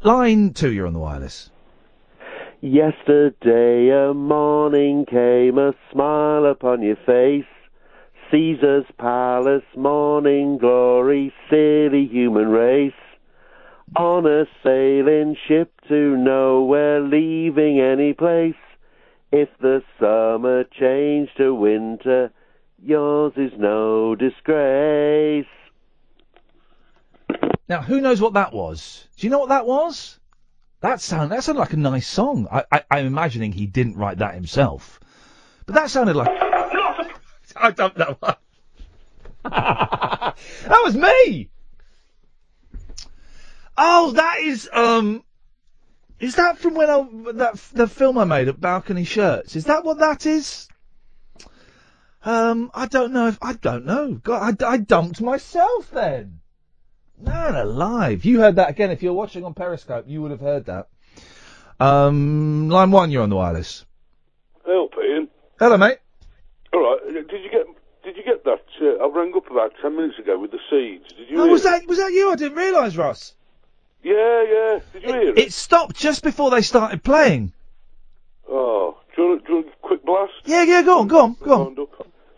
[0.02, 1.50] Line two, you're on the wireless.
[2.60, 7.44] Yesterday a morning came, a smile upon your face.
[8.34, 12.92] Caesar's palace, morning glory, silly human race.
[13.96, 18.56] On a sailing ship to nowhere, leaving any place.
[19.30, 22.32] If the summer changed to winter,
[22.82, 25.46] yours is no disgrace.
[27.68, 29.06] Now, who knows what that was?
[29.16, 30.18] Do you know what that was?
[30.80, 32.48] That sound that sounded like a nice song.
[32.50, 34.98] I, I, I'm imagining he didn't write that himself,
[35.66, 36.53] but that sounded like.
[37.56, 38.16] I don't know.
[39.44, 40.34] that
[40.84, 41.50] was me.
[43.76, 45.24] Oh, that is um.
[46.20, 49.56] Is that from when I that the film I made at Balcony Shirts?
[49.56, 50.68] Is that what that is?
[52.24, 54.14] Um, I don't know if I don't know.
[54.14, 56.40] God, I, I dumped myself then.
[57.20, 58.24] Man alive!
[58.24, 58.90] You heard that again.
[58.90, 60.88] If you're watching on Periscope, you would have heard that.
[61.78, 63.84] Um, line one, you're on the wireless.
[64.64, 65.28] Help, Iain.
[65.58, 65.98] Hello, mate.
[66.74, 67.28] All right.
[67.28, 67.66] Did you get
[68.02, 68.64] Did you get that?
[68.82, 71.08] Uh, I rang up about ten minutes ago with the seeds.
[71.16, 71.40] Did you?
[71.40, 71.70] Oh, hear was it?
[71.70, 72.32] that was that you?
[72.32, 73.34] I didn't realise, Ross.
[74.02, 74.78] Yeah, yeah.
[74.92, 75.38] Did you hear it?
[75.38, 77.52] It stopped just before they started playing.
[78.48, 80.32] Oh, do you, want, do you want a quick blast?
[80.44, 80.82] Yeah, yeah.
[80.82, 81.76] Go on, go on, go on.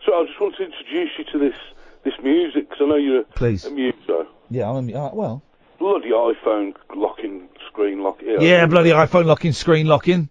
[0.05, 1.57] So I just want to introduce you to this
[2.05, 3.65] this music because I know you're a, Please.
[3.65, 4.27] a muso.
[4.49, 5.43] Yeah, I'm uh, well.
[5.79, 8.19] Bloody iPhone locking screen lock.
[8.23, 8.39] Yeah.
[8.39, 10.29] Yeah, bloody iPhone locking, screen locking.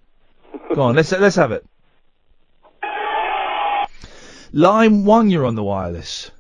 [0.74, 1.64] Go on, let's let's have it.
[4.56, 6.30] Line one, you're on the wireless.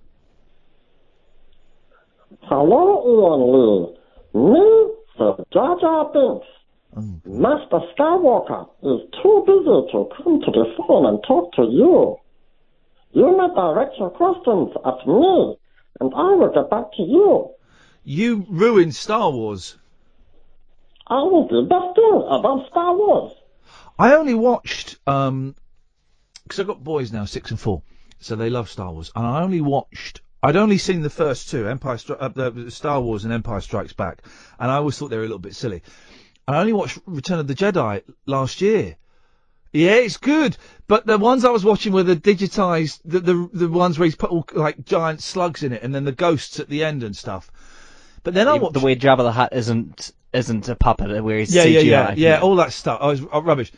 [2.44, 4.52] Hello, Iain Lee.
[4.52, 6.46] Me, Sir Jar Jar Binks.
[7.26, 12.16] Master Skywalker is too busy to come to the phone and talk to you.
[13.12, 15.58] You may direct your questions at me,
[16.00, 17.50] and I will get back to you.
[18.02, 19.76] You ruined Star Wars.
[21.06, 23.32] I will do the thing about Star Wars.
[23.98, 25.54] I only watched um
[26.48, 27.82] 'cause I've got boys now, six and four,
[28.18, 30.20] so they love Star Wars, and I only watched.
[30.42, 33.92] I'd only seen the first two, Empire Stri- uh, the Star Wars and Empire Strikes
[33.92, 34.22] Back,
[34.58, 35.82] and I always thought they were a little bit silly.
[36.46, 38.96] And I only watched Return of the Jedi last year.
[39.72, 43.68] Yeah, it's good, but the ones I was watching were the digitized, the the, the
[43.68, 46.68] ones where he's put all like giant slugs in it, and then the ghosts at
[46.68, 47.50] the end and stuff.
[48.22, 51.54] But then I watched the weird Jabba the Hutt isn't isn't a puppet where he's
[51.54, 51.72] yeah, CGI.
[51.72, 52.98] yeah, yeah, yeah, all that stuff.
[53.00, 53.72] I was uh, rubbish.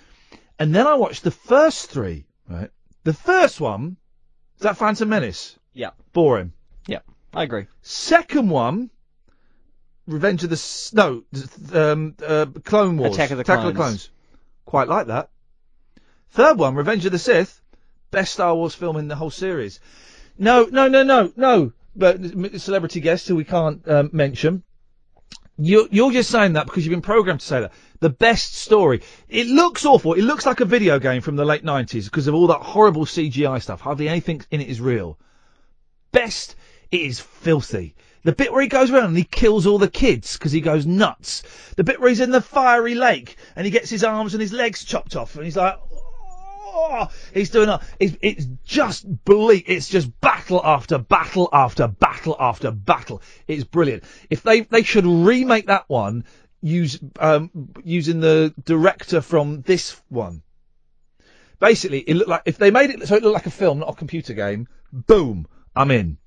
[0.59, 2.27] And then I watched the first three.
[2.49, 2.71] Right,
[3.05, 3.97] the first one
[4.59, 5.57] is that Phantom Menace.
[5.73, 5.91] Yeah.
[6.13, 6.53] Boring.
[6.87, 7.01] Yeah,
[7.33, 7.67] I agree.
[7.83, 8.91] Second one,
[10.07, 11.23] Revenge of the S- no,
[11.73, 13.15] um, uh, Clone Wars.
[13.15, 14.09] Attack of the Attack of the Clones.
[14.09, 14.11] Clones.
[14.65, 15.31] Quite like that.
[16.31, 17.61] Third one, Revenge of the Sith,
[18.11, 19.81] best Star Wars film in the whole series.
[20.39, 21.73] No, no, no, no, no.
[21.95, 22.21] But
[22.61, 24.63] celebrity guest who we can't um, mention.
[25.57, 27.73] You're, you're just saying that because you've been programmed to say that.
[28.01, 29.03] The best story.
[29.29, 30.15] It looks awful.
[30.15, 33.05] It looks like a video game from the late 90s because of all that horrible
[33.05, 33.81] CGI stuff.
[33.81, 35.19] Hardly anything in it is real.
[36.13, 36.55] Best,
[36.91, 37.95] it is filthy.
[38.23, 40.87] The bit where he goes around and he kills all the kids because he goes
[40.87, 41.43] nuts.
[41.77, 44.53] The bit where he's in the fiery lake and he gets his arms and his
[44.53, 45.79] legs chopped off and he's like,
[46.79, 49.65] oh, he's doing a, it's, it's just bleak.
[49.69, 53.23] It's just battle after battle after battle after battle.
[53.47, 54.05] It's brilliant.
[54.31, 56.25] If they, they should remake that one,
[56.61, 57.51] use, um,
[57.85, 60.43] using the director from this one.
[61.61, 63.91] Basically, it looked like, if they made it so it looked like a film, not
[63.91, 66.19] a computer game, boom, I'm in.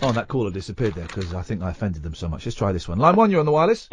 [0.00, 2.44] Oh, and that caller disappeared there because I think I offended them so much.
[2.44, 2.98] Let's try this one.
[2.98, 3.88] Line one, you're on the wireless.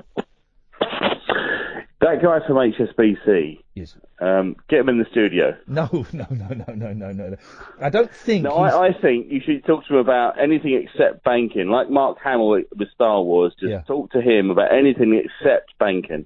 [2.02, 3.60] That guy from HSBC.
[3.76, 3.95] Yes.
[4.22, 5.58] Um, get him in the studio.
[5.68, 7.36] No, no, no, no, no, no, no.
[7.82, 8.44] I don't think.
[8.44, 11.69] No, I, I think you should talk to him about anything except banking.
[11.69, 16.26] Like Mark Hamill with Star Wars, just talk to him about anything except banking.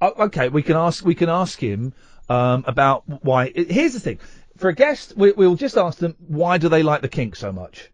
[0.00, 1.04] Oh, okay, we can ask.
[1.04, 1.92] We can ask him
[2.28, 3.50] um, about why.
[3.54, 4.18] Here's the thing.
[4.56, 7.52] for a guest, we, we'll just ask them why do they like the kink so
[7.52, 7.90] much.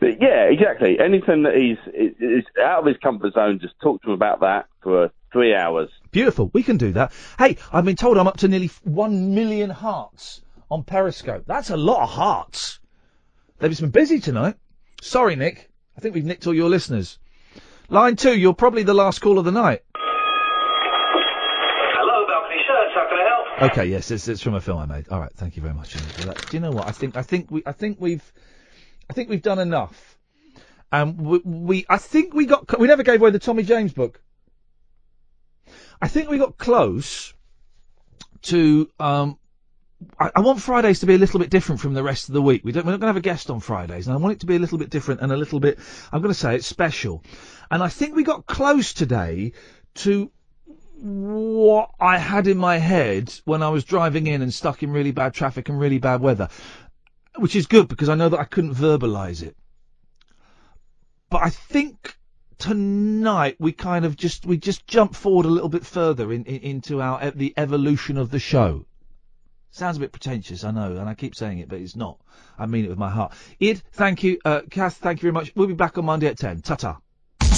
[0.00, 0.98] But yeah, exactly.
[1.00, 4.40] Anything that he's is, is out of his comfort zone, just talk to him about
[4.40, 5.88] that for three hours.
[6.10, 6.50] Beautiful.
[6.52, 7.12] We can do that.
[7.38, 11.44] Hey, I've been told I'm up to nearly one million hearts on Periscope.
[11.46, 12.80] That's a lot of hearts.
[13.58, 14.56] They've just been busy tonight.
[15.00, 15.70] Sorry, Nick.
[15.96, 17.18] I think we've nicked all your listeners.
[17.88, 19.82] Line two, you're probably the last call of the night.
[21.94, 22.92] Hello, balcony shirts.
[22.94, 23.72] How can I help?
[23.72, 25.08] Okay, yes, it's, it's from a film I made.
[25.08, 25.96] All right, thank you very much.
[25.96, 26.50] Iain, for that.
[26.50, 26.86] Do you know what?
[26.86, 28.32] I think I think we I think we've
[29.08, 30.18] I think we've done enough.
[30.92, 34.20] Um, we, we I think we got we never gave away the Tommy James book.
[36.00, 37.34] I think we got close
[38.42, 39.38] to um.
[40.20, 42.42] I, I want Fridays to be a little bit different from the rest of the
[42.42, 42.62] week.
[42.64, 44.40] We don't, we're not going to have a guest on Fridays, and I want it
[44.40, 45.78] to be a little bit different and a little bit.
[46.12, 47.24] I'm going to say it's special,
[47.70, 49.52] and I think we got close today
[49.94, 50.30] to
[50.98, 55.12] what I had in my head when I was driving in and stuck in really
[55.12, 56.48] bad traffic and really bad weather,
[57.38, 59.56] which is good because I know that I couldn't verbalise it.
[61.30, 62.16] But I think
[62.58, 66.60] tonight we kind of just we just jump forward a little bit further in, in,
[66.60, 68.86] into our the evolution of the show.
[69.70, 72.18] Sounds a bit pretentious, I know, and I keep saying it, but it's not.
[72.58, 73.34] I mean it with my heart.
[73.60, 74.38] Id, thank you.
[74.44, 75.52] Uh, Kath, thank you very much.
[75.54, 76.62] We'll be back on Monday at 10.
[76.62, 76.98] Ta-ta.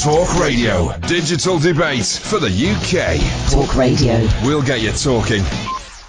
[0.02, 0.96] Talk Radio.
[1.06, 3.50] Digital debate for the UK.
[3.52, 4.28] Talk Radio.
[4.42, 5.44] We'll get you talking.